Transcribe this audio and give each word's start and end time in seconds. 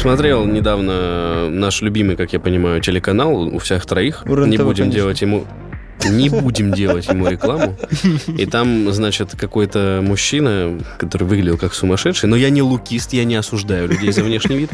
Смотрел 0.00 0.46
недавно 0.46 1.50
наш 1.50 1.82
любимый, 1.82 2.16
как 2.16 2.32
я 2.32 2.40
понимаю, 2.40 2.80
телеканал 2.80 3.42
у 3.54 3.58
всех 3.58 3.84
троих. 3.84 4.24
Не 4.24 4.56
будем 4.56 4.90
делать 4.90 5.20
ему 5.20 5.44
не 6.08 6.30
будем 6.30 6.72
делать 6.72 7.06
ему 7.08 7.28
рекламу. 7.28 7.76
И 8.26 8.46
там, 8.46 8.90
значит, 8.90 9.36
какой-то 9.36 10.00
мужчина, 10.02 10.78
который 10.98 11.24
выглядел 11.24 11.58
как 11.58 11.74
сумасшедший, 11.74 12.30
но 12.30 12.36
я 12.36 12.48
не 12.48 12.62
лукист, 12.62 13.12
я 13.12 13.24
не 13.24 13.34
осуждаю 13.34 13.88
людей 13.88 14.10
за 14.10 14.22
внешний 14.22 14.56
вид. 14.56 14.70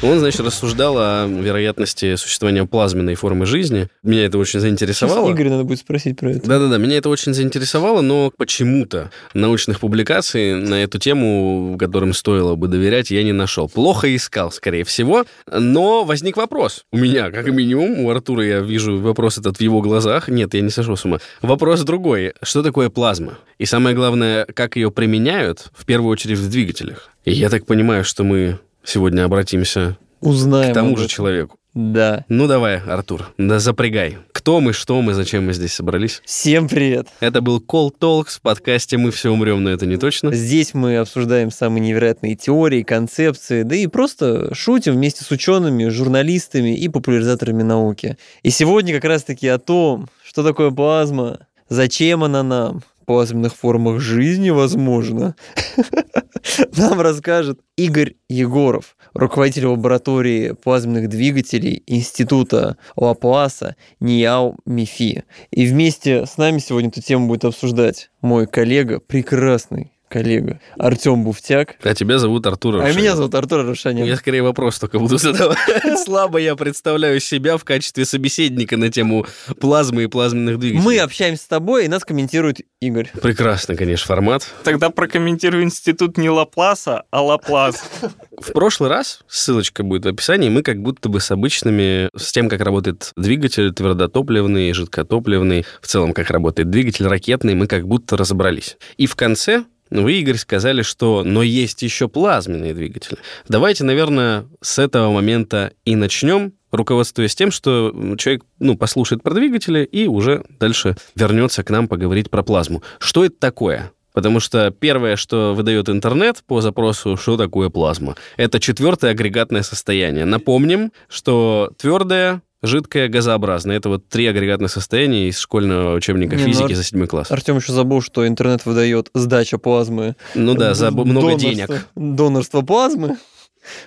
Он, 0.00 0.20
значит, 0.20 0.40
рассуждал 0.40 0.96
о 0.96 1.26
вероятности 1.26 2.14
существования 2.14 2.64
плазменной 2.64 3.16
формы 3.16 3.46
жизни. 3.46 3.88
Меня 4.04 4.26
это 4.26 4.38
очень 4.38 4.60
заинтересовало. 4.60 5.26
Сейчас 5.26 5.34
Игорь 5.34 5.48
надо 5.48 5.64
будет 5.64 5.80
спросить 5.80 6.16
про 6.16 6.30
это. 6.30 6.46
Да-да-да, 6.46 6.78
меня 6.78 6.98
это 6.98 7.08
очень 7.08 7.34
заинтересовало, 7.34 8.00
но 8.00 8.32
почему-то 8.36 9.10
научных 9.34 9.80
публикаций 9.80 10.54
на 10.54 10.84
эту 10.84 11.00
тему, 11.00 11.76
которым 11.80 12.12
стоило 12.12 12.54
бы 12.54 12.68
доверять, 12.68 13.10
я 13.10 13.24
не 13.24 13.32
нашел. 13.32 13.68
Плохо 13.68 14.14
искал, 14.14 14.52
скорее 14.52 14.84
всего, 14.84 15.24
но 15.50 16.04
возник 16.04 16.36
вопрос. 16.36 16.84
У 16.92 16.96
меня, 16.96 17.32
как 17.32 17.48
минимум, 17.48 17.98
у 17.98 18.10
Артура 18.10 18.44
я 18.44 18.60
вижу 18.60 19.00
вопрос 19.00 19.38
этот 19.38 19.56
в 19.56 19.60
его 19.60 19.80
глазах. 19.80 20.28
Нет, 20.28 20.54
я 20.54 20.60
не 20.60 20.70
сошел 20.70 20.96
с 20.96 21.04
ума. 21.04 21.18
Вопрос 21.42 21.80
другой. 21.82 22.34
Что 22.40 22.62
такое 22.62 22.88
плазма? 22.88 23.38
И 23.58 23.66
самое 23.66 23.96
главное, 23.96 24.46
как 24.54 24.76
ее 24.76 24.92
применяют, 24.92 25.70
в 25.74 25.84
первую 25.84 26.12
очередь 26.12 26.38
в 26.38 26.48
двигателях. 26.48 27.10
И 27.24 27.32
я 27.32 27.50
так 27.50 27.66
понимаю, 27.66 28.04
что 28.04 28.22
мы 28.22 28.60
сегодня 28.88 29.24
обратимся 29.24 29.98
Узнаем 30.20 30.72
к 30.72 30.74
тому 30.74 30.96
же 30.96 31.06
человеку. 31.06 31.58
Да. 31.74 32.24
Ну 32.28 32.48
давай, 32.48 32.78
Артур, 32.78 33.32
да 33.36 33.60
запрягай. 33.60 34.18
Кто 34.32 34.60
мы, 34.60 34.72
что 34.72 35.00
мы, 35.00 35.14
зачем 35.14 35.46
мы 35.46 35.52
здесь 35.52 35.74
собрались? 35.74 36.22
Всем 36.24 36.66
привет. 36.66 37.06
Это 37.20 37.40
был 37.40 37.60
Call 37.60 37.92
Talks 37.96 38.38
в 38.38 38.40
подкасте 38.40 38.96
«Мы 38.96 39.10
все 39.12 39.30
умрем, 39.30 39.62
но 39.62 39.70
это 39.70 39.86
не 39.86 39.96
точно». 39.96 40.32
Здесь 40.32 40.74
мы 40.74 40.96
обсуждаем 40.96 41.50
самые 41.50 41.82
невероятные 41.82 42.34
теории, 42.34 42.82
концепции, 42.82 43.62
да 43.62 43.76
и 43.76 43.86
просто 43.86 44.52
шутим 44.54 44.94
вместе 44.94 45.22
с 45.22 45.30
учеными, 45.30 45.88
журналистами 45.88 46.74
и 46.76 46.88
популяризаторами 46.88 47.62
науки. 47.62 48.16
И 48.42 48.50
сегодня 48.50 48.94
как 48.94 49.04
раз-таки 49.04 49.46
о 49.46 49.58
том, 49.58 50.08
что 50.24 50.42
такое 50.42 50.70
плазма, 50.70 51.40
зачем 51.68 52.24
она 52.24 52.42
нам, 52.42 52.82
плазменных 53.08 53.56
формах 53.56 54.00
жизни, 54.00 54.50
возможно, 54.50 55.34
нам 56.76 57.00
расскажет 57.00 57.58
Игорь 57.78 58.16
Егоров, 58.28 58.98
руководитель 59.14 59.64
лаборатории 59.64 60.52
плазменных 60.52 61.08
двигателей 61.08 61.82
Института 61.86 62.76
Лапласа 62.96 63.76
НИАУ 64.00 64.58
МИФИ. 64.66 65.24
И 65.50 65.66
вместе 65.66 66.26
с 66.26 66.36
нами 66.36 66.58
сегодня 66.58 66.90
эту 66.90 67.00
тему 67.00 67.28
будет 67.28 67.46
обсуждать 67.46 68.10
мой 68.20 68.46
коллега, 68.46 69.00
прекрасный 69.00 69.90
коллега 70.08 70.60
Артем 70.78 71.24
Буфтяк. 71.24 71.76
А 71.82 71.94
тебя 71.94 72.18
зовут 72.18 72.46
Артур 72.46 72.76
Рошанян. 72.76 72.96
А 72.96 73.00
меня 73.00 73.16
зовут 73.16 73.34
Артур 73.34 73.66
Рошанян. 73.66 74.06
Я 74.06 74.16
скорее 74.16 74.42
вопрос 74.42 74.78
только 74.78 74.98
буду 74.98 75.18
задавать. 75.18 75.58
Слабо 76.04 76.38
я 76.38 76.56
представляю 76.56 77.20
себя 77.20 77.56
в 77.56 77.64
качестве 77.64 78.04
собеседника 78.04 78.76
на 78.76 78.90
тему 78.90 79.26
плазмы 79.60 80.04
и 80.04 80.06
плазменных 80.06 80.58
двигателей. 80.58 80.84
Мы 80.84 80.98
общаемся 80.98 81.44
с 81.44 81.46
тобой, 81.46 81.84
и 81.84 81.88
нас 81.88 82.04
комментирует 82.04 82.60
Игорь. 82.80 83.10
Прекрасный, 83.20 83.76
конечно, 83.76 84.06
формат. 84.06 84.46
Тогда 84.62 84.90
прокомментирую 84.90 85.64
институт 85.64 86.16
не 86.16 86.30
Лапласа, 86.30 87.04
а 87.10 87.22
Лаплас. 87.22 87.84
В 88.38 88.52
прошлый 88.52 88.88
раз, 88.88 89.24
ссылочка 89.26 89.82
будет 89.82 90.04
в 90.04 90.08
описании, 90.08 90.48
мы 90.48 90.62
как 90.62 90.80
будто 90.80 91.08
бы 91.08 91.20
с 91.20 91.30
обычными, 91.32 92.08
с 92.16 92.30
тем, 92.30 92.48
как 92.48 92.60
работает 92.60 93.10
двигатель 93.16 93.72
твердотопливный, 93.72 94.72
жидкотопливный, 94.72 95.66
в 95.82 95.86
целом, 95.88 96.12
как 96.12 96.30
работает 96.30 96.70
двигатель 96.70 97.06
ракетный, 97.08 97.54
мы 97.54 97.66
как 97.66 97.88
будто 97.88 98.16
разобрались. 98.16 98.76
И 98.96 99.06
в 99.06 99.16
конце 99.16 99.64
вы, 99.90 100.14
Игорь, 100.14 100.36
сказали, 100.36 100.82
что 100.82 101.22
но 101.24 101.42
есть 101.42 101.82
еще 101.82 102.08
плазменные 102.08 102.74
двигатели. 102.74 103.18
Давайте, 103.48 103.84
наверное, 103.84 104.46
с 104.60 104.78
этого 104.78 105.12
момента 105.12 105.72
и 105.84 105.96
начнем, 105.96 106.52
руководствуясь 106.70 107.34
тем, 107.34 107.50
что 107.50 107.92
человек 108.18 108.44
ну, 108.58 108.76
послушает 108.76 109.22
про 109.22 109.34
двигатели 109.34 109.84
и 109.84 110.06
уже 110.06 110.44
дальше 110.60 110.96
вернется 111.14 111.62
к 111.62 111.70
нам 111.70 111.88
поговорить 111.88 112.30
про 112.30 112.42
плазму. 112.42 112.82
Что 112.98 113.24
это 113.24 113.36
такое? 113.38 113.92
Потому 114.12 114.40
что 114.40 114.70
первое, 114.72 115.16
что 115.16 115.54
выдает 115.54 115.88
интернет 115.88 116.42
по 116.46 116.60
запросу, 116.60 117.16
что 117.16 117.36
такое 117.36 117.68
плазма, 117.68 118.16
это 118.36 118.58
четвертое 118.58 119.12
агрегатное 119.12 119.62
состояние. 119.62 120.24
Напомним, 120.24 120.92
что 121.08 121.70
твердое 121.78 122.42
жидкое, 122.62 123.08
газообразное. 123.08 123.76
Это 123.76 123.88
вот 123.88 124.08
три 124.08 124.26
агрегатных 124.26 124.70
состояния 124.70 125.28
из 125.28 125.38
школьного 125.38 125.94
учебника 125.94 126.36
Не, 126.36 126.42
ну, 126.42 126.48
физики 126.48 126.70
ну, 126.70 126.74
за 126.74 126.84
седьмой 126.84 127.06
класс. 127.06 127.30
Артем 127.30 127.56
еще 127.56 127.72
забыл, 127.72 128.02
что 128.02 128.26
интернет 128.26 128.66
выдает 128.66 129.10
сдача 129.14 129.58
плазмы. 129.58 130.16
Ну 130.34 130.54
да, 130.54 130.74
за 130.74 130.90
много 130.90 131.34
денег. 131.34 131.86
Донорство 131.94 132.62
плазмы. 132.62 133.16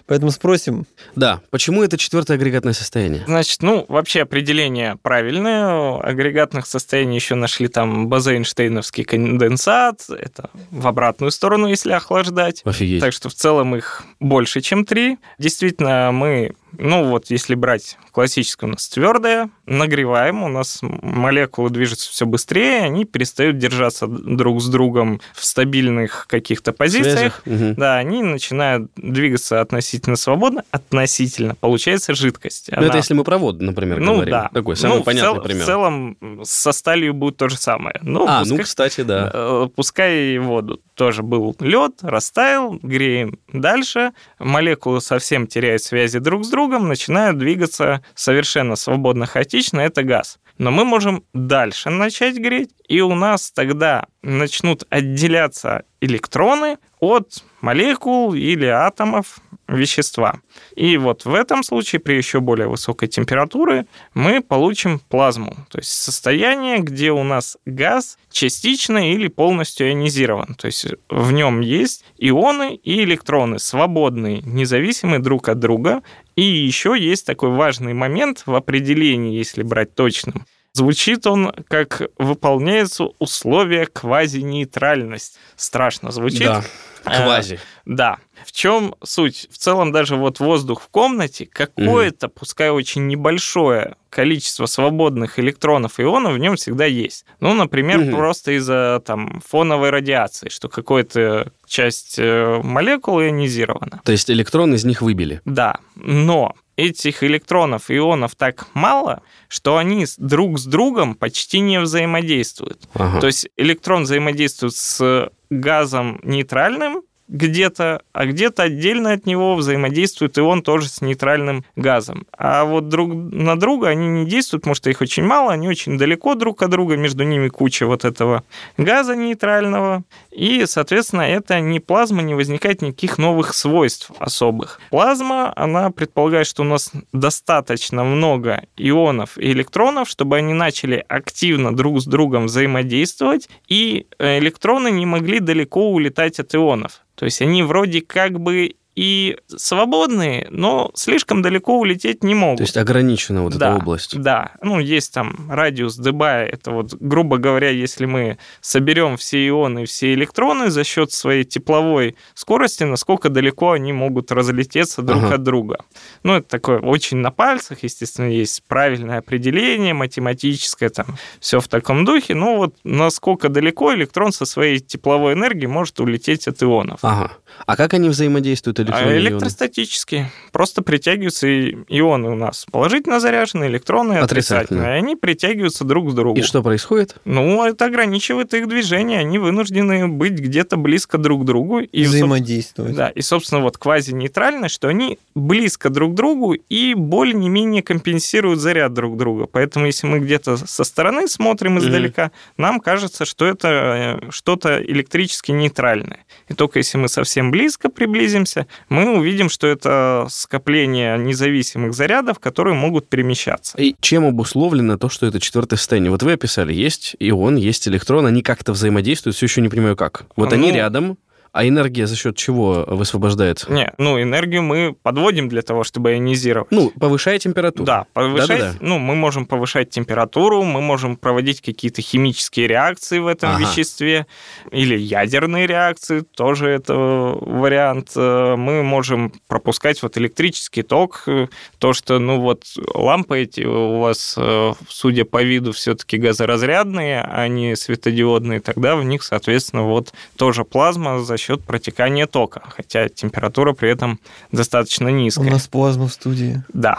Поэтому 0.06 0.32
спросим. 0.32 0.86
Да, 1.16 1.42
почему 1.50 1.84
это 1.84 1.98
четвертое 1.98 2.36
агрегатное 2.36 2.74
состояние? 2.74 3.24
Значит, 3.26 3.62
ну, 3.62 3.86
вообще 3.88 4.22
определение 4.22 4.98
правильное. 5.02 6.00
Агрегатных 6.00 6.66
состояний 6.66 7.16
еще 7.16 7.36
нашли 7.36 7.68
там 7.68 8.08
базейнштейновский 8.08 9.04
конденсат. 9.04 10.02
Это 10.10 10.50
в 10.72 10.88
обратную 10.88 11.32
сторону, 11.32 11.68
если 11.68 11.92
охлаждать. 11.92 12.62
Офигеть. 12.66 13.02
Так 13.02 13.14
что 13.14 13.30
в 13.30 13.34
целом 13.34 13.76
их 13.76 14.04
больше, 14.20 14.62
чем 14.62 14.86
три. 14.86 15.18
Действительно, 15.40 16.12
мы 16.12 16.54
ну 16.78 17.06
вот, 17.06 17.30
если 17.30 17.56
брать 17.56 17.98
классическую 18.12 18.70
у 18.70 18.74
нас 18.74 18.88
твердое, 18.90 19.50
нагреваем, 19.66 20.44
у 20.44 20.48
нас 20.48 20.80
молекулы 20.82 21.70
движутся 21.70 22.10
все 22.12 22.26
быстрее, 22.26 22.84
они 22.84 23.06
перестают 23.06 23.58
держаться 23.58 24.08
друг 24.08 24.62
с 24.62 24.68
другом 24.68 25.22
в 25.34 25.46
стабильных 25.46 26.28
каких-то 26.28 26.74
позициях. 26.74 27.42
Угу. 27.46 27.76
Да, 27.78 27.98
они 27.98 28.24
начинают 28.24 28.92
двигаться 28.96 29.62
относительно 29.62 30.16
свободно, 30.16 30.64
относительно. 30.72 31.56
Получается 31.56 32.14
жидкость. 32.14 32.70
Ну, 32.76 32.84
это 32.84 32.98
если 32.98 33.14
мы 33.14 33.24
про 33.24 33.38
воду, 33.38 33.64
например, 33.64 34.00
ну, 34.00 34.16
говорим. 34.16 34.32
Да. 34.32 34.50
Такой 34.54 34.76
самый 34.76 34.98
ну, 34.98 35.04
понятный 35.04 35.32
в 35.32 35.34
цел, 35.34 35.44
пример. 35.44 35.64
В 35.64 35.66
целом 35.66 36.18
со 36.44 36.72
сталью 36.72 37.14
будет 37.14 37.38
то 37.38 37.50
же 37.50 37.58
самое. 37.58 38.00
Ну, 38.02 38.26
а, 38.28 38.40
пускай, 38.40 38.58
ну, 38.58 38.64
кстати, 38.64 39.02
да. 39.02 39.32
Э, 39.34 39.68
пускай 39.76 40.38
воду 40.38 40.82
тоже 40.96 41.24
был 41.24 41.56
лед, 41.60 41.94
растаял, 42.02 42.78
греем 42.82 43.40
дальше, 43.52 44.12
молекулы 44.40 45.02
совсем 45.02 45.48
теряют 45.48 45.82
связи 45.82 46.20
друг 46.20 46.46
с 46.46 46.50
другом, 46.50 46.61
начинают 46.88 47.38
двигаться 47.38 48.04
совершенно 48.16 48.76
свободно, 48.76 49.26
хаотично, 49.26 49.80
это 49.80 50.04
газ. 50.04 50.40
Но 50.58 50.72
мы 50.72 50.86
можем 50.86 51.24
дальше 51.34 51.90
начать 51.90 52.38
греть, 52.38 52.72
и 52.88 53.02
у 53.02 53.16
нас 53.16 53.52
тогда 53.52 54.06
начнут 54.22 54.84
отделяться 54.90 55.84
электроны 56.02 56.78
от 57.00 57.44
молекул 57.62 58.34
или 58.34 58.66
атомов 58.66 59.40
вещества. 59.68 60.42
И 60.76 60.98
вот 60.98 61.26
в 61.26 61.34
этом 61.34 61.64
случае 61.64 62.00
при 62.00 62.16
еще 62.16 62.40
более 62.40 62.68
высокой 62.68 63.08
температуре 63.08 63.86
мы 64.14 64.42
получим 64.42 65.00
плазму, 65.00 65.56
то 65.70 65.80
есть 65.80 65.92
состояние, 65.92 66.80
где 66.80 67.12
у 67.12 67.24
нас 67.24 67.58
газ 67.66 68.18
частично 68.32 69.14
или 69.14 69.28
полностью 69.28 69.88
ионизирован. 69.88 70.56
То 70.56 70.68
есть 70.68 70.88
в 71.10 71.32
нем 71.32 71.62
есть 71.62 72.04
ионы 72.18 72.76
и 72.76 73.04
электроны, 73.04 73.60
свободные, 73.60 74.42
независимые 74.42 75.20
друг 75.20 75.50
от 75.50 75.60
друга. 75.60 76.02
И 76.36 76.44
еще 76.44 76.96
есть 76.98 77.26
такой 77.26 77.50
важный 77.50 77.94
момент 77.94 78.44
в 78.46 78.56
определении, 78.56 79.38
если 79.38 79.64
брать 79.64 79.96
точным. 79.96 80.46
Звучит 80.74 81.28
он, 81.28 81.52
как 81.68 82.02
выполняются 82.18 83.06
условия 83.20 83.86
квазинейтральность. 83.88 85.38
Страшно 85.58 86.12
звучит. 86.12 86.44
Да, 86.44 86.64
квази. 87.04 87.56
Э, 87.56 87.60
да. 87.86 88.18
В 88.46 88.52
чем 88.54 88.96
суть? 89.04 89.48
В 89.52 89.58
целом 89.58 89.92
даже 89.92 90.16
вот 90.16 90.40
воздух 90.40 90.82
в 90.82 90.88
комнате, 90.88 91.46
какое-то, 91.46 92.28
угу. 92.28 92.36
пускай 92.40 92.70
очень 92.70 93.08
небольшое 93.08 93.96
количество 94.10 94.66
свободных 94.66 95.40
электронов 95.40 96.00
и 96.00 96.04
ионов 96.04 96.34
в 96.34 96.38
нем 96.38 96.56
всегда 96.56 96.86
есть. 96.86 97.26
Ну, 97.40 97.54
например, 97.54 98.00
угу. 98.00 98.12
просто 98.12 98.54
из-за 98.54 99.02
там 99.06 99.42
фоновой 99.46 99.90
радиации, 99.90 100.50
что 100.50 100.70
какая-то 100.70 101.52
часть 101.68 102.16
э, 102.18 102.62
молекул 102.64 103.22
ионизирована. 103.22 104.02
То 104.04 104.12
есть 104.12 104.32
электрон 104.32 104.74
из 104.74 104.86
них 104.86 105.02
выбили? 105.02 105.42
Да, 105.46 105.80
но 105.96 106.56
этих 106.82 107.24
электронов 107.24 107.90
ионов 107.90 108.36
так 108.36 108.68
мало, 108.74 109.22
что 109.48 109.78
они 109.78 110.06
друг 110.18 110.60
с 110.60 110.66
другом 110.66 111.16
почти 111.16 111.60
не 111.60 111.80
взаимодействуют. 111.80 112.90
Ага. 112.94 113.20
То 113.20 113.28
есть 113.28 113.48
электрон 113.58 114.04
взаимодействует 114.04 114.76
с 114.76 115.32
газом 115.50 116.20
нейтральным, 116.24 117.04
где-то, 117.32 118.02
а 118.12 118.26
где-то 118.26 118.64
отдельно 118.64 119.14
от 119.14 119.26
него 119.26 119.56
взаимодействует 119.56 120.38
и 120.38 120.42
он 120.42 120.62
тоже 120.62 120.90
с 120.90 121.02
нейтральным 121.02 121.64
газом. 121.76 122.28
А 122.38 122.66
вот 122.66 122.90
друг 122.90 123.14
на 123.14 123.58
друга 123.58 123.88
они 123.88 124.08
не 124.08 124.26
действуют, 124.26 124.64
потому 124.64 124.76
что 124.76 124.90
их 124.90 125.02
очень 125.02 125.24
мало, 125.24 125.54
они 125.54 125.70
очень 125.70 125.98
далеко 125.98 126.36
друг 126.36 126.62
от 126.62 126.70
друга, 126.70 126.98
между 126.98 127.24
ними 127.24 127.48
куча 127.48 127.88
вот 127.88 128.04
этого 128.04 128.44
газа 128.78 129.16
нейтрального, 129.16 130.04
и, 130.30 130.66
соответственно, 130.66 131.22
это 131.22 131.60
не 131.62 131.80
плазма, 131.80 132.22
не 132.22 132.36
возникает 132.36 132.82
никаких 132.82 133.18
новых 133.18 133.54
свойств 133.54 134.12
особых. 134.20 134.82
Плазма, 134.90 135.54
она 135.56 135.90
предполагает, 135.92 136.48
что 136.48 136.64
у 136.64 136.66
нас 136.66 136.92
достаточно 137.14 138.04
много 138.04 138.66
ионов 138.76 139.38
и 139.38 139.52
электронов, 139.52 140.10
чтобы 140.10 140.36
они 140.36 140.54
начали 140.54 141.04
активно 141.08 141.74
друг 141.74 142.02
с 142.02 142.06
другом 142.06 142.48
взаимодействовать, 142.48 143.50
и 143.70 144.06
электроны 144.20 144.92
не 144.92 145.06
могли 145.06 145.40
далеко 145.40 145.92
улетать 145.92 146.40
от 146.40 146.54
ионов. 146.54 147.02
То 147.22 147.26
есть 147.26 147.40
они 147.44 147.62
вроде 147.62 148.02
как 148.02 148.40
бы 148.40 148.78
и 148.96 149.38
свободные, 149.48 150.48
но 150.50 150.92
слишком 150.96 151.42
далеко 151.42 151.80
улететь 151.80 152.24
не 152.24 152.36
могут. 152.36 152.58
То 152.58 152.64
есть 152.64 152.78
ограничена 152.78 153.44
вот 153.44 153.56
да, 153.58 153.70
эта 153.70 153.78
область. 153.78 154.20
Да, 154.20 154.52
ну 154.62 154.80
есть 154.80 155.14
там 155.14 155.50
радиус 155.50 155.96
Дебая, 155.96 156.46
это 156.46 156.72
вот, 156.72 156.94
грубо 157.00 157.38
говоря, 157.38 157.70
если 157.70 158.06
мы 158.06 158.38
соберем 158.60 159.18
все 159.18 159.48
ионы, 159.48 159.86
все 159.86 160.14
электроны 160.14 160.70
за 160.70 160.84
счет 160.84 161.12
своей 161.12 161.44
тепловой 161.44 162.16
скорости, 162.34 162.84
насколько 162.84 163.30
далеко 163.30 163.72
они 163.72 163.94
могут 163.94 164.32
разлететься 164.32 165.02
друг 165.02 165.24
Ага. 165.24 165.36
от 165.36 165.44
друга. 165.44 165.78
Ну, 166.24 166.36
это 166.36 166.48
такое 166.48 166.80
очень 166.80 167.18
на 167.18 167.32
пальцах, 167.32 167.84
естественно, 167.84 168.28
есть 168.28 168.64
правильное 168.68 169.20
определение, 169.20 169.94
математическое, 169.94 170.90
там, 170.90 171.06
все 171.40 171.60
в 171.60 171.68
таком 171.68 172.04
духе. 172.06 172.36
Ну, 172.36 172.58
вот 172.58 172.76
насколько 172.84 173.50
далеко 173.50 173.94
электрон 173.94 174.32
со 174.34 174.46
своей 174.46 174.80
тепловой 174.80 175.34
энергией 175.34 175.68
может 175.68 176.00
улететь 176.00 176.48
от 176.48 176.62
ионов. 176.62 177.00
Ага. 177.04 177.32
А 177.66 177.76
как 177.78 177.94
они 177.94 178.10
взаимодействуют, 178.10 178.80
А 178.82 178.84
электроны 178.84 179.12
и 179.12 179.18
ионы? 179.18 179.28
электростатически. 179.28 180.32
Просто 180.52 180.82
притягиваются 180.82 181.48
ионы 181.48 182.30
у 182.30 182.36
нас. 182.36 182.66
Положительно 182.72 183.20
заряженные, 183.20 183.70
электроны 183.70 184.14
отрицательные. 184.14 184.84
И 184.84 184.98
они 184.98 185.16
притягиваются 185.16 185.84
друг 185.84 186.12
к 186.12 186.14
другу. 186.14 186.40
И 186.40 186.44
что 186.44 186.62
происходит? 186.62 187.16
Ну, 187.26 187.64
это 187.66 187.86
ограничивает 187.86 188.54
их 188.54 188.68
движение. 188.68 189.20
Они 189.20 189.40
вынуждены 189.40 190.08
быть 190.08 190.34
где-то 190.34 190.78
близко 190.78 191.18
друг 191.18 191.44
к 191.44 191.46
другу. 191.46 191.80
И, 191.80 192.04
Взаимодействовать. 192.04 192.96
да, 192.96 193.10
и, 193.10 193.22
собственно, 193.22 193.62
вот 193.62 193.78
квазинейтральность, 193.78 194.76
что 194.76 194.88
они 194.88 195.20
близко 195.36 195.90
друг 195.90 196.14
к 196.14 196.16
другу 196.16 196.54
и 196.54 196.94
более-не-менее 196.94 197.84
компенсируют 197.84 198.60
заряд 198.60 198.94
друг 198.94 199.18
друга. 199.18 199.48
Поэтому, 199.48 199.86
если 199.86 200.08
мы 200.08 200.20
где-то 200.20 200.58
со 200.58 200.84
стороны 200.84 201.28
смотрим 201.28 201.80
издалека, 201.80 202.32
нам 202.58 202.80
кажется, 202.80 203.26
что 203.26 203.46
это 203.46 204.20
э, 204.22 204.32
что-то 204.32 204.82
электрически 204.82 205.52
нейтральное. 205.52 206.26
И 206.50 206.54
только 206.54 206.80
если 206.80 206.98
мы 206.98 207.08
совсем 207.08 207.52
близко 207.52 207.90
приблизимся, 207.90 208.68
мы 208.90 209.18
увидим, 209.18 209.50
что 209.50 209.68
это 209.68 210.28
скопление 210.30 211.18
независимых 211.18 211.94
зарядов, 211.94 212.40
которые 212.40 212.74
могут 212.76 213.08
перемещаться. 213.10 213.78
И 213.78 213.96
чем 214.02 214.26
обусловлено 214.26 214.98
то, 214.98 215.10
что 215.10 215.26
это 215.26 215.40
четвертое 215.40 215.78
состояние? 215.78 216.12
Вот 216.12 216.24
вы 216.24 216.34
описали, 216.34 216.74
есть 216.74 217.16
ион, 217.20 217.56
есть 217.56 217.88
электрон, 217.88 218.26
они 218.26 218.42
как-то 218.42 218.74
взаимодействуют, 218.74 219.36
все 219.36 219.46
еще 219.46 219.62
не 219.62 219.70
понимаю 219.70 219.96
как. 219.96 220.26
Вот 220.36 220.54
они 220.54 220.70
Ну- 220.70 220.76
рядом, 220.76 221.18
а 221.54 221.68
энергия 221.68 222.08
за 222.08 222.16
счет 222.16 222.36
чего 222.38 222.86
высвобождается? 222.88 223.72
Не, 223.72 223.94
ну, 223.98 224.22
энергию 224.22 224.64
мы 224.64 224.96
подводим 225.04 225.50
для 225.50 225.62
того, 225.62 225.84
чтобы 225.84 226.14
ионизировать. 226.14 226.72
Ну, 226.72 226.92
повышая 227.00 227.40
температуру. 227.40 227.86
Да, 227.86 228.06
повышать, 228.14 228.48
Да-да-да. 228.60 228.78
ну, 228.80 229.00
мы 229.00 229.16
можем 229.16 229.46
повышать 229.46 229.90
температуру, 229.90 230.64
мы 230.64 230.82
можем 230.82 231.18
проводить 231.18 231.62
какие-то 231.62 232.02
химические 232.02 232.68
реакции 232.68 233.20
в 233.20 233.28
этом 233.28 233.52
Ага. 233.52 233.60
веществе, 233.62 234.28
или 234.72 234.98
ядерные 234.98 235.68
реакции, 235.68 236.22
тоже 236.22 236.70
это 236.70 236.94
вариант. 236.96 238.12
Э, 238.16 238.56
Мы 238.56 238.84
можем 238.84 239.34
пропускать 239.48 240.02
вот 240.04 240.18
электрический 240.18 240.84
ток, 240.84 241.24
э, 241.28 241.48
то, 241.80 241.94
что, 241.94 242.20
ну, 242.20 242.40
вот 242.40 242.64
лампы 242.94 243.40
эти 243.40 243.62
у 243.62 244.00
вас, 244.00 244.36
э, 244.38 244.74
судя 244.88 245.26
по 245.26 245.44
виду, 245.44 245.72
все-таки 245.74 246.18
газоразрядные, 246.18 247.22
а 247.22 247.48
не 247.48 247.76
светодиодные, 247.76 248.60
тогда 248.62 248.96
в 248.96 249.04
них, 249.04 249.24
соответственно, 249.24 249.84
вот 249.84 250.14
тоже 250.38 250.64
плазма 250.64 251.20
за 251.20 251.38
счет 251.42 251.64
протекания 251.64 252.28
тока, 252.28 252.62
хотя 252.68 253.10
температура 253.10 253.74
при 253.74 253.90
этом 253.90 254.20
достаточно 254.52 255.08
У 255.08 255.12
низкая. 255.12 255.50
нас 255.52 255.68
плазма 255.68 256.08
в 256.08 256.14
студии. 256.14 256.64
Да, 256.74 256.98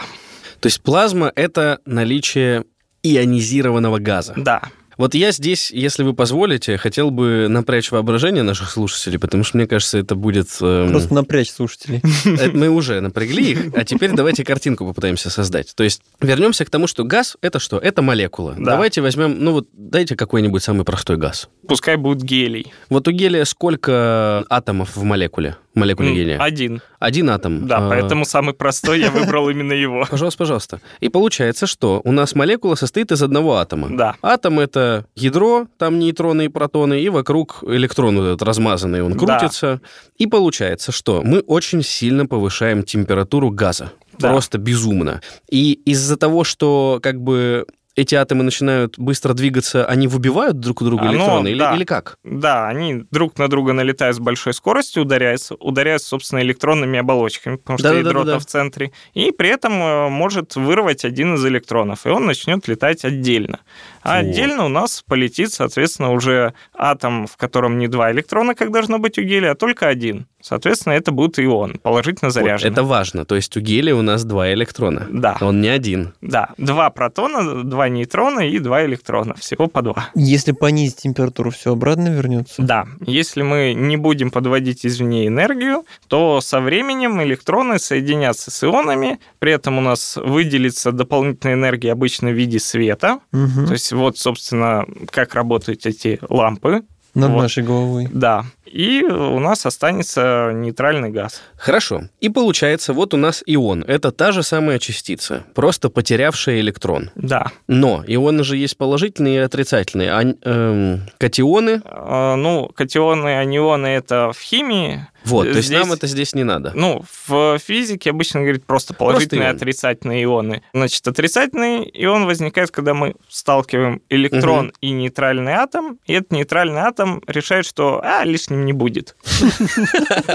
То 0.59 0.67
есть 0.67 0.81
плазма— 0.81 1.31
это 1.35 1.79
наличие 1.85 2.63
ионизированного 3.03 3.99
газа. 3.99 4.33
да. 4.37 4.61
Вот 4.97 5.15
я 5.15 5.31
здесь, 5.31 5.71
если 5.71 6.03
вы 6.03 6.13
позволите, 6.13 6.77
хотел 6.77 7.11
бы 7.11 7.47
напрячь 7.49 7.91
воображение 7.91 8.43
наших 8.43 8.69
слушателей, 8.69 9.19
потому 9.19 9.43
что, 9.43 9.57
мне 9.57 9.67
кажется, 9.67 9.97
это 9.97 10.15
будет... 10.15 10.47
эм, 10.61 10.91
Просто 10.91 11.13
напрячь 11.13 11.51
слушателей. 11.51 12.01
Это 12.25 12.55
Мы 12.55 12.69
уже 12.69 13.01
напрягли 13.01 13.51
их, 13.51 13.59
а 13.75 13.83
теперь 13.85 14.11
давайте 14.11 14.43
картинку 14.43 14.85
попытаемся 14.85 15.29
создать. 15.29 15.73
То 15.75 15.83
есть 15.83 16.01
вернемся 16.21 16.65
к 16.65 16.69
тому, 16.69 16.87
что 16.87 17.03
газ— 17.03 17.37
это 17.41 17.59
что? 17.59 17.77
Это 17.77 18.01
молекула. 18.01 18.55
Да. 18.57 18.73
Давайте 18.73 19.01
возьмем, 19.01 19.37
ну 19.43 19.51
вот 19.53 19.67
дайте 19.73 20.15
какой-нибудь 20.15 20.63
самый 20.63 20.83
простой 20.85 21.17
газ. 21.17 21.49
Пускай 21.67 21.95
будет 21.95 22.21
гелий. 22.23 22.71
Вот 22.89 23.07
у 23.07 23.11
гелия 23.11 23.45
сколько 23.45 24.45
атомов 24.49 24.95
в 24.95 25.03
молекуле? 25.03 25.57
Молекуле 25.75 26.13
гелия? 26.13 26.39
Один. 26.39 26.81
Один 26.99 27.29
атом. 27.29 27.67
Да, 27.67 27.77
А, 27.77 27.89
поэтому 27.89 28.25
самый 28.25 28.53
простой 28.53 28.99
я 28.99 29.09
выбрал 29.11 29.49
именно 29.49 29.73
его. 29.73 30.05
Пожалуйста, 30.11 30.37
пожалуйста. 30.37 30.81
И 30.99 31.09
получается, 31.09 31.65
что 31.67 32.01
у 32.03 32.11
нас 32.11 32.35
молекула 32.35 32.75
состоит 32.75 33.11
из 33.11 33.21
одного 33.23 33.55
атома. 33.57 33.89
Да. 33.91 34.15
Атом— 34.21 34.59
это 34.61 35.05
ядро, 35.15 35.67
там 35.77 35.99
нейтроны 35.99 36.45
и 36.45 36.47
протоны, 36.49 37.01
и 37.01 37.09
вокруг 37.09 37.63
электрон 37.67 38.17
вот 38.17 38.25
этот 38.25 38.43
размазанный, 38.43 39.01
он 39.01 39.13
Да. 39.13 39.17
крутится. 39.39 39.81
И 40.17 40.27
получается, 40.27 40.91
что 40.91 41.21
мы 41.23 41.39
очень 41.39 41.81
сильно 41.83 42.25
повышаем 42.25 42.83
температуру 42.83 43.49
газа. 43.49 43.91
Да. 44.19 44.29
Просто 44.29 44.59
безумно. 44.59 45.21
И 45.49 45.73
из-за 45.85 46.17
того, 46.17 46.43
что 46.43 46.99
как 47.01 47.19
бы 47.19 47.65
эти 47.95 48.15
атомы 48.15 48.43
начинают 48.43 48.97
быстро 48.97 49.33
двигаться, 49.33 49.85
они 49.85 50.07
выбивают 50.07 50.59
друг 50.59 50.81
у 50.81 50.85
друга 50.85 51.03
А, 51.03 51.05
ну, 51.05 51.13
электроны? 51.13 51.47
или, 51.49 51.59
да. 51.59 51.75
или 51.75 51.83
как? 51.83 52.17
Да, 52.23 52.67
они 52.67 53.05
друг 53.11 53.37
на 53.37 53.47
друга 53.47 53.73
налетают 53.73 54.15
с 54.15 54.19
большой 54.19 54.53
скоростью, 54.53 55.03
ударяются, 55.03 55.55
ударяются, 55.55 56.07
собственно, 56.09 56.39
электронными 56.41 56.97
оболочками, 56.99 57.57
потому 57.57 57.77
что 57.77 57.89
Да-да-да-да-да. 57.89 58.19
ядро-то 58.19 58.39
в 58.39 58.45
центре, 58.45 58.91
и 59.13 59.31
при 59.31 59.49
этом 59.49 59.73
э, 59.73 60.09
может 60.09 60.55
вырвать 60.55 61.05
один 61.05 61.35
из 61.35 61.45
электронов, 61.45 62.05
и 62.05 62.09
он 62.09 62.25
начнет 62.25 62.67
летать 62.67 63.05
отдельно. 63.05 63.59
А 64.03 64.21
Вот. 64.21 64.29
отдельно 64.29 64.65
у 64.65 64.69
нас 64.69 65.03
полетит, 65.07 65.51
соответственно, 65.53 66.11
уже 66.11 66.53
атом, 66.73 67.25
в 67.27 67.37
котором 67.37 67.77
не 67.77 67.87
два 67.87 68.11
электрона, 68.11 68.53
как 68.55 68.71
должно 68.71 68.99
быть 68.99 69.17
у 69.17 69.21
гелия, 69.21 69.51
а 69.51 69.55
только 69.55 69.87
один. 69.87 70.27
Соответственно, 70.41 70.93
это 70.93 71.11
будет 71.13 71.39
ион, 71.39 71.77
положительно 71.81 72.27
Вот, 72.27 72.33
заряженный. 72.33 72.73
это 72.73 72.83
важно. 72.83 73.23
То 73.23 73.35
есть 73.35 73.55
у 73.55 73.61
гелия 73.61 73.95
у 73.95 74.01
нас 74.01 74.25
два 74.25 74.51
электрона. 74.51 75.07
Да. 75.09 75.37
Он 75.39 75.61
не 75.61 75.69
один. 75.69 76.13
Да, 76.21 76.49
два 76.57 76.89
протона, 76.89 77.63
два 77.63 77.87
нейтрона 77.87 78.41
и 78.41 78.59
два 78.59 78.83
электрона, 78.85 79.35
всего 79.35 79.67
по 79.67 79.81
два. 79.81 80.09
Если 80.15 80.51
понизить 80.51 80.97
температуру, 80.97 81.49
все 81.51 81.71
обратно 81.71 82.09
вернется. 82.09 82.61
Да, 82.61 82.87
если 83.05 83.41
мы 83.41 83.73
не 83.73 83.95
будем 83.95 84.31
подводить 84.31 84.85
извне 84.85 85.27
энергию, 85.27 85.85
то 86.09 86.41
со 86.41 86.59
временем 86.59 87.23
электроны 87.23 87.79
соединятся 87.79 88.51
с 88.51 88.63
ионами, 88.65 89.19
при 89.39 89.53
этом 89.53 89.77
у 89.77 89.81
нас 89.81 90.17
выделится 90.17 90.91
дополнительная 90.91 91.55
энергия 91.55 91.93
обычно 91.93 92.31
в 92.31 92.33
виде 92.33 92.59
света. 92.59 93.19
Мгм. 93.31 93.67
То 93.67 93.71
есть 93.73 93.92
вот, 93.93 94.17
собственно, 94.17 94.85
как 95.09 95.33
работают 95.35 95.85
эти 95.85 96.19
лампы. 96.29 96.83
Над 97.13 97.29
вот. 97.29 97.41
нашей 97.43 97.61
головой. 97.63 98.09
Да. 98.11 98.45
И 98.65 99.03
у 99.03 99.37
нас 99.37 99.67
останется 99.67 100.49
нейтральный 100.51 101.11
газ. 101.11 101.43
Хорошо. 101.55 102.05
И 102.21 102.29
получается, 102.29 102.93
вот 102.93 103.13
у 103.13 103.17
нас 103.17 103.43
ион. 103.45 103.83
Это 103.87 104.11
та 104.11 104.31
же 104.31 104.41
самая 104.41 104.79
частица, 104.79 105.43
просто 105.53 105.89
потерявшая 105.89 106.59
электрон. 106.59 107.11
Да. 107.13 107.51
Но 107.67 108.03
ионы 108.07 108.43
же 108.43 108.57
есть 108.57 108.77
положительные 108.77 109.35
и 109.35 109.45
отрицательные. 109.45 110.11
А 110.11 110.23
эм, 110.23 111.01
катионы, 111.19 111.83
Э, 111.85 112.33
Ну, 112.35 112.71
катионы, 112.73 113.37
анионы— 113.37 113.85
это 113.87 114.31
в 114.31 114.39
химии. 114.41 115.05
Вот, 115.25 115.43
то 115.49 115.57
есть 115.57 115.67
Здесь- 115.67 115.79
нам 115.79 115.91
это 115.93 116.07
здесь 116.07 116.33
не 116.35 116.43
надо. 116.43 116.71
Ну, 116.75 117.03
в 117.27 117.57
физике 117.59 118.09
обычно 118.09 118.41
говорят 118.41 118.63
просто 118.65 118.93
положительные 118.93 119.47
и 119.47 119.49
ион. 119.49 119.55
отрицательные 119.55 120.23
ионы. 120.23 120.61
Значит, 120.73 121.07
отрицательный 121.07 121.89
ион 121.93 122.25
возникает, 122.25 122.71
когда 122.71 122.93
мы 122.93 123.15
сталкиваем 123.29 124.01
электрон 124.09 124.73
и 124.81 124.91
нейтральный 124.91 125.53
атом, 125.53 125.99
и 126.05 126.13
этот 126.13 126.31
нейтральный 126.31 126.81
атом 126.81 127.21
решает, 127.27 127.65
что 127.65 128.01
а, 128.03 128.23
лишним 128.23 128.65
не 128.65 128.73
будет. 128.73 129.15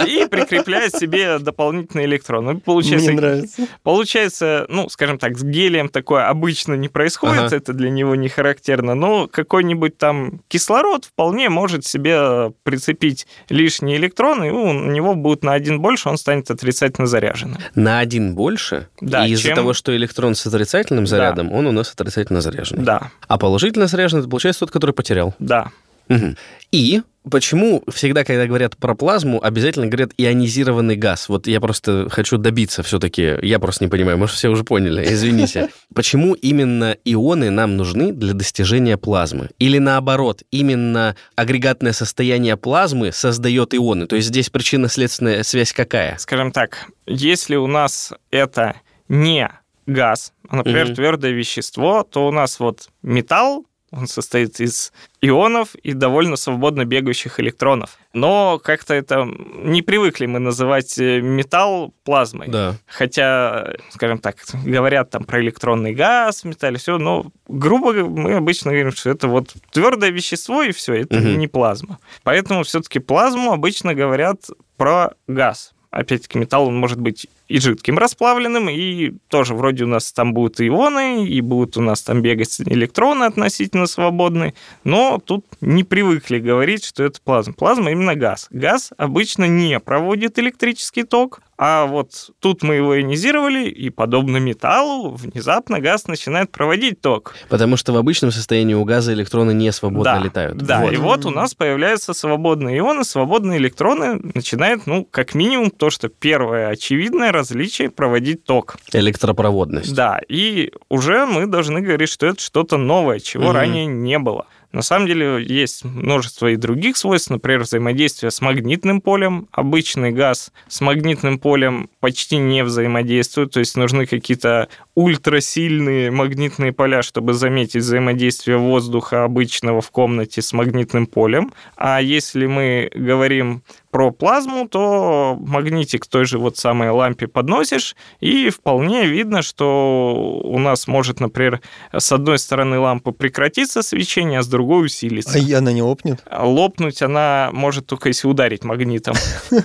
И 0.07 0.27
прикрепляет 0.31 0.95
себе 0.95 1.39
дополнительный 1.39 2.05
электрон. 2.05 2.45
Ну, 2.45 2.53
Мне 2.53 2.61
Получается, 2.61 3.13
нравится. 3.13 3.67
получается, 3.83 4.67
ну, 4.69 4.89
скажем 4.89 5.19
так, 5.19 5.37
с 5.39 5.43
гелием 5.43 5.89
такое 5.89 6.29
обычно 6.29 6.75
не 6.75 6.89
происходит, 6.89 7.39
Ага. 7.39 7.57
это 7.57 7.73
для 7.73 7.91
него 7.91 8.15
не 8.15 8.29
характерно, 8.29 8.95
но 8.95 9.27
какой-нибудь 9.27 9.99
там 9.99 10.41
кислород 10.49 11.05
вполне 11.05 11.49
может 11.49 11.85
себе 11.85 12.51
прицепить 12.63 13.27
лишний 13.49 13.97
электрон, 13.97 14.45
и 14.45 14.51
у 14.87 14.91
него 14.91 15.15
будет 15.15 15.43
на 15.45 15.53
один 15.53 15.81
больше, 15.81 16.09
он 16.09 16.17
станет 16.19 16.51
отрицательно 16.51 17.07
заряженным. 17.07 17.59
На 17.75 17.99
один 18.01 18.35
больше, 18.35 18.89
Да, 19.01 19.27
и 19.27 19.33
из-за 19.33 19.55
того, 19.55 19.73
что 19.73 19.97
электрон 19.97 20.35
с 20.35 20.47
отрицательным 20.47 21.07
зарядом, 21.07 21.53
он 21.53 21.67
у 21.67 21.73
нас 21.73 21.93
отрицательно 21.93 22.41
заряженный. 22.41 22.85
Да, 22.85 23.11
А 23.27 23.39
положительно 23.39 23.87
заряженный, 23.87 24.21
это 24.21 24.29
получается 24.31 24.61
тот, 24.61 24.71
который 24.71 24.93
потерял. 24.93 25.35
да. 25.39 25.69
Мгм. 26.09 26.37
И 26.73 27.03
почему 27.31 27.83
всегда, 27.93 28.25
когда 28.25 28.47
говорят 28.47 28.77
про 28.77 28.95
плазму, 28.95 29.43
обязательно 29.43 29.87
говорят 29.87 30.11
ионизированный 30.17 30.97
газ? 30.97 31.29
Вот 31.29 31.47
я 31.47 31.61
просто 31.61 32.09
хочу 32.11 32.39
добиться 32.39 32.83
все-таки, 32.83 33.37
я 33.43 33.59
просто 33.59 33.85
не 33.85 33.91
понимаю, 33.91 34.19
может, 34.19 34.37
все 34.37 34.49
уже 34.49 34.65
поняли, 34.65 35.05
извините. 35.13 35.69
Почему 35.95 36.35
именно 36.35 36.97
ионы 37.05 37.51
нам 37.51 37.77
нужны 37.77 38.13
для 38.13 38.33
достижения 38.35 38.97
плазмы? 38.97 39.51
Или 39.59 39.79
наоборот, 39.79 40.43
именно 40.51 41.17
агрегатное 41.37 41.93
состояние 41.93 42.57
плазмы 42.57 43.13
создает 43.13 43.75
ионы? 43.75 44.07
То 44.07 44.17
есть 44.17 44.29
здесь 44.29 44.51
причинно-следственная 44.51 45.43
связь 45.43 45.73
какая? 45.73 46.17
Скажем 46.19 46.53
так, 46.53 46.87
если 47.07 47.57
у 47.57 47.67
нас 47.67 48.13
это 48.31 48.77
не 49.09 49.51
газ, 49.87 50.33
а, 50.49 50.57
например, 50.57 50.87
Мгм. 50.87 50.95
твердое 50.97 51.31
вещество, 51.33 52.03
то 52.03 52.27
у 52.29 52.31
нас 52.31 52.61
вот 52.61 52.89
металл 53.03 53.65
он 53.91 54.07
состоит 54.07 54.61
из 54.61 54.93
ионов 55.23 55.75
и 55.77 55.93
довольно 55.95 56.37
свободно 56.37 56.85
бегающих 56.85 57.41
электронов. 57.41 57.99
Но 58.13 58.59
как-то 58.63 58.95
это 58.95 59.25
не 59.25 59.83
привыкли 59.83 60.27
мы 60.27 60.39
называть 60.39 60.99
э, 60.99 61.21
металл 61.21 61.95
плазмой. 62.05 62.49
Да. 62.49 62.75
Хотя, 62.87 63.73
скажем 63.91 64.19
так, 64.19 64.37
говорят 64.65 65.11
там 65.11 65.25
про 65.25 65.41
электронный 65.41 65.95
газ 65.95 66.43
в 66.43 66.45
металле, 66.47 66.79
все, 66.79 66.99
но 66.99 67.27
грубо 67.49 67.93
мы 67.93 68.35
обычно 68.35 68.71
говорим, 68.73 68.93
что 68.93 69.11
это 69.11 69.29
вот 69.29 69.55
твердое 69.73 70.11
вещество 70.11 70.63
и 70.63 70.73
все, 70.73 70.95
это 70.95 71.17
Мгм. 71.17 71.39
не 71.39 71.49
плазма. 71.49 71.99
Поэтому 72.23 72.63
все-таки 72.65 72.99
плазму 72.99 73.53
обычно 73.53 73.95
говорят 73.95 74.47
про 74.77 75.15
газ. 75.27 75.73
Опять-таки, 75.91 76.39
металл 76.39 76.69
он 76.69 76.77
может 76.77 77.01
быть 77.01 77.27
и 77.49 77.59
жидким 77.59 77.99
расплавленным, 77.99 78.69
и 78.69 79.13
тоже 79.29 79.55
вроде 79.55 79.85
у 79.85 79.87
нас 79.87 80.13
там 80.13 80.35
будут 80.35 80.61
ионы, 80.61 81.27
и 81.27 81.41
будут 81.41 81.77
у 81.77 81.81
нас 81.81 82.03
там 82.03 82.23
бегать 82.23 82.61
электроны 82.61 83.25
относительно 83.25 83.87
свободные, 83.87 84.55
но 84.85 85.19
тут 85.25 85.47
не 85.61 85.83
привыкли 85.83 86.39
говорить, 86.39 86.85
что 86.85 87.03
это 87.05 87.21
плазма. 87.21 87.55
Плазма 87.55 87.91
именно 87.91 88.15
газ. 88.15 88.49
Газ 88.51 88.93
обычно 88.97 89.45
не 89.45 89.81
проводит 89.81 90.39
электрический 90.39 91.05
ток, 91.05 91.41
а 91.61 91.87
вот 91.87 92.31
тут 92.39 92.63
мы 92.63 92.77
его 92.77 92.97
ионизировали, 92.97 93.69
и 93.69 93.91
подобно 93.91 94.37
металлу, 94.37 95.11
внезапно 95.11 95.81
газ 95.81 96.07
начинает 96.07 96.53
проводить 96.53 97.01
ток. 97.01 97.35
Потому 97.49 97.77
что 97.77 97.93
в 97.93 97.97
обычном 97.97 98.31
состоянии 98.31 98.75
у 98.75 98.85
газа 98.85 99.13
электроны 99.13 99.53
не 99.53 99.73
свободно 99.73 100.05
да, 100.05 100.19
летают. 100.21 100.59
Да, 100.59 100.83
Вот. 100.83 100.93
и 100.93 100.97
вот 100.97 101.27
у 101.27 101.31
нас 101.31 101.55
появляются 101.55 102.15
свободные 102.15 102.79
ионы, 102.79 103.03
свободные 103.03 103.59
электроны 103.59 104.21
начинают, 104.35 104.87
ну, 104.87 105.05
как 105.05 105.35
минимум, 105.35 105.73
то, 105.73 105.91
что 105.91 106.09
первое 106.09 106.69
очевидное 106.69 107.33
различие 107.39 107.91
проводить 107.91 108.45
ток. 108.45 108.77
Электропроводность. 108.93 109.95
Да, 109.95 110.21
и 110.29 110.73
уже 110.89 111.27
мы 111.27 111.47
должны 111.47 111.81
говорить, 111.81 112.09
что 112.09 112.27
это 112.27 112.41
что-то 112.41 112.77
новое, 112.77 113.19
чего 113.21 113.45
Мгм. 113.45 113.53
ранее 113.55 113.87
не 113.87 114.19
было. 114.19 114.47
На 114.71 114.83
самом 114.83 115.07
деле 115.07 115.43
есть 115.43 115.83
множество 115.85 116.49
и 116.49 116.57
других 116.57 116.99
свойств, 116.99 117.31
например, 117.31 117.61
взаимодействие 117.61 118.31
с 118.31 118.43
магнитным 118.43 119.01
полем. 119.01 119.49
Обычный 119.51 120.11
газ 120.11 120.53
с 120.69 120.83
магнитным 120.83 121.39
полем 121.39 121.89
почти 122.01 122.37
не 122.37 122.63
взаимодействует, 122.63 123.51
то 123.53 123.61
есть 123.61 123.77
нужны 123.79 124.05
какие-то 124.05 124.69
ультрасильные 124.99 126.11
магнитные 126.11 126.73
поля, 126.73 127.03
чтобы 127.03 127.33
заметить 127.33 127.83
взаимодействие 127.83 128.57
воздуха 128.57 129.23
обычного 129.23 129.81
в 129.81 129.93
комнате 129.93 130.43
с 130.43 130.53
магнитным 130.53 131.07
полем. 131.07 131.53
А 131.77 132.03
если 132.03 132.47
мы 132.47 132.91
говорим 132.93 133.63
про 133.91 134.11
плазму, 134.11 134.69
то 134.69 135.37
магнитик 135.41 136.07
той 136.07 136.25
же 136.25 136.39
вот 136.39 136.57
самой 136.57 136.91
лампе 136.91 137.27
подносишь, 137.27 137.97
и 138.21 138.51
вполне 138.51 139.07
видно, 139.07 139.43
что 139.43 140.41
у 140.43 140.59
нас 140.59 140.87
может, 140.87 141.21
например, 141.21 141.61
с 141.97 142.13
одной 142.13 142.39
стороны 142.39 142.79
лампы 142.79 143.13
прекратиться 143.13 143.83
свечение, 143.83 144.41
а 144.41 144.43
с 144.43 144.49
другой 144.49 144.87
усилиться. 144.87 145.39
А 145.39 145.41
и 145.41 145.53
она 145.53 145.73
не 145.73 145.83
лопнет? 145.83 146.23
Лопнуть 146.31 147.03
она 147.03 147.51
может 147.53 147.87
только 147.87 148.09
если 148.09 148.27
ударить 148.27 148.65
магнитом. 148.65 149.15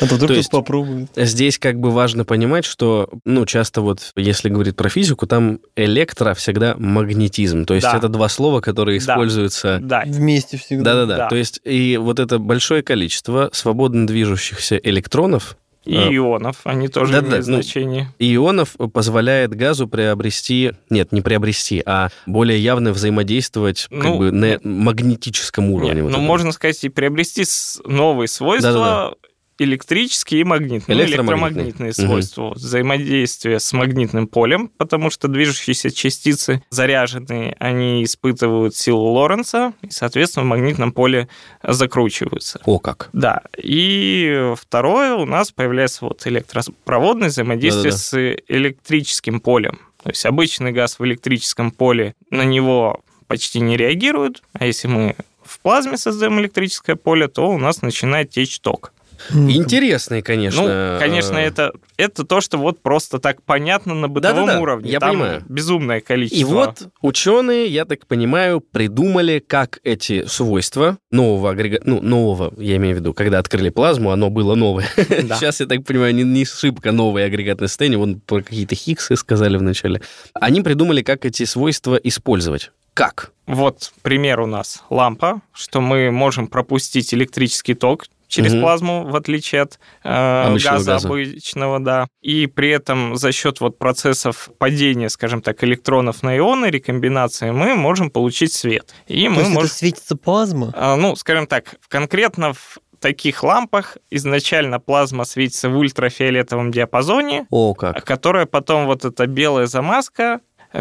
А 0.00 0.06
то 0.06 0.16
вдруг 0.16 0.48
попробует. 0.50 1.10
Здесь 1.14 1.58
как 1.58 1.78
бы 1.78 1.90
важно 1.90 2.24
понимать, 2.24 2.64
что, 2.64 3.08
ну, 3.24 3.46
часто 3.46 3.82
вот, 3.82 4.12
если 4.16 4.48
говорить 4.48 4.69
про 4.76 4.88
физику, 4.88 5.26
там 5.26 5.60
электро 5.76 6.34
всегда 6.34 6.74
магнетизм. 6.78 7.64
То 7.64 7.74
есть 7.74 7.84
Да. 7.86 7.96
это 7.96 8.08
два 8.08 8.28
слова, 8.28 8.60
которые 8.60 8.98
Да. 9.00 9.12
используются... 9.14 9.78
Да, 9.82 10.02
Вместе 10.06 10.56
всегда. 10.56 10.94
Да-да-да. 10.94 11.16
Да. 11.16 11.28
То 11.28 11.36
есть 11.36 11.60
и 11.64 11.96
вот 11.96 12.18
это 12.18 12.38
большое 12.38 12.82
количество 12.82 13.50
свободно 13.52 14.06
движущихся 14.06 14.76
электронов 14.76 15.56
и 15.86 15.96
А. 15.96 16.14
ионов, 16.14 16.56
они 16.64 16.88
тоже 16.88 17.12
Да-да, 17.12 17.28
имеют 17.28 17.46
ну, 17.46 17.54
значение. 17.54 18.12
и 18.18 18.34
ионов 18.34 18.76
позволяет 18.92 19.54
газу 19.54 19.88
приобрести... 19.88 20.72
Нет, 20.90 21.10
не 21.12 21.22
приобрести, 21.22 21.82
а 21.86 22.10
более 22.26 22.58
явно 22.62 22.92
взаимодействовать 22.92 23.86
как 23.90 24.04
Ну, 24.04 24.18
бы 24.18 24.30
на 24.30 24.58
магнетическом 24.62 25.70
уровне. 25.70 25.94
Нет, 25.94 26.02
вот 26.02 26.10
ну, 26.10 26.16
этом. 26.18 26.24
можно 26.26 26.52
сказать, 26.52 26.84
и 26.84 26.88
приобрести 26.90 27.44
новые 27.86 28.28
свойства 28.28 28.72
Да-да-да. 28.72 29.14
Электрические 29.60 30.40
и 30.40 30.44
магнитные, 30.44 30.96
ну, 30.96 31.04
Электромагнитные. 31.04 31.64
электромагнитные 31.66 31.92
свойства. 31.92 32.42
Вот 32.48 32.56
Взаимодействие 32.56 33.60
с 33.60 33.72
магнитным 33.72 34.26
полем, 34.26 34.68
потому 34.68 35.10
что 35.10 35.28
движущиеся 35.28 35.90
частицы 35.90 36.62
заряженные, 36.70 37.54
они 37.58 38.02
испытывают 38.04 38.74
силу 38.74 39.12
Лоренца, 39.12 39.74
и, 39.82 39.90
соответственно, 39.90 40.44
в 40.46 40.48
магнитном 40.48 40.92
поле 40.92 41.28
закручиваются. 41.62 42.60
О 42.64 42.78
как. 42.78 43.10
Да, 43.12 43.42
и 43.62 44.52
второе 44.56 45.14
у 45.14 45.26
нас 45.26 45.52
появляется 45.52 46.06
вот 46.06 46.26
электропроводное 46.26 47.28
взаимодействие 47.28 47.92
Да-да-да. 47.92 47.98
с 47.98 48.36
электрическим 48.48 49.40
полем. 49.40 49.78
То 50.02 50.08
есть 50.10 50.24
обычный 50.24 50.72
газ 50.72 50.98
в 50.98 51.04
электрическом 51.04 51.70
поле 51.70 52.14
на 52.30 52.42
него 52.44 53.02
почти 53.26 53.60
не 53.60 53.76
реагирует, 53.76 54.42
а 54.54 54.64
если 54.64 54.88
мы 54.88 55.16
в 55.44 55.58
плазме 55.60 55.96
создаем 55.98 56.40
электрическое 56.40 56.96
поле, 56.96 57.28
то 57.28 57.50
у 57.50 57.58
нас 57.58 57.82
начинает 57.82 58.30
течь 58.30 58.60
ток. 58.60 58.92
М, 59.30 59.50
Интересный, 59.50 60.22
конечно. 60.22 60.62
ну, 60.94 60.98
конечно, 60.98 61.36
э, 61.36 61.46
это, 61.46 61.72
это 61.96 62.24
то, 62.24 62.40
что 62.40 62.58
вот 62.58 62.82
просто 62.82 63.18
так 63.18 63.42
понятно 63.42 63.94
на 63.94 64.08
бытовом 64.08 64.46
Да-да-да, 64.46 64.60
уровне. 64.60 64.90
я 64.90 64.98
Там 65.00 65.10
понимаю. 65.10 65.44
безумное 65.48 66.00
количество. 66.00 66.40
И 66.40 66.44
вот 66.44 66.88
ученые, 67.02 67.66
я 67.66 67.84
так 67.84 68.06
понимаю, 68.06 68.60
придумали, 68.60 69.38
как 69.46 69.80
эти 69.84 70.24
свойства 70.26 70.98
нового 71.10 71.50
агрегата, 71.50 71.82
ну, 71.86 72.00
нового, 72.00 72.52
я 72.56 72.76
имею 72.76 72.96
в 72.96 72.98
виду, 73.00 73.14
когда 73.14 73.38
открыли 73.38 73.68
плазму, 73.70 74.10
оно 74.10 74.30
было 74.30 74.54
новое. 74.54 74.86
Да. 75.30 75.36
Сейчас, 75.36 75.60
я 75.60 75.66
так 75.66 75.84
понимаю, 75.84 76.14
не, 76.14 76.22
не 76.24 76.44
шибко 76.44 76.92
новое 76.92 77.26
агрегатное 77.26 77.68
состояние, 77.68 77.98
вон 77.98 78.20
про 78.20 78.42
какие-то 78.42 78.74
хиггсы 78.74 79.16
сказали 79.16 79.56
вначале. 79.56 80.00
Они 80.34 80.60
придумали, 80.62 81.02
как 81.02 81.24
эти 81.24 81.44
свойства 81.44 81.96
использовать. 81.96 82.70
Как? 82.94 83.32
Вот 83.46 83.92
пример 84.02 84.40
у 84.40 84.46
нас 84.46 84.82
лампа, 84.90 85.42
что 85.52 85.80
мы 85.80 86.10
можем 86.10 86.46
пропустить 86.48 87.12
электрический 87.14 87.74
ток 87.74 88.06
через 88.30 88.52
Мгм. 88.54 88.62
плазму, 88.62 89.04
в 89.04 89.14
отличие 89.16 89.62
от 89.62 89.78
э, 90.04 90.44
Обычного 90.46 90.76
газа, 90.76 90.92
газа. 90.92 91.08
обычного, 91.08 91.80
да. 91.80 92.06
И 92.22 92.46
при 92.46 92.70
этом 92.70 93.16
за 93.16 93.32
счет 93.32 93.60
вот 93.60 93.78
процессов 93.78 94.48
падения, 94.58 95.10
скажем 95.10 95.42
так, 95.42 95.62
электронов 95.64 96.22
на 96.22 96.36
ионы, 96.38 96.66
рекомбинации, 96.66 97.50
мы 97.50 97.74
можем 97.74 98.10
получить 98.10 98.52
свет. 98.52 98.94
И 99.06 99.24
То 99.24 99.30
мы 99.30 99.36
есть 99.40 99.50
можем... 99.50 99.66
это 99.66 99.74
светится 99.74 100.16
плазма? 100.16 100.72
А, 100.74 100.96
Ну, 100.96 101.16
скажем 101.16 101.46
так, 101.46 101.74
конкретно 101.88 102.54
в 102.54 102.78
таких 103.00 103.42
лампах 103.42 103.96
изначально 104.10 104.78
плазма 104.78 105.24
светится 105.24 105.70
в 105.70 105.76
ультрафиолетовом 105.78 106.70
диапазоне, 106.70 107.46
О, 107.50 107.72
как. 107.74 108.04
которая 108.04 108.44
потом 108.46 108.84
вот 108.86 109.04
эта 109.06 109.26
белая 109.26 109.66
замазка 109.66 110.40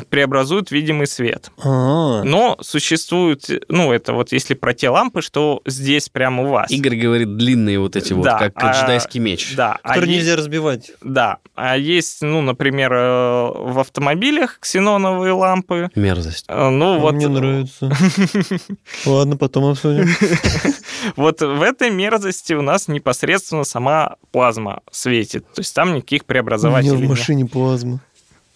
преобразует 0.09 0.69
в 0.69 0.71
видимый 0.71 1.07
свет. 1.07 1.51
А, 1.63 2.23
Но 2.23 2.57
существует, 2.61 3.49
ну, 3.69 3.91
это 3.91 4.13
вот 4.13 4.31
если 4.31 4.53
про 4.53 4.73
те 4.73 4.89
лампы, 4.89 5.21
что 5.21 5.61
здесь 5.65 6.09
прямо 6.09 6.43
у 6.43 6.47
вас. 6.49 6.71
Игорь 6.71 6.95
говорит, 6.95 7.37
длинные 7.37 7.79
вот 7.79 7.95
эти 7.95 8.13
вот, 8.13 8.23
Да, 8.25 8.37
как 8.37 8.53
а, 8.55 8.71
джедайский 8.73 9.19
меч. 9.19 9.55
Да, 9.55 9.77
а 9.83 9.89
который 9.89 10.09
есть- 10.09 10.19
нельзя 10.25 10.35
разбивать. 10.35 10.91
Да, 11.01 11.37
а 11.55 11.77
есть, 11.77 12.21
ну, 12.21 12.41
например, 12.41 12.93
э, 12.93 12.97
в 13.55 13.79
автомобилях 13.79 14.57
ксеноновые 14.59 15.33
лампы. 15.33 15.89
Мерзость. 15.95 16.45
Э, 16.47 16.69
Ну, 16.69 16.95
А 16.95 16.99
вот, 16.99 17.13
Мне 17.15 17.27
нравится. 17.27 17.91
Ладно, 19.05 19.37
потом 19.37 19.65
обсудим. 19.65 20.07
вот 21.15 21.41
в 21.41 21.61
этой 21.61 21.89
мерзости 21.89 22.53
у 22.53 22.61
нас 22.61 22.87
непосредственно 22.87 23.63
сама 23.63 24.15
плазма 24.31 24.81
светит. 24.91 25.45
То 25.53 25.61
есть 25.61 25.73
там 25.75 25.93
никаких 25.95 26.21
У 26.21 26.23
меня 26.23 26.27
преобразователей 26.27 27.05
в 27.07 27.09
машине 27.09 27.45
плазма. 27.45 27.99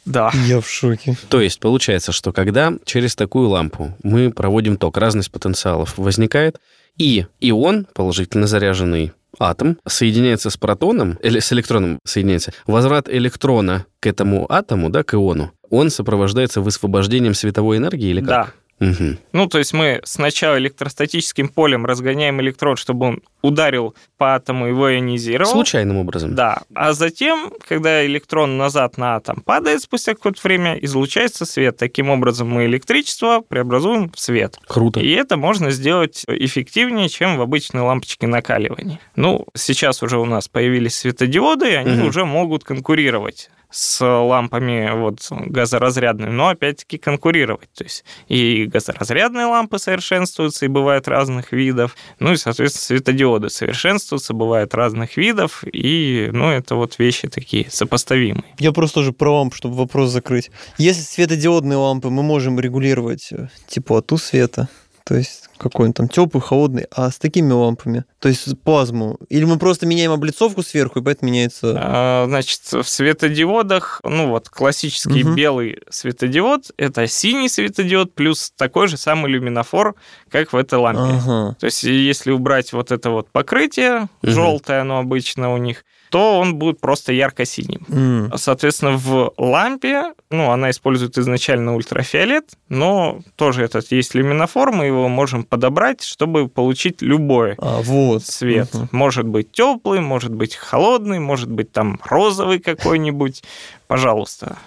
Да. 0.05 0.31
Я 0.47 0.59
в 0.59 0.69
шоке. 0.69 1.15
То 1.29 1.41
есть 1.41 1.59
получается, 1.59 2.11
что 2.11 2.31
когда 2.33 2.73
через 2.85 3.15
такую 3.15 3.49
лампу 3.49 3.95
мы 4.03 4.31
проводим 4.31 4.77
ток, 4.77 4.97
разность 4.97 5.31
потенциалов 5.31 5.97
возникает, 5.97 6.59
и 6.97 7.25
ион, 7.39 7.87
положительно 7.93 8.47
заряженный 8.47 9.13
атом, 9.39 9.77
соединяется 9.87 10.49
с 10.49 10.57
протоном, 10.57 11.17
или 11.23 11.39
с 11.39 11.51
электроном 11.53 11.99
соединяется, 12.05 12.53
возврат 12.67 13.09
электрона 13.09 13.85
к 13.99 14.07
этому 14.07 14.45
атому, 14.51 14.89
да, 14.89 15.03
к 15.03 15.13
иону, 15.15 15.51
он 15.69 15.89
сопровождается 15.89 16.61
высвобождением 16.61 17.33
световой 17.33 17.77
энергии 17.77 18.09
или 18.09 18.21
Да. 18.21 18.49
Мгм. 18.91 19.17
Ну, 19.31 19.47
то 19.47 19.57
есть 19.59 19.73
мы 19.73 20.01
сначала 20.03 20.57
электростатическим 20.57 21.47
полем 21.49 21.85
разгоняем 21.85 22.39
электрон, 22.41 22.75
чтобы 22.75 23.05
он 23.07 23.21
ударил 23.41 23.95
по 24.17 24.35
атому, 24.35 24.67
его 24.67 24.91
ионизировал. 24.93 25.51
Случайным 25.51 25.97
образом. 25.97 26.35
Да. 26.35 26.61
А 26.73 26.93
затем, 26.93 27.51
когда 27.67 28.05
электрон 28.05 28.57
назад 28.57 28.97
на 28.97 29.15
атом 29.15 29.41
падает 29.45 29.81
спустя 29.81 30.13
какое-то 30.13 30.39
время, 30.43 30.75
излучается 30.75 31.45
свет. 31.45 31.77
Таким 31.77 32.09
образом 32.09 32.49
мы 32.49 32.65
электричество 32.65 33.41
преобразуем 33.47 34.09
в 34.11 34.19
свет. 34.19 34.57
Круто. 34.67 34.99
И 34.99 35.09
это 35.11 35.35
можно 35.37 35.71
сделать 35.71 36.23
эффективнее, 36.27 37.09
чем 37.09 37.37
в 37.37 37.41
обычной 37.41 37.81
лампочке 37.81 38.27
накаливания. 38.27 38.99
Ну, 39.15 39.45
сейчас 39.55 40.01
уже 40.03 40.17
у 40.17 40.25
нас 40.25 40.47
появились 40.47 40.95
светодиоды, 40.95 41.71
и 41.71 41.75
они 41.75 41.91
Мгм. 41.97 42.07
уже 42.07 42.25
могут 42.25 42.63
конкурировать 42.63 43.49
с 43.73 44.05
лампами 44.05 44.91
вот 44.93 45.27
газоразрядными, 45.29 46.29
но 46.29 46.49
опять-таки 46.49 46.97
конкурировать. 46.97 47.69
То 47.75 47.83
есть 47.83 48.05
и 48.27 48.65
газоразрядные 48.65 49.47
лампы 49.47 49.79
совершенствуются, 49.79 50.65
и 50.65 50.69
бывают 50.69 51.07
разных 51.07 51.51
видов, 51.51 51.95
ну 52.19 52.33
и, 52.33 52.37
соответственно, 52.37 52.99
светодиоды 52.99 53.49
совершенствуются, 53.49 54.33
бывают 54.33 54.75
разных 54.75 55.17
видов, 55.17 55.63
и, 55.71 56.29
ну, 56.31 56.51
это 56.51 56.75
вот 56.75 56.99
вещи 56.99 57.27
такие 57.27 57.69
сопоставимые. 57.69 58.45
Я 58.59 58.71
просто 58.71 58.95
тоже 58.95 59.11
про 59.11 59.39
лампу, 59.39 59.55
чтобы 59.55 59.75
вопрос 59.75 60.11
закрыть. 60.11 60.51
Если 60.77 61.01
светодиодные 61.01 61.77
лампы 61.77 62.09
мы 62.09 62.21
можем 62.21 62.59
регулировать 62.59 63.29
э, 63.31 63.47
теплоту 63.67 64.17
света, 64.17 64.69
то 65.05 65.15
есть 65.15 65.49
какой 65.57 65.87
он 65.87 65.93
там 65.93 66.07
теплый, 66.09 66.41
холодный, 66.41 66.85
а 66.91 67.09
с 67.09 67.17
такими 67.17 67.51
лампами, 67.51 68.05
то 68.19 68.29
есть 68.29 68.59
плазму, 68.61 69.17
или 69.29 69.45
мы 69.45 69.57
просто 69.57 69.85
меняем 69.85 70.11
облицовку 70.11 70.63
сверху, 70.63 70.99
и 70.99 71.03
поэтому 71.03 71.31
меняется... 71.31 71.75
А, 71.77 72.25
значит, 72.27 72.61
в 72.71 72.83
светодиодах, 72.83 74.01
ну 74.03 74.29
вот 74.29 74.49
классический 74.49 75.23
Мгм. 75.23 75.35
белый 75.35 75.79
светодиод, 75.89 76.71
это 76.77 77.07
синий 77.07 77.49
светодиод 77.49 78.13
плюс 78.13 78.51
такой 78.55 78.87
же 78.87 78.97
самый 78.97 79.31
люминофор, 79.31 79.95
как 80.29 80.53
в 80.53 80.57
этой 80.57 80.79
лампе. 80.79 81.01
Ага. 81.01 81.55
То 81.59 81.65
есть 81.65 81.83
если 81.83 82.31
убрать 82.31 82.73
вот 82.73 82.91
это 82.91 83.09
вот 83.09 83.29
покрытие, 83.31 84.07
Мгм. 84.21 84.31
желтое 84.31 84.81
оно 84.81 84.99
обычно 84.99 85.53
у 85.53 85.57
них, 85.57 85.85
то 86.13 86.37
он 86.37 86.57
будет 86.57 86.79
просто 86.79 87.11
ярко-синим. 87.11 87.87
М. 87.89 88.31
Соответственно, 88.37 88.97
в 88.97 89.33
лампе, 89.35 90.13
ну, 90.29 90.51
она 90.51 90.69
использует 90.69 91.17
изначально 91.17 91.73
ультрафиолет, 91.75 92.51
но 92.69 93.21
тоже 93.35 93.63
этот 93.63 93.91
есть 93.91 94.13
люминофор, 94.13 94.71
мы 94.71 94.85
его 94.85 95.07
можем 95.07 95.43
подобрать, 95.43 96.03
чтобы 96.03 96.47
получить 96.47 97.01
любой 97.01 97.55
А, 97.57 97.81
вот. 97.81 98.21
цвет. 98.21 98.71
Мгм. 98.75 98.89
Может 98.91 99.25
быть 99.25 99.51
теплый, 99.51 100.01
может 100.01 100.31
быть 100.31 100.55
холодный, 100.55 101.17
может 101.19 101.49
быть 101.49 101.71
там 101.71 101.99
розовый 102.05 102.59
какой-нибудь. 102.59 103.43
Пожалуйста. 103.87 104.57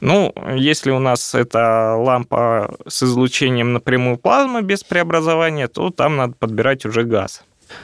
Ну, 0.00 0.32
если 0.54 0.92
у 0.92 1.00
нас 1.00 1.34
это 1.34 1.96
лампа 1.98 2.76
с 2.86 3.02
излучением 3.02 3.72
напрямую 3.72 4.16
плазмы 4.16 4.62
без 4.62 4.84
преобразования, 4.84 5.66
то 5.66 5.90
там 5.90 6.16
надо 6.16 6.34
подбирать 6.38 6.86
уже 6.86 7.02
газ. 7.02 7.42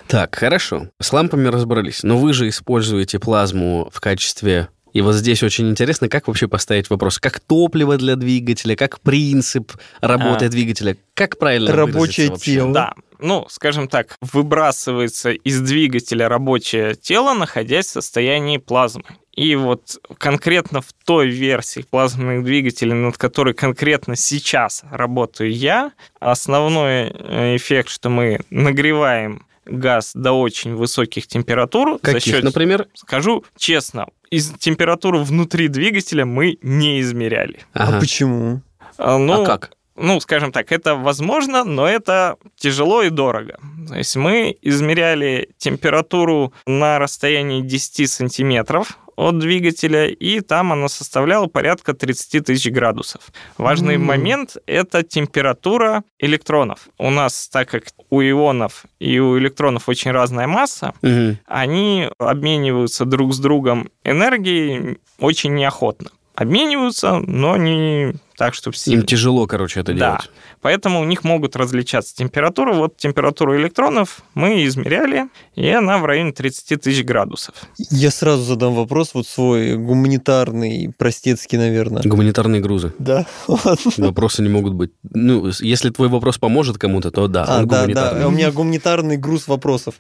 Так, 0.09 0.35
хорошо. 0.35 0.89
С 1.01 1.13
лампами 1.13 1.49
разобрались. 1.49 2.03
Но 2.03 2.19
вы 2.19 2.33
же 2.33 2.49
используете 2.49 3.19
плазму 3.19 3.91
в 3.93 4.01
качестве... 4.01 4.69
И 4.93 5.01
вот 5.01 5.15
здесь 5.15 5.43
очень 5.43 5.71
интересно, 5.71 6.11
как 6.11 6.29
вообще 6.29 6.49
поставить 6.49 6.91
вопрос. 6.91 7.19
Как 7.19 7.41
топливо 7.41 7.97
для 7.97 8.15
двигателя, 8.15 8.77
как 8.77 9.01
принцип 9.01 9.73
работы 10.03 10.45
А. 10.45 10.49
двигателя. 10.51 10.99
Как 11.15 11.39
правильно 11.39 11.73
Рабочее 11.73 12.29
тело. 12.37 12.75
Да, 12.75 12.93
ну, 13.19 13.47
скажем 13.49 13.89
так, 13.89 14.17
выбрасывается 14.21 15.31
из 15.31 15.61
двигателя 15.61 16.29
рабочее 16.29 16.95
тело, 16.95 17.33
находясь 17.33 17.87
в 17.87 17.91
состоянии 17.91 18.59
плазмы. 18.59 19.05
И 19.33 19.55
вот 19.55 19.97
конкретно 20.19 20.83
в 20.83 20.93
той 21.05 21.31
версии 21.31 21.87
плазменных 21.89 22.45
двигателей, 22.45 22.93
над 22.93 23.17
которой 23.17 23.55
конкретно 23.55 24.15
сейчас 24.15 24.83
работаю 24.91 25.53
я, 25.53 25.93
основной 26.21 27.11
э, 27.15 27.57
эффект, 27.57 27.89
что 27.89 28.11
мы 28.11 28.41
нагреваем 28.51 29.47
газ 29.79 30.13
до 30.15 30.33
очень 30.33 30.75
высоких 30.75 31.27
температур. 31.27 31.95
за 32.03 32.13
Каких, 32.15 32.35
счет- 32.35 32.45
например? 32.45 32.87
Скажу 32.95 33.45
честно, 33.57 34.07
из 34.31 34.51
температуру 34.53 35.23
внутри 35.23 35.69
двигателя 35.69 36.25
мы 36.25 36.59
не 36.63 37.01
измеряли. 37.01 37.61
А 37.75 37.99
почему? 38.01 38.63
А, 38.99 39.19
Ну, 39.19 39.43
а 39.43 39.47
как? 39.47 39.73
ну, 39.97 40.21
скажем 40.21 40.53
так, 40.53 40.73
это 40.73 40.95
возможно, 40.95 41.65
но 41.65 41.87
это 41.87 42.37
тяжело 42.57 43.03
и 43.03 43.11
дорого. 43.11 43.59
То 43.89 43.97
есть 43.97 44.17
мы 44.17 44.57
измеряли 44.63 45.51
температуру 45.59 46.53
на 46.67 46.99
расстоянии 46.99 47.61
10 47.63 48.07
сантиметров 48.07 48.99
от 49.17 49.39
двигателя, 49.39 50.07
и 50.09 50.41
там 50.41 50.73
она 50.73 50.89
составляла 50.89 51.47
порядка 51.47 51.93
30 51.95 52.41
тысяч 52.47 52.71
градусов. 52.71 53.23
Важный 53.59 53.95
М. 53.97 54.05
момент– 54.05 54.57
это 54.67 55.03
температура 55.03 56.03
электронов. 56.19 56.89
У 56.99 57.11
нас, 57.11 57.49
так 57.49 57.69
как 57.71 57.85
у 58.11 58.21
ионов 58.23 58.85
и 59.01 59.19
у 59.19 59.39
электронов 59.39 59.89
очень 59.89 60.11
разная 60.13 60.47
масса, 60.47 60.95
Мгм. 61.03 61.39
они 61.47 62.09
обмениваются 62.19 63.05
друг 63.05 63.35
с 63.35 63.39
другом 63.39 63.91
энергией 64.05 64.99
очень 65.19 65.55
неохотно. 65.55 66.11
Обмениваются, 66.35 67.19
но 67.19 67.57
не 67.57 68.15
так, 68.43 68.55
чтобы 68.55 68.77
сильно. 68.77 69.01
Им 69.01 69.07
тяжело, 69.07 69.47
короче, 69.47 69.79
это 69.81 69.93
Да. 69.93 69.99
делать. 69.99 70.31
Поэтому 70.63 71.01
у 71.01 71.05
них 71.05 71.23
могут 71.23 71.55
различаться 71.55 72.15
температуры. 72.17 72.73
Вот 72.75 72.97
температуру 72.97 73.57
электронов 73.57 74.23
мы 74.35 74.65
измеряли, 74.67 75.29
и 75.55 75.69
она 75.69 75.99
в 75.99 76.05
районе 76.05 76.33
30 76.33 76.77
тысяч 76.77 77.05
градусов. 77.05 77.55
Я 77.91 78.11
сразу 78.11 78.43
задам 78.43 78.75
вопрос, 78.75 79.15
вот 79.15 79.27
свой 79.29 79.77
гуманитарный, 79.77 80.93
простецкий, 80.99 81.57
наверное. 81.59 82.03
Гуманитарные 82.03 82.61
грузы. 82.61 82.93
Да. 82.99 83.27
Вопросы 83.99 84.43
не 84.43 84.49
могут 84.49 84.75
быть. 84.75 84.91
Ну, 85.15 85.51
если 85.61 85.91
твой 85.91 86.09
вопрос 86.09 86.39
поможет 86.39 86.79
кому-то, 86.79 87.11
то 87.13 87.29
да, 87.29 87.45
А, 87.49 87.59
он 87.61 87.69
да, 87.69 87.81
гуманитарный. 87.83 88.21
да, 88.23 88.29
у 88.29 88.31
меня 88.33 88.51
гуманитарный 88.51 89.17
груз 89.19 89.47
вопросов. 89.47 89.95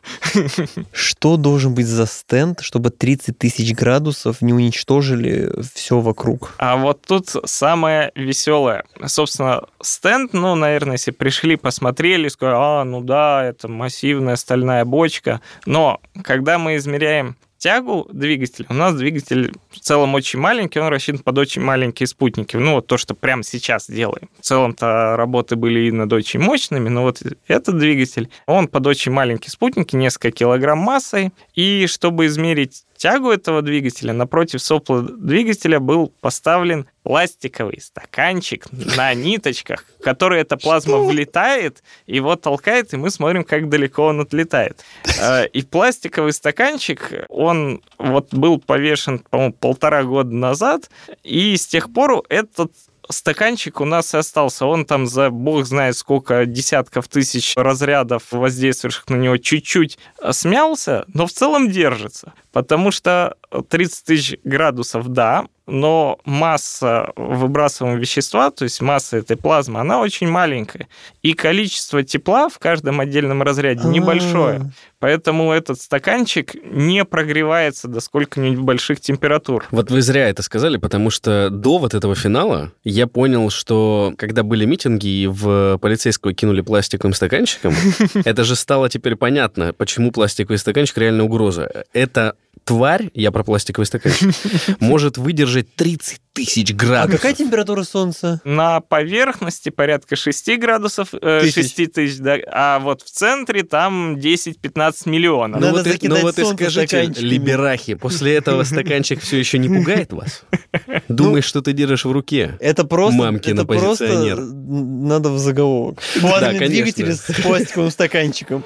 Что 0.92 1.36
должен 1.36 1.74
быть 1.74 1.86
за 1.86 2.06
стенд, 2.06 2.58
чтобы 2.60 2.90
30 2.90 3.38
тысяч 3.38 3.72
градусов 3.74 4.42
не 4.42 4.52
уничтожили 4.52 5.52
все 5.74 6.00
вокруг? 6.00 6.54
А 6.58 6.76
вот 6.76 7.02
тут 7.06 7.30
самое 7.44 8.10
веселое. 8.32 8.84
Собственно, 9.06 9.64
стенд, 9.82 10.32
ну, 10.32 10.54
наверное, 10.54 10.94
если 10.94 11.10
пришли, 11.10 11.56
посмотрели, 11.56 12.28
сказали, 12.28 12.56
а, 12.58 12.84
ну 12.84 13.02
да, 13.02 13.44
это 13.44 13.68
массивная 13.68 14.36
стальная 14.36 14.84
бочка. 14.84 15.40
Но 15.66 16.00
когда 16.24 16.58
мы 16.58 16.76
измеряем 16.76 17.36
тягу 17.58 18.08
двигателя, 18.10 18.66
у 18.70 18.74
нас 18.74 18.94
двигатель 18.94 19.52
в 19.70 19.78
целом 19.78 20.14
очень 20.14 20.40
маленький, 20.40 20.80
он 20.80 20.88
рассчитан 20.88 21.20
под 21.20 21.38
очень 21.38 21.62
маленькие 21.62 22.06
спутники. 22.06 22.56
Ну, 22.56 22.74
вот 22.76 22.86
то, 22.86 22.96
что 22.96 23.14
прямо 23.14 23.44
сейчас 23.44 23.88
делаем. 23.88 24.30
В 24.40 24.44
целом-то 24.44 25.14
работы 25.16 25.54
были 25.54 25.88
и 25.88 25.92
над 25.92 26.12
очень 26.12 26.40
мощными, 26.40 26.88
но 26.88 27.02
вот 27.02 27.22
этот 27.46 27.78
двигатель, 27.78 28.30
он 28.46 28.66
под 28.66 28.86
очень 28.86 29.12
маленькие 29.12 29.50
спутники, 29.50 29.94
несколько 29.94 30.32
килограмм 30.32 30.78
массой. 30.78 31.32
И 31.54 31.86
чтобы 31.86 32.26
измерить 32.26 32.84
тягу 33.02 33.30
этого 33.30 33.62
двигателя, 33.62 34.12
напротив 34.12 34.62
сопла 34.62 35.02
двигателя 35.02 35.80
был 35.80 36.12
поставлен 36.20 36.86
пластиковый 37.02 37.80
стаканчик 37.80 38.66
на 38.70 39.12
ниточках, 39.26 39.84
в 39.98 40.04
который 40.04 40.40
эта 40.40 40.56
плазма 40.56 40.98
влетает, 40.98 41.82
его 42.06 42.36
толкает, 42.36 42.94
и 42.94 42.96
мы 42.96 43.10
смотрим, 43.10 43.42
как 43.42 43.68
далеко 43.68 44.04
он 44.04 44.20
отлетает. 44.20 44.84
Э, 45.20 45.48
И 45.48 45.62
пластиковый 45.62 46.32
стаканчик, 46.32 47.26
он 47.28 47.82
вот 47.98 48.32
был 48.32 48.60
повешен, 48.60 49.18
по-моему, 49.18 49.52
полтора 49.54 50.04
года 50.04 50.32
назад, 50.32 50.88
и 51.24 51.56
с 51.56 51.66
тех 51.66 51.92
пор 51.92 52.22
этот 52.28 52.70
стаканчик 53.12 53.80
у 53.80 53.84
нас 53.84 54.14
и 54.14 54.18
остался. 54.18 54.66
Он 54.66 54.84
там 54.84 55.06
за 55.06 55.30
бог 55.30 55.64
знает 55.64 55.96
сколько 55.96 56.46
десятков 56.46 57.08
тысяч 57.08 57.54
разрядов 57.56 58.24
воздействующих 58.30 59.08
на 59.08 59.16
него 59.16 59.36
чуть-чуть 59.36 59.98
смялся, 60.32 61.04
но 61.08 61.26
в 61.26 61.32
целом 61.32 61.70
держится. 61.70 62.32
Потому 62.52 62.90
что 62.90 63.36
30 63.68 64.04
тысяч 64.04 64.36
градусов, 64.44 65.08
да, 65.08 65.46
но 65.66 66.18
масса 66.24 67.12
выбрасываемого 67.16 67.98
вещества, 67.98 68.50
то 68.50 68.64
есть 68.64 68.80
масса 68.80 69.18
этой 69.18 69.36
плазмы, 69.36 69.80
она 69.80 70.00
очень 70.00 70.28
маленькая. 70.28 70.88
И 71.22 71.34
количество 71.34 72.02
тепла 72.02 72.48
в 72.48 72.58
каждом 72.58 73.00
отдельном 73.00 73.42
разряде 73.42 73.86
небольшое. 73.86 74.60
А, 74.60 74.70
Поэтому 75.02 75.50
этот 75.50 75.80
стаканчик 75.80 76.54
не 76.64 77.04
прогревается 77.04 77.88
до 77.88 77.98
сколько-нибудь 78.00 78.60
больших 78.60 79.00
температур. 79.00 79.66
Вот 79.72 79.90
вы 79.90 80.00
зря 80.00 80.28
это 80.28 80.42
сказали, 80.42 80.76
потому 80.76 81.10
что 81.10 81.50
до 81.50 81.78
вот 81.78 81.94
этого 81.94 82.14
финала 82.14 82.70
я 82.84 83.08
понял, 83.08 83.50
что 83.50 84.14
когда 84.16 84.44
были 84.44 84.64
митинги 84.64 85.08
и 85.08 85.26
в 85.26 85.78
полицейского 85.78 86.34
кинули 86.34 86.60
пластиковым 86.60 87.14
стаканчиком, 87.14 87.74
это 88.24 88.44
же 88.44 88.54
стало 88.54 88.88
теперь 88.88 89.16
понятно, 89.16 89.72
почему 89.72 90.12
пластиковый 90.12 90.58
стаканчик 90.58 90.98
реально 90.98 91.24
угроза. 91.24 91.84
Эта 91.92 92.36
тварь, 92.64 93.10
я 93.14 93.30
про 93.32 93.44
пластиковый 93.44 93.86
стаканчик, 93.86 94.30
может 94.80 95.18
выдержать 95.18 95.74
30 95.74 96.20
тысяч 96.32 96.70
А 96.70 96.74
градусов. 96.74 97.20
какая 97.20 97.34
температура 97.34 97.82
Солнца? 97.82 98.40
На 98.44 98.80
поверхности 98.80 99.68
порядка 99.68 100.16
6 100.16 100.58
градусов, 100.58 101.08
э, 101.12 101.40
Тысяч. 101.42 101.74
6 101.74 101.92
тысяч, 101.92 102.18
да, 102.18 102.38
а 102.50 102.78
вот 102.78 103.02
в 103.02 103.10
центре 103.10 103.62
там 103.62 104.16
10-15 104.16 105.08
миллионов. 105.08 105.60
Ну 105.60 105.66
Надо 105.72 105.90
вот, 105.90 106.02
и, 106.02 106.08
ну 106.08 106.20
вот 106.20 106.38
и 106.38 106.44
скажите, 106.44 107.12
либерахи, 107.18 107.94
после 107.94 108.34
этого 108.36 108.64
стаканчик 108.64 109.20
все 109.20 109.38
еще 109.38 109.58
не 109.58 109.68
пугает 109.68 110.12
вас? 110.12 110.44
Думаешь, 111.08 111.44
что 111.44 111.60
ты 111.60 111.72
держишь 111.72 112.04
в 112.04 112.12
руке? 112.12 112.56
Это 112.60 112.84
просто, 112.84 113.18
Мамкин 113.18 113.54
это 113.58 113.66
просто 113.66 114.36
надо 114.36 115.30
в 115.30 115.38
заголовок. 115.38 115.98
Плазменный 116.20 116.58
конечно. 116.58 116.68
двигатель 116.68 117.12
с 117.14 117.42
пластиковым 117.42 117.90
стаканчиком. 117.90 118.64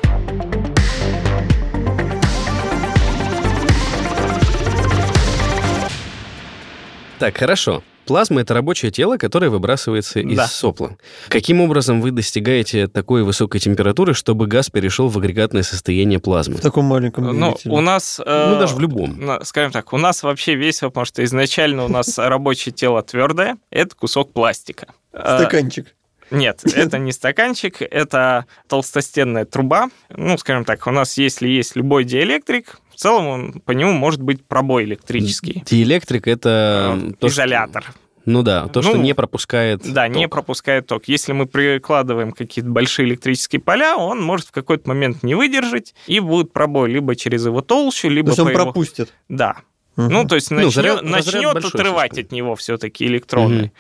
Так, 7.19 7.37
хорошо. 7.39 7.83
Плазма— 8.05 8.41
это 8.43 8.55
рабочее 8.55 8.93
тело, 8.93 9.17
которое 9.17 9.49
выбрасывается 9.51 10.21
из 10.21 10.37
Да. 10.37 10.47
сопла. 10.47 10.97
Каким 11.29 11.61
образом 11.61 12.01
вы 12.01 12.13
достигаете 12.13 12.87
такой 12.87 13.25
высокой 13.25 13.59
температуры, 13.61 14.15
чтобы 14.15 14.47
газ 14.47 14.71
перешел 14.71 15.09
в 15.09 15.19
агрегатное 15.19 15.65
состояние 15.65 16.21
плазмы? 16.21 16.57
В 16.57 16.61
таком 16.61 16.85
маленьком 16.85 17.25
Ну, 17.25 17.33
двигателе. 17.33 17.75
у 17.75 17.81
нас... 17.81 18.19
Ну, 18.19 18.25
э, 18.31 18.59
даже 18.61 18.77
в 18.77 18.81
любом. 18.81 19.19
Скажем 19.43 19.73
так, 19.73 19.93
у 19.93 19.99
нас 19.99 20.23
вообще 20.23 20.55
весело, 20.55 20.91
потому 20.91 21.05
что 21.07 21.25
изначально 21.25 21.85
у 21.85 21.89
нас 21.89 22.17
рабочее 22.19 22.73
тело 22.73 23.03
твердое, 23.03 23.57
это 23.71 23.97
кусок 23.97 24.33
пластика. 24.33 24.87
Э, 25.13 25.39
Стаканчик. 25.41 25.93
Нет, 26.31 26.63
это 26.65 26.99
не 26.99 27.13
стаканчик, 27.13 27.83
это 27.83 28.47
толстостенная 28.69 29.45
труба. 29.45 29.91
Ну, 30.11 30.37
скажем 30.39 30.65
так, 30.65 30.85
у 30.87 30.91
нас, 30.91 31.17
если 31.19 31.49
есть 31.49 31.77
любой 31.77 32.03
диэлектрик, 32.05 32.79
в 32.97 32.99
целом 32.99 33.27
он, 33.27 33.53
по 33.61 33.73
нему 33.73 33.93
может 33.93 34.23
быть 34.23 34.45
пробой 34.47 34.85
электрический. 34.85 35.63
Диэлектрик— 35.67 36.27
это... 36.29 36.99
Э, 36.99 37.13
то, 37.21 37.29
что- 37.29 37.43
Изолятор. 37.43 37.85
Ну 38.25 38.43
да, 38.43 38.67
то, 38.67 38.83
что 38.83 38.97
Ну, 38.97 39.03
не 39.03 39.15
пропускает 39.15 39.83
Да, 39.93 40.09
не 40.09 40.25
ток. 40.25 40.33
пропускает 40.33 40.87
ток. 40.89 41.05
Если 41.07 41.33
мы 41.33 41.47
прикладываем 41.47 42.33
какие-то 42.33 42.69
большие 42.71 43.07
электрические 43.07 43.61
поля, 43.61 43.97
он 43.97 44.21
может 44.21 44.49
в 44.49 44.51
какой-то 44.51 44.89
момент 44.89 45.23
не 45.23 45.35
выдержать, 45.37 45.95
и 46.09 46.19
будет 46.19 46.53
пробой 46.53 46.91
либо 46.91 47.15
через 47.15 47.47
его 47.47 47.61
толщу, 47.61 48.09
либо 48.09 48.29
То 48.29 48.33
есть 48.33 48.41
он 48.41 48.49
его... 48.49 48.65
пропустит. 48.65 49.13
Да. 49.29 49.59
Мгм. 49.97 50.09
Ну, 50.13 50.25
то 50.27 50.35
есть 50.35 50.51
Ну, 50.51 50.57
начнет, 50.59 50.75
заряд- 50.75 51.03
начнет 51.03 51.53
большой 51.55 51.71
отрывать 51.71 52.13
слишком. 52.13 52.27
от 52.27 52.33
него 52.33 52.55
все-таки 52.57 53.07
электроны. 53.07 53.57
Мгм. 53.63 53.73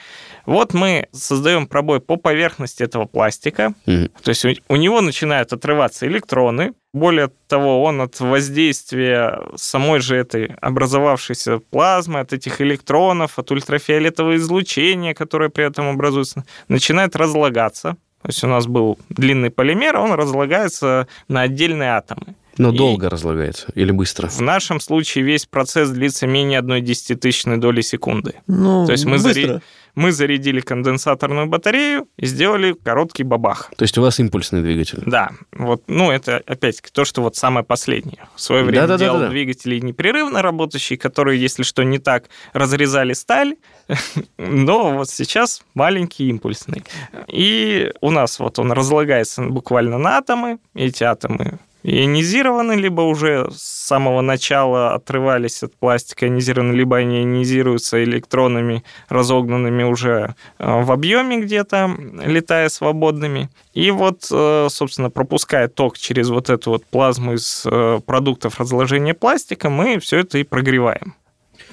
Вот 0.46 0.72
мы 0.74 1.08
создаем 1.12 1.66
пробой 1.66 2.00
по 2.00 2.16
поверхности 2.16 2.82
этого 2.82 3.04
пластика. 3.04 3.74
Мгм. 3.86 4.08
То 4.22 4.28
есть 4.30 4.44
у, 4.44 4.50
у 4.68 4.76
него 4.76 5.00
начинают 5.02 5.52
отрываться 5.52 6.06
электроны. 6.06 6.72
Более 6.94 7.30
того, 7.48 7.82
он 7.82 8.00
от 8.00 8.18
воздействия 8.20 9.40
самой 9.56 10.00
же 10.00 10.16
этой 10.16 10.46
образовавшейся 10.62 11.58
плазмы, 11.58 12.20
от 12.20 12.32
этих 12.32 12.60
электронов, 12.62 13.38
от 13.38 13.50
ультрафиолетового 13.50 14.36
излучения, 14.36 15.14
которое 15.14 15.50
при 15.50 15.64
этом 15.66 15.88
образуется, 15.88 16.44
начинает 16.68 17.14
разлагаться. 17.16 17.96
То 18.22 18.28
есть 18.28 18.42
у 18.42 18.46
нас 18.48 18.66
был 18.66 18.98
длинный 19.10 19.50
полимер, 19.50 19.96
он 19.98 20.12
разлагается 20.12 21.06
на 21.28 21.42
отдельные 21.42 21.90
атомы. 21.90 22.34
Но 22.58 22.70
И- 22.72 22.76
долго 22.76 23.08
разлагается 23.10 23.66
или 23.74 23.90
быстро? 23.92 24.28
В 24.28 24.40
нашем 24.40 24.80
случае 24.80 25.24
весь 25.24 25.46
процесс 25.46 25.90
длится 25.90 26.26
менее 26.26 26.58
одной 26.58 26.80
десятитысячной 26.80 27.58
доли 27.58 27.80
секунды. 27.82 28.34
Ну, 28.46 28.86
То 28.86 28.92
есть 28.92 29.04
мы 29.04 29.16
заре- 29.18 29.60
Мы 29.94 30.12
зарядили 30.12 30.60
конденсаторную 30.60 31.46
батарею 31.46 32.06
и 32.18 32.26
сделали 32.26 32.74
короткий 32.74 33.22
бабах. 33.22 33.70
То 33.78 33.82
есть 33.84 33.96
у 33.96 34.02
вас 34.02 34.20
импульсный 34.20 34.60
двигатель? 34.60 35.02
Да, 35.06 35.30
вот, 35.52 35.84
ну, 35.86 36.10
это 36.10 36.42
опять-таки 36.46 36.90
то, 36.92 37.06
что 37.06 37.22
вот 37.22 37.34
самое 37.36 37.64
последнее. 37.64 38.18
В 38.34 38.40
свое 38.42 38.62
время 38.62 38.82
Да-да-да-да-да. 38.82 39.18
делал 39.20 39.30
двигатели 39.30 39.78
непрерывно 39.78 40.42
работающие, 40.42 40.98
которые, 40.98 41.40
если 41.40 41.62
что 41.62 41.82
не 41.82 41.98
так, 41.98 42.24
разрезали 42.52 43.14
сталь, 43.14 43.56
но 44.36 44.92
вот 44.98 45.08
сейчас 45.08 45.62
маленький 45.72 46.28
импульсный. 46.28 46.84
И 47.28 47.90
у 48.02 48.10
нас 48.10 48.38
вот 48.38 48.58
он 48.58 48.72
разлагается 48.72 49.42
буквально 49.42 49.96
на 49.96 50.18
атомы, 50.18 50.58
эти 50.74 51.04
атомы 51.04 51.58
ионизированы, 51.86 52.72
либо 52.72 53.02
уже 53.02 53.48
с 53.52 53.86
самого 53.86 54.20
начала 54.20 54.94
отрывались 54.94 55.62
от 55.62 55.74
пластика 55.76 56.26
ионизированы, 56.26 56.72
либо 56.72 56.96
они 56.96 57.20
ионизируются 57.20 58.02
электронами, 58.02 58.82
разогнанными 59.08 59.84
уже 59.84 60.34
э, 60.58 60.82
в 60.82 60.90
объеме 60.90 61.38
где-то, 61.38 61.96
летая 62.24 62.68
свободными. 62.68 63.48
И 63.72 63.92
вот, 63.92 64.26
э, 64.32 64.66
собственно, 64.68 65.10
пропуская 65.10 65.68
ток 65.68 65.96
через 65.96 66.28
вот 66.28 66.50
эту 66.50 66.70
вот 66.70 66.84
плазму 66.84 67.34
из 67.34 67.64
э, 67.64 68.00
продуктов 68.04 68.58
разложения 68.58 69.14
пластика, 69.14 69.70
мы 69.70 70.00
все 70.00 70.18
это 70.18 70.38
и 70.38 70.42
прогреваем. 70.42 71.14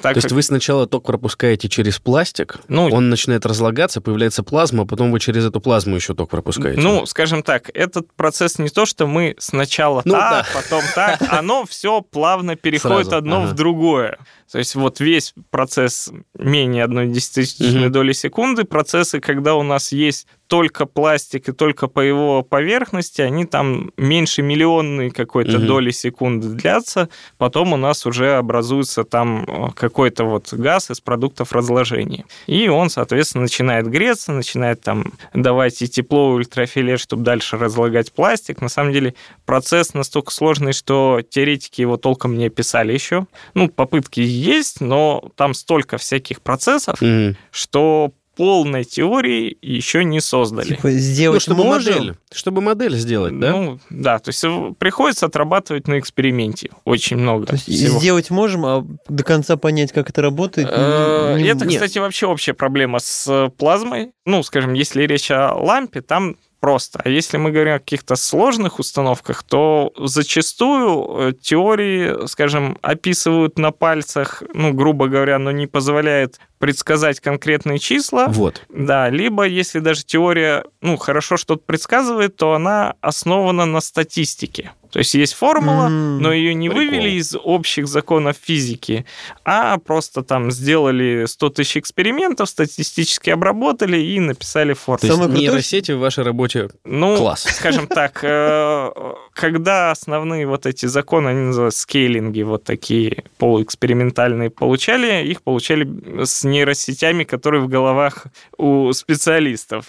Так 0.03 0.15
То 0.15 0.17
есть 0.17 0.27
как- 0.27 0.35
вы 0.35 0.43
сначала 0.43 0.85
ток 0.85 1.05
пропускаете 1.05 1.69
через 1.69 1.97
пластик, 1.97 2.57
ну, 2.67 2.89
он 2.89 3.09
начинает 3.09 3.45
разлагаться, 3.45 4.01
появляется 4.01 4.43
плазма, 4.43 4.83
а 4.83 4.85
потом 4.85 5.13
вы 5.13 5.19
через 5.21 5.45
эту 5.45 5.61
плазму 5.61 5.95
еще 5.95 6.13
ток 6.13 6.29
пропускаете. 6.29 6.81
Ну, 6.81 7.05
скажем 7.05 7.41
так, 7.41 7.71
этот 7.73 8.11
процесс 8.13 8.59
не 8.59 8.67
то, 8.67 8.85
что 8.85 9.07
мы 9.07 9.33
сначала 9.39 10.01
Ну 10.03 10.11
так, 10.13 10.45
потом 10.53 10.81
так, 10.93 11.21
оно 11.29 11.63
все 11.65 12.01
плавно 12.01 12.57
переходит 12.57 13.07
Сразу, 13.07 13.15
одно 13.15 13.43
ага. 13.43 13.51
в 13.51 13.53
другое. 13.53 14.17
То 14.53 14.59
есть 14.59 14.75
вот 14.75 14.99
весь 14.99 15.33
процесс 15.49 16.11
менее 16.37 16.83
одной 16.83 17.07
десятитысячной 17.07 17.85
Мгм. 17.85 17.91
доли 17.91 18.13
секунды, 18.13 18.65
процессы, 18.65 19.19
когда 19.19 19.55
у 19.55 19.63
нас 19.63 19.91
есть 19.91 20.27
только 20.45 20.85
пластик 20.85 21.49
и 21.49 21.51
только 21.51 21.87
по 21.87 21.99
его 22.01 22.43
поверхности, 22.43 23.21
они 23.23 23.45
там 23.45 23.89
меньше 23.97 24.43
миллионной 24.43 25.09
какой-то 25.09 25.57
Мгм. 25.57 25.65
доли 25.65 25.89
секунды 25.89 26.49
длятся, 26.49 27.09
потом 27.39 27.73
у 27.73 27.77
нас 27.77 28.05
уже 28.05 28.33
образуется 28.35 29.03
там 29.03 29.43
э, 29.47 29.71
какой-то 29.73 30.25
вот 30.25 30.53
газ 30.53 30.91
из 30.91 30.99
продуктов 31.01 31.53
разложения. 31.53 32.25
И 32.45 32.67
он, 32.67 32.91
соответственно, 32.91 33.43
начинает 33.43 33.89
греться, 33.89 34.31
начинает 34.33 34.81
там 34.81 35.13
давать 35.33 35.81
и 35.81 35.87
тепло, 35.87 36.33
и 36.33 36.35
ультрафиолет, 36.35 36.99
чтобы 36.99 37.23
дальше 37.23 37.57
разлагать 37.57 38.11
пластик. 38.11 38.61
На 38.61 38.69
самом 38.69 38.93
деле 38.93 39.15
процесс 39.47 39.95
настолько 39.95 40.31
сложный, 40.31 40.73
что 40.73 41.21
теоретики 41.27 41.81
его 41.81 41.97
толком 41.97 42.37
не 42.37 42.45
описали 42.45 42.93
еще. 42.93 43.25
Ну, 43.55 43.69
попытки 43.69 44.19
есть, 44.43 44.81
но 44.81 45.31
там 45.35 45.53
столько 45.53 45.97
всяких 45.97 46.41
процессов, 46.41 47.01
Мгм. 47.01 47.35
что 47.51 48.11
полной 48.35 48.83
теории 48.83 49.55
еще 49.61 50.03
не 50.03 50.19
создали. 50.19 50.69
Типа 50.69 50.87
Ну, 50.89 50.97
сделать 50.97 51.43
чтобы 51.43 51.63
можем, 51.65 51.93
модель, 51.93 52.15
чтобы 52.33 52.61
модель 52.61 52.95
сделать, 52.95 53.39
да? 53.39 53.51
Ну, 53.51 53.79
да, 53.91 54.17
то 54.17 54.29
есть 54.29 54.43
э, 54.43 54.73
приходится 54.79 55.27
отрабатывать 55.27 55.87
на 55.87 55.99
эксперименте 55.99 56.71
очень 56.83 57.17
много 57.17 57.45
То 57.45 57.53
есть 57.53 57.65
всего. 57.65 57.99
сделать 57.99 58.31
можем, 58.31 58.65
а 58.65 58.87
до 59.07 59.23
конца 59.23 59.55
понять, 59.55 59.91
как 59.91 60.09
это 60.09 60.23
работает. 60.23 60.67
Э, 60.71 61.35
не- 61.37 61.47
Это, 61.47 61.67
не- 61.67 61.75
кстати, 61.75 61.99
вообще 61.99 62.25
общая 62.25 62.53
проблема 62.55 62.97
с 62.97 63.51
плазмой. 63.59 64.13
Ну, 64.25 64.41
скажем, 64.41 64.73
если 64.73 65.03
речь 65.03 65.29
о 65.29 65.53
лампе, 65.53 66.01
там 66.01 66.35
просто. 66.63 67.01
А 67.03 67.09
если 67.09 67.35
мы 67.35 67.51
говорим 67.51 67.73
о 67.73 67.79
каких-то 67.79 68.15
сложных 68.15 68.79
установках, 68.79 69.43
то 69.43 69.91
зачастую 69.97 71.27
э, 71.27 71.33
теории, 71.33 72.25
скажем, 72.27 72.77
описывают 72.81 73.59
на 73.59 73.71
пальцах, 73.71 74.41
ну, 74.53 74.71
грубо 74.71 75.09
говоря, 75.09 75.39
но 75.39 75.51
не 75.51 75.67
позволяет 75.67 76.39
предсказать 76.59 77.19
конкретные 77.19 77.79
числа. 77.79 78.27
Вот. 78.29 78.63
Да, 78.69 79.09
либо 79.09 79.43
если 79.43 79.79
даже 79.79 80.05
теория, 80.05 80.63
ну, 80.79 80.95
хорошо 80.95 81.35
что-то 81.35 81.61
предсказывает, 81.65 82.37
то 82.37 82.53
она 82.53 82.93
основана 83.01 83.65
на 83.65 83.81
статистике. 83.81 84.71
То 84.93 84.99
есть 84.99 85.15
есть 85.15 85.33
формула, 85.33 85.87
М, 85.87 86.21
но 86.21 86.31
ее 86.31 86.53
не 86.53 86.69
прикол. 86.69 86.85
вывели 86.85 87.09
из 87.09 87.35
общих 87.35 87.87
законов 87.87 88.37
физики, 88.39 89.05
а 89.43 89.77
просто 89.79 90.21
там 90.23 90.51
сделали 90.51 91.25
100 91.27 91.49
тысяч 91.49 91.77
экспериментов, 91.77 92.47
статистически 92.47 93.31
обработали 93.31 93.97
и 93.97 94.19
написали 94.19 94.73
То 94.73 94.79
формулу. 94.79 94.99
есть 95.01 95.13
Самое 95.15 95.29
крутое, 95.31 95.49
нейросети 95.49 95.91
в 95.93 95.99
вашей 95.99 96.23
работе 96.23 96.69
Ну, 96.85 97.17
класс. 97.17 97.41
скажем 97.43 97.87
так, 97.87 98.19
э, 98.23 98.91
когда 99.33 99.89
основные 99.91 100.45
вот 100.45 100.67
эти 100.67 100.85
законы, 100.85 101.29
они 101.29 101.39
называются 101.39 101.81
скейлинги, 101.81 102.43
вот 102.43 102.63
такие 102.63 103.23
полуэкспериментальные, 103.39 104.51
получали, 104.51 105.25
их 105.25 105.41
получали 105.41 106.23
с 106.23 106.43
нейросетями, 106.43 107.23
которые 107.23 107.61
в 107.63 107.67
головах 107.67 108.25
у 108.57 108.91
специалистов. 108.93 109.85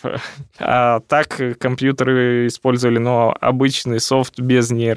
А 0.59 1.01
так 1.01 1.41
компьютеры 1.59 2.47
использовали, 2.47 2.99
но 2.99 3.37
обычный 3.39 4.01
софт 4.01 4.41
без 4.41 4.71
нейросетей, 4.71 4.94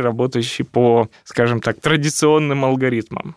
работающий 0.00 0.64
по, 0.64 1.08
скажем 1.24 1.60
так, 1.60 1.80
традиционным 1.80 2.64
алгоритмам. 2.64 3.36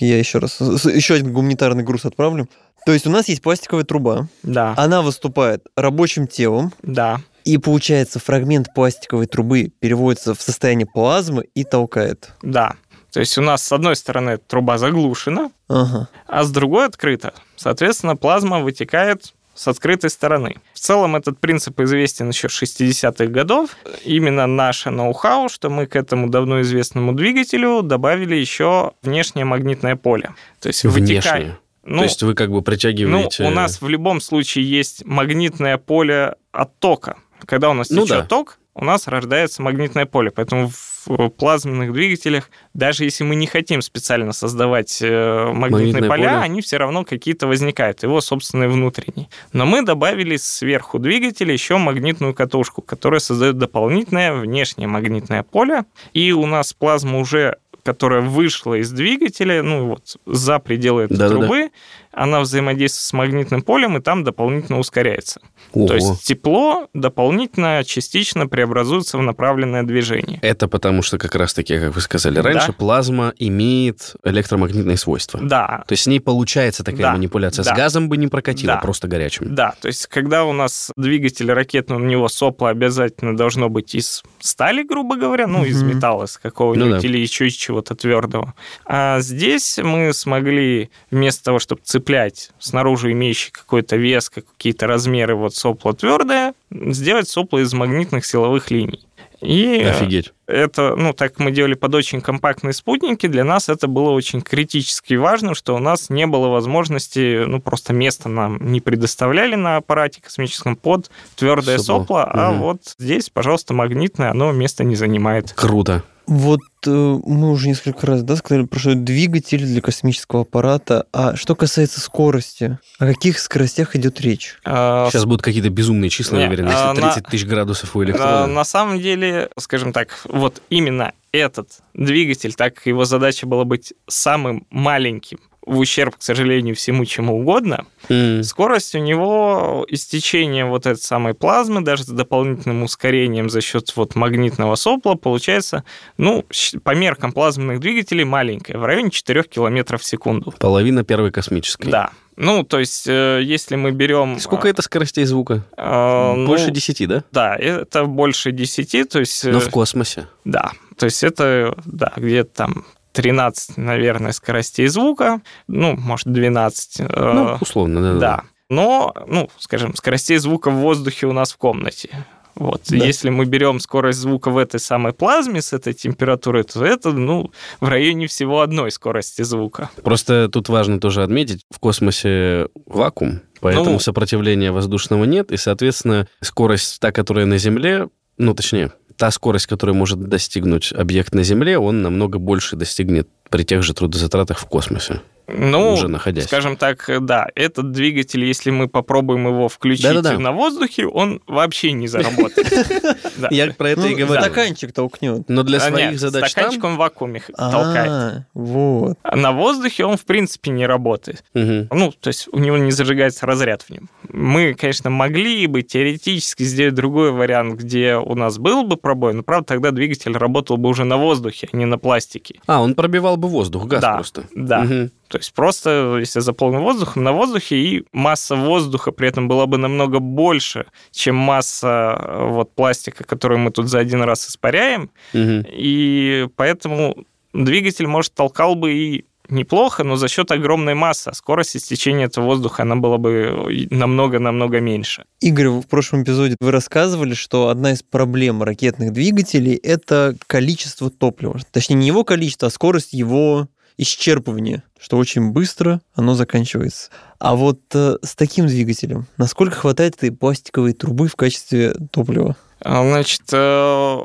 Я 0.00 0.18
еще 0.18 0.38
раз, 0.38 0.60
еще 0.60 1.14
один 1.14 1.32
гуманитарный 1.32 1.82
груз 1.84 2.04
отправлю. 2.04 2.48
То 2.84 2.92
есть 2.92 3.06
у 3.06 3.10
нас 3.10 3.28
есть 3.28 3.40
пластиковая 3.40 3.84
труба, 3.84 4.28
Да, 4.42 4.74
она 4.76 5.00
выступает 5.00 5.64
рабочим 5.74 6.26
телом, 6.26 6.72
да. 6.82 7.20
и 7.44 7.56
получается 7.56 8.18
фрагмент 8.18 8.74
пластиковой 8.74 9.26
трубы 9.26 9.72
переводится 9.80 10.34
в 10.34 10.42
состояние 10.42 10.86
плазмы 10.86 11.46
и 11.54 11.64
толкает. 11.64 12.32
Да. 12.42 12.74
То 13.10 13.20
есть 13.20 13.38
у 13.38 13.42
нас 13.42 13.62
с 13.62 13.72
одной 13.72 13.96
стороны 13.96 14.36
труба 14.36 14.76
заглушена, 14.76 15.50
Ага. 15.68 16.08
а 16.26 16.44
с 16.44 16.50
другой 16.50 16.84
открыто. 16.84 17.32
Соответственно, 17.56 18.16
плазма 18.16 18.58
вытекает 18.60 19.32
с 19.54 19.68
открытой 19.68 20.10
стороны. 20.10 20.56
В 20.72 20.78
целом 20.78 21.16
этот 21.16 21.38
принцип 21.38 21.78
известен 21.80 22.28
еще 22.28 22.48
с 22.48 22.62
60-х 22.62 23.26
годов. 23.26 23.70
Именно 24.04 24.46
наше 24.46 24.90
ноу-хау, 24.90 25.48
что 25.48 25.70
мы 25.70 25.86
к 25.86 25.96
этому 25.96 26.28
давно 26.28 26.60
известному 26.62 27.12
двигателю 27.12 27.82
добавили 27.82 28.34
еще 28.34 28.92
внешнее 29.02 29.44
магнитное 29.44 29.96
поле. 29.96 30.34
То 30.60 30.68
есть 30.68 30.84
вытекая... 30.84 31.34
Внешне. 31.34 31.58
Ну, 31.86 31.98
То 31.98 32.04
есть 32.04 32.22
вы 32.22 32.34
как 32.34 32.48
бы 32.48 32.56
ну, 32.56 32.62
притягиваете... 32.62 33.44
у 33.44 33.50
нас 33.50 33.82
в 33.82 33.88
любом 33.88 34.20
случае 34.20 34.68
есть 34.68 35.04
магнитное 35.04 35.76
поле 35.76 36.36
от 36.50 36.78
тока. 36.78 37.16
Когда 37.44 37.68
у 37.68 37.74
нас 37.74 37.90
Ну 37.90 38.04
течет 38.04 38.20
да. 38.20 38.24
ток, 38.24 38.58
у 38.74 38.84
нас 38.84 39.06
рождается 39.06 39.60
магнитное 39.60 40.06
поле. 40.06 40.30
Поэтому 40.30 40.68
в 40.68 40.93
плазменных 41.36 41.92
двигателях, 41.92 42.50
даже 42.72 43.04
если 43.04 43.24
мы 43.24 43.34
не 43.34 43.46
хотим 43.46 43.82
специально 43.82 44.32
создавать 44.32 44.98
э, 45.00 45.46
магнитные 45.52 45.70
Магнитное 45.70 46.08
поля, 46.08 46.28
поле. 46.28 46.40
они 46.40 46.60
все 46.60 46.76
равно 46.76 47.04
какие-то 47.04 47.46
возникают, 47.46 48.02
его 48.02 48.20
собственные 48.20 48.68
внутренние. 48.68 49.28
Но 49.52 49.66
мы 49.66 49.82
добавили 49.82 50.36
сверху 50.36 50.98
двигателя 50.98 51.52
еще 51.52 51.76
магнитную 51.78 52.34
катушку, 52.34 52.82
которая 52.82 53.20
создает 53.20 53.58
дополнительное 53.58 54.32
внешнее 54.32 54.88
магнитное 54.88 55.42
поле. 55.42 55.84
И 56.12 56.32
у 56.32 56.46
нас 56.46 56.72
плазма 56.72 57.18
уже 57.18 57.58
которая 57.84 58.22
вышла 58.22 58.74
из 58.74 58.90
двигателя, 58.90 59.62
ну 59.62 59.88
вот 59.88 60.16
за 60.26 60.58
пределы 60.58 61.02
этой 61.02 61.18
Да-да-да. 61.18 61.38
трубы, 61.38 61.70
она 62.16 62.40
взаимодействует 62.40 63.02
с 63.04 63.12
магнитным 63.12 63.62
полем, 63.62 63.96
и 63.96 64.00
там 64.00 64.24
дополнительно 64.24 64.78
ускоряется. 64.78 65.40
Ого. 65.72 65.86
То 65.88 65.94
есть 65.94 66.22
тепло 66.24 66.88
дополнительно 66.94 67.82
частично 67.84 68.46
преобразуется 68.46 69.18
в 69.18 69.22
направленное 69.22 69.82
движение. 69.82 70.38
Это 70.42 70.68
потому 70.68 71.02
что, 71.02 71.18
как 71.18 71.34
раз-таки, 71.34 71.78
как 71.78 71.94
вы 71.94 72.00
сказали 72.00 72.38
раньше, 72.38 72.68
Да. 72.68 72.72
плазма 72.74 73.32
имеет 73.38 74.14
электромагнитные 74.24 74.96
свойства. 74.96 75.40
Да, 75.42 75.84
То 75.86 75.92
есть 75.92 76.04
с 76.04 76.06
ней 76.06 76.20
получается 76.20 76.84
такая 76.84 77.02
Да, 77.02 77.12
манипуляция. 77.12 77.64
да. 77.64 77.74
С 77.74 77.76
газом 77.76 78.08
бы 78.08 78.16
не 78.16 78.28
прокатило, 78.28 78.74
Да. 78.74 78.80
просто 78.80 79.08
горячим. 79.08 79.54
Да, 79.54 79.74
то 79.80 79.88
есть 79.88 80.06
когда 80.06 80.44
у 80.44 80.52
нас 80.52 80.90
двигатель 80.96 81.50
ракетный, 81.52 81.96
у 81.96 82.00
него 82.00 82.28
сопло 82.28 82.68
обязательно 82.68 83.36
должно 83.36 83.68
быть 83.68 83.94
из 83.94 84.22
стали, 84.40 84.82
грубо 84.82 85.16
говоря, 85.16 85.46
ну, 85.46 85.64
из 85.64 85.82
Мгм. 85.82 85.96
металла, 85.96 86.24
из 86.24 86.38
какого-нибудь, 86.38 86.88
Ну 86.88 87.00
да. 87.00 87.06
или 87.06 87.18
еще 87.18 87.46
из 87.46 87.54
чего-то 87.54 87.94
твердого. 87.94 88.54
А 88.86 89.20
здесь 89.20 89.78
мы 89.82 90.12
смогли 90.12 90.90
вместо 91.10 91.44
того, 91.44 91.58
чтобы 91.58 91.80
цеплять 92.04 92.50
снаружи 92.58 93.12
имеющий 93.12 93.50
какой-то 93.50 93.96
вес, 93.96 94.28
какие-то 94.28 94.86
размеры, 94.86 95.34
вот 95.34 95.54
сопло 95.54 95.92
твердое, 95.94 96.52
сделать 96.70 97.28
сопло 97.30 97.58
из 97.60 97.72
магнитных 97.72 98.26
силовых 98.26 98.70
линий. 98.70 99.00
И 99.40 99.78
э, 99.78 99.90
Офигеть. 99.90 100.32
это, 100.46 100.96
ну, 100.96 101.12
так 101.12 101.38
мы 101.38 101.50
делали 101.50 101.74
под 101.74 101.94
очень 101.94 102.20
компактные 102.20 102.72
спутники, 102.72 103.26
для 103.26 103.44
нас 103.44 103.68
это 103.68 103.88
было 103.88 104.10
очень 104.10 104.40
критически 104.42 105.14
важно, 105.14 105.54
что 105.54 105.74
у 105.74 105.78
нас 105.78 106.08
не 106.10 106.26
было 106.26 106.48
возможности, 106.48 107.44
ну, 107.46 107.60
просто 107.60 107.92
места 107.92 108.28
нам 108.28 108.58
не 108.72 108.80
предоставляли 108.80 109.54
на 109.54 109.76
аппарате 109.76 110.20
космическом 110.22 110.76
под 110.76 111.10
твердое 111.36 111.78
Сопло. 111.78 112.00
сопло, 112.00 112.24
а 112.26 112.50
Мгм. 112.52 112.60
вот 112.60 112.78
здесь, 112.98 113.28
пожалуйста, 113.30 113.74
магнитное, 113.74 114.30
оно 114.30 114.52
места 114.52 114.84
не 114.84 114.94
занимает. 114.96 115.52
Круто. 115.54 116.02
Вот 116.26 116.60
э, 116.86 116.90
мы 116.90 117.50
уже 117.50 117.68
несколько 117.68 118.06
раз 118.06 118.22
да, 118.22 118.36
сказали 118.36 118.64
про 118.64 118.78
что 118.78 118.94
двигатель 118.94 119.64
для 119.64 119.80
космического 119.80 120.42
аппарата. 120.42 121.06
А 121.12 121.36
что 121.36 121.54
касается 121.54 122.00
скорости, 122.00 122.78
о 122.98 123.06
каких 123.06 123.38
скоростях 123.38 123.94
идет 123.96 124.20
речь? 124.20 124.58
А, 124.64 125.08
Сейчас 125.10 125.24
будут 125.26 125.42
какие-то 125.42 125.70
безумные 125.70 126.08
числа, 126.08 126.38
Не, 126.38 126.46
уверен, 126.46 126.68
а, 126.68 126.70
если 126.70 127.00
на- 127.00 127.12
30 127.12 127.26
тысяч 127.30 127.46
градусов 127.46 127.94
у 127.94 128.02
электрона. 128.04 128.46
На 128.46 128.64
самом 128.64 129.00
деле, 129.00 129.50
скажем 129.58 129.92
так, 129.92 130.20
вот 130.28 130.62
именно 130.70 131.12
этот 131.32 131.68
двигатель, 131.94 132.54
так 132.54 132.74
как 132.74 132.86
его 132.86 133.04
задача 133.04 133.46
была 133.46 133.64
быть 133.64 133.92
самым 134.06 134.66
маленьким, 134.70 135.40
в 135.66 135.78
ущерб, 135.78 136.16
к 136.16 136.22
сожалению, 136.22 136.74
всему 136.74 137.04
чему 137.04 137.40
угодно, 137.40 137.86
М. 138.08 138.42
Скорость 138.42 138.94
у 138.94 138.98
него 138.98 139.86
истечения 139.88 140.66
вот 140.66 140.86
этой 140.86 141.00
самой 141.00 141.34
плазмы, 141.34 141.80
даже 141.80 142.04
с 142.04 142.08
дополнительным 142.08 142.82
ускорением 142.82 143.48
за 143.48 143.60
счет 143.60 143.90
вот 143.96 144.14
магнитного 144.14 144.74
сопла, 144.74 145.14
получается, 145.14 145.84
ну, 146.18 146.44
по 146.82 146.94
меркам 146.94 147.32
плазменных 147.32 147.80
двигателей 147.80 148.24
маленькая, 148.24 148.78
в 148.78 148.84
районе 148.84 149.10
4 149.10 149.44
км 149.44 149.96
в 149.96 150.04
секунду. 150.04 150.52
Половина 150.58 151.04
первой 151.04 151.30
космической. 151.30 151.88
Да. 151.90 152.10
Ну, 152.36 152.64
то 152.64 152.80
есть, 152.80 153.06
э, 153.06 153.40
если 153.42 153.76
мы 153.76 153.92
берем... 153.92 154.40
Сколько 154.40 154.66
это 154.68 154.82
скоростей 154.82 155.24
звука? 155.24 155.64
э, 155.76 156.34
ну, 156.36 156.46
Больше 156.46 156.72
10, 156.72 157.08
да? 157.08 157.24
Да, 157.30 157.54
это 157.54 158.04
больше 158.04 158.50
10, 158.50 159.08
то 159.08 159.20
есть... 159.20 159.44
Но 159.44 159.58
э, 159.58 159.60
в 159.60 159.70
космосе. 159.70 160.26
Да, 160.44 160.72
то 160.98 161.06
есть 161.06 161.22
это, 161.22 161.76
да, 161.84 162.12
где-то 162.16 162.50
там 162.52 162.84
13, 163.14 163.76
наверное, 163.78 164.32
скоростей 164.32 164.86
звука, 164.88 165.40
ну, 165.68 165.96
может, 165.96 166.26
12. 166.30 167.00
э, 167.00 167.32
Ну, 167.34 167.58
условно, 167.60 168.14
да. 168.14 168.18
Да. 168.18 168.42
Но, 168.68 169.14
ну, 169.26 169.48
скажем, 169.58 169.94
скоростей 169.94 170.36
звука 170.38 170.70
в 170.70 170.74
воздухе 170.76 171.26
у 171.26 171.32
нас 171.32 171.52
в 171.52 171.56
комнате. 171.56 172.10
Вот. 172.56 172.82
Да. 172.88 172.96
Если 172.96 173.30
мы 173.30 173.46
берем 173.46 173.80
скорость 173.80 174.20
звука 174.20 174.50
в 174.50 174.58
этой 174.58 174.78
самой 174.78 175.12
плазме 175.12 175.60
с 175.60 175.72
этой 175.72 175.92
температурой, 175.92 176.62
то 176.62 176.84
это, 176.84 177.12
ну, 177.12 177.50
в 177.80 177.88
районе 177.88 178.26
всего 178.28 178.60
одной 178.60 178.90
скорости 178.92 179.42
звука. 179.42 179.90
Просто 180.02 180.48
тут 180.48 180.68
важно 180.68 181.00
тоже 181.00 181.22
отметить, 181.24 181.62
в 181.70 181.78
космосе 181.80 182.68
вакуум, 182.86 183.40
поэтому 183.60 183.92
Ну. 183.92 183.98
сопротивления 183.98 184.70
воздушного 184.70 185.24
нет, 185.24 185.50
и, 185.50 185.56
соответственно, 185.56 186.28
скорость 186.40 187.00
та, 187.00 187.10
которая 187.10 187.44
на 187.46 187.58
Земле, 187.58 188.08
ну, 188.36 188.54
точнее, 188.54 188.92
та 189.16 189.30
скорость, 189.30 189.66
которую 189.66 189.96
может 189.96 190.20
достигнуть 190.20 190.92
объект 190.92 191.34
на 191.34 191.42
Земле, 191.42 191.78
он 191.78 192.02
намного 192.02 192.38
больше 192.38 192.76
достигнет 192.76 193.28
при 193.50 193.62
тех 193.64 193.82
же 193.82 193.94
трудозатратах 193.94 194.58
в 194.58 194.66
космосе, 194.66 195.20
Ну, 195.46 195.92
уже 195.92 196.08
находясь. 196.08 196.44
скажем 196.44 196.76
так, 196.76 197.08
да, 197.20 197.46
этот 197.54 197.92
двигатель, 197.92 198.44
если 198.44 198.70
мы 198.70 198.88
попробуем 198.88 199.46
его 199.46 199.68
включить 199.68 200.04
Да-да-да. 200.04 200.38
на 200.38 200.52
воздухе, 200.52 201.06
он 201.06 201.40
вообще 201.46 201.92
не 201.92 202.08
заработает. 202.08 202.72
Да. 203.36 203.48
Я 203.50 203.72
про 203.72 203.90
это 203.90 204.06
и 204.06 204.10
Ну, 204.14 204.26
говорю. 204.26 204.40
Стаканчик 204.42 204.92
толкнет. 204.92 205.48
Но 205.48 205.64
для 205.64 205.78
А, 205.78 205.80
своих 205.80 206.20
задач 206.20 206.50
стаканчик 206.52 206.84
он 206.84 206.94
в 206.94 206.98
вакууме 206.98 207.42
толкает. 207.56 208.08
А, 208.10 208.44
вот. 208.54 209.18
А 209.22 209.36
на 209.36 209.50
воздухе 209.52 210.04
он, 210.04 210.16
в 210.16 210.24
принципе, 210.24 210.70
не 210.70 210.86
работает. 210.86 211.44
Ну, 211.52 212.12
то 212.20 212.28
есть 212.28 212.48
у 212.52 212.58
него 212.60 212.78
не 212.78 212.92
зажигается 212.92 213.44
разряд 213.46 213.82
в 213.82 213.90
нем. 213.90 214.08
Мы, 214.28 214.74
конечно, 214.74 215.10
могли 215.10 215.66
бы 215.66 215.82
теоретически 215.82 216.62
сделать 216.62 216.94
другой 216.94 217.32
вариант, 217.32 217.80
где 217.80 218.16
у 218.16 218.34
нас 218.34 218.58
был 218.58 218.84
бы 218.84 218.96
пробой, 218.96 219.34
но, 219.34 219.42
правда, 219.42 219.66
тогда 219.66 219.90
двигатель 219.90 220.36
работал 220.36 220.76
бы 220.76 220.88
уже 220.88 221.04
на 221.04 221.16
воздухе, 221.16 221.68
а 221.72 221.76
не 221.76 221.84
на 221.86 221.98
пластике. 221.98 222.60
А, 222.66 222.80
он 222.80 222.94
пробивал 222.94 223.36
бы 223.36 223.48
воздух, 223.48 223.86
газ 223.86 224.00
Да, 224.00 224.14
просто. 224.14 224.44
Да. 224.54 224.80
Мгм. 224.82 225.10
То 225.34 225.38
есть 225.38 225.52
просто, 225.52 226.18
если 226.20 226.38
заполнен 226.38 226.78
воздухом, 226.78 227.24
на 227.24 227.32
воздухе, 227.32 227.76
и 227.76 228.04
масса 228.12 228.54
воздуха 228.54 229.10
при 229.10 229.26
этом 229.26 229.48
была 229.48 229.66
бы 229.66 229.78
намного 229.78 230.20
больше, 230.20 230.86
чем 231.10 231.34
масса 231.34 232.16
э, 232.16 232.48
вот 232.50 232.72
пластика, 232.72 233.24
которую 233.24 233.58
мы 233.58 233.72
тут 233.72 233.88
за 233.88 233.98
один 233.98 234.22
раз 234.22 234.48
испаряем. 234.48 235.10
Мгм. 235.32 235.66
И 235.68 236.46
поэтому 236.54 237.16
двигатель, 237.52 238.06
может, 238.06 238.32
толкал 238.32 238.76
бы 238.76 238.92
и 238.92 239.24
неплохо, 239.48 240.04
но 240.04 240.14
за 240.14 240.28
счет 240.28 240.52
огромной 240.52 240.94
массы, 240.94 241.30
а 241.30 241.34
скорость 241.34 241.76
истечения 241.76 242.26
этого 242.26 242.44
воздуха, 242.44 242.82
она 242.82 242.94
была 242.94 243.18
бы 243.18 243.88
намного-намного 243.90 244.78
меньше. 244.78 245.24
Игорь, 245.40 245.68
в 245.68 245.88
прошлом 245.88 246.22
эпизоде 246.22 246.54
вы 246.60 246.70
рассказывали, 246.70 247.34
что 247.34 247.70
одна 247.70 247.90
из 247.90 248.04
проблем 248.04 248.62
ракетных 248.62 249.12
двигателей– 249.12 249.74
это 249.82 250.36
количество 250.46 251.10
топлива. 251.10 251.58
Точнее, 251.72 251.96
не 251.96 252.06
его 252.06 252.22
количество, 252.22 252.68
а 252.68 252.70
скорость 252.70 253.12
его 253.12 253.66
исчерпывания, 253.98 254.82
что 255.00 255.16
очень 255.18 255.50
быстро 255.50 256.00
оно 256.14 256.34
заканчивается. 256.34 257.10
А 257.38 257.54
вот 257.54 257.80
э, 257.94 258.16
с 258.22 258.34
таким 258.34 258.66
двигателем, 258.66 259.26
насколько 259.36 259.76
хватает 259.76 260.16
этой 260.16 260.32
пластиковой 260.32 260.92
трубы 260.92 261.28
в 261.28 261.36
качестве 261.36 261.94
топлива? 262.10 262.56
А, 262.80 263.02
Значит, 263.02 263.42
э, 263.52 264.20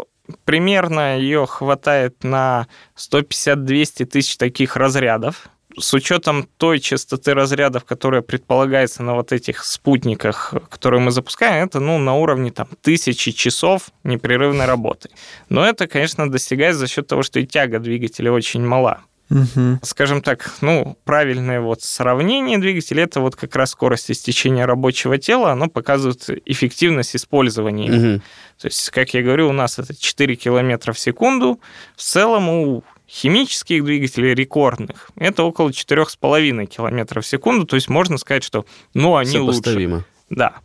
примерно 0.46 1.18
ее 1.18 1.46
хватает 1.46 2.24
на 2.24 2.68
150-200 2.98 4.06
тысяч 4.06 4.38
таких 4.38 4.76
разрядов. 4.76 5.50
С 5.78 5.94
учетом 5.94 6.50
той 6.58 6.80
частоты 6.80 7.34
разрядов, 7.34 7.86
которая 7.86 8.22
предполагается 8.22 9.04
на 9.04 9.14
вот 9.14 9.32
этих 9.32 9.64
спутниках, 9.64 10.54
которые 10.70 11.00
мы 11.00 11.12
запускаем, 11.12 11.66
это 11.66 11.80
ну, 11.80 12.00
на 12.00 12.16
уровне 12.16 12.52
там, 12.52 12.68
тысячи 12.82 13.32
часов 13.32 13.92
непрерывной 14.04 14.66
работы. 14.66 15.10
Но 15.48 15.64
это, 15.64 15.88
конечно, 15.88 16.30
достигается 16.30 16.80
за 16.80 16.88
счет 16.88 17.08
того, 17.08 17.22
что 17.22 17.40
и 17.40 17.46
тяга 17.46 17.80
двигателя 17.80 18.32
очень 18.32 18.66
мала. 18.66 19.04
Мгм. 19.30 19.80
Скажем 19.84 20.22
так, 20.22 20.56
ну, 20.62 20.98
правильное 21.06 21.62
вот 21.62 21.82
сравнение 21.84 22.58
двигателя, 22.58 23.04
это 23.04 23.22
вот 23.22 23.36
как 23.36 23.56
раз 23.56 23.72
скорость 23.72 24.10
истечения 24.10 24.66
рабочего 24.66 25.18
тела, 25.18 25.52
оно 25.52 25.68
показывает 25.68 26.30
эффективность 26.46 27.16
использования. 27.16 27.92
Мгм. 27.92 28.22
То 28.60 28.68
есть, 28.68 28.90
как 28.90 29.14
я 29.14 29.22
говорю, 29.22 29.50
у 29.50 29.54
нас 29.54 29.80
это 29.80 29.96
4 29.96 30.36
километра 30.36 30.94
в 30.94 31.00
секунду. 31.00 31.60
В 31.96 32.02
целом 32.02 32.50
у 32.50 32.84
химических 33.08 33.84
двигателей 33.84 34.34
рекордных 34.34 35.10
это 35.16 35.44
около 35.44 35.72
4,5 35.72 36.66
километров 36.66 37.26
в 37.26 37.28
секунду. 37.28 37.66
То 37.66 37.76
есть 37.76 37.90
можно 37.90 38.18
сказать, 38.18 38.44
что 38.44 38.66
ну, 38.94 39.16
они 39.16 39.38
лучше. 39.38 40.04
Да. 40.30 40.58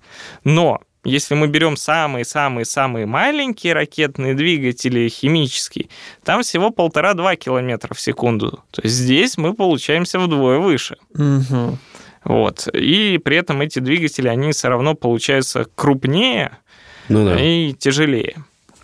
Но 0.43 0.81
если 1.05 1.35
мы 1.35 1.47
берем 1.47 1.77
самые-самые-самые 1.77 3.07
маленькие 3.07 3.73
ракетные 3.75 4.35
двигатели 4.35 5.09
химические, 5.09 5.89
там 6.25 6.43
всего 6.43 6.71
полтора-два 6.71 7.37
километра 7.37 7.95
в 7.95 8.01
секунду. 8.01 8.63
То 8.71 8.83
есть 8.83 8.95
здесь 8.95 9.37
мы 9.37 9.55
получаемся 9.55 10.19
вдвое 10.19 10.59
выше. 10.59 10.97
Мгм. 11.15 11.79
Вот. 12.25 12.69
И 12.73 13.19
при 13.23 13.37
этом 13.37 13.61
эти 13.61 13.79
двигатели, 13.81 14.29
они 14.29 14.53
все 14.53 14.69
равно 14.69 14.95
получаются 14.95 15.67
крупнее 15.75 16.57
Ну 17.09 17.27
да. 17.27 17.39
и 17.39 17.75
тяжелее. 17.75 18.37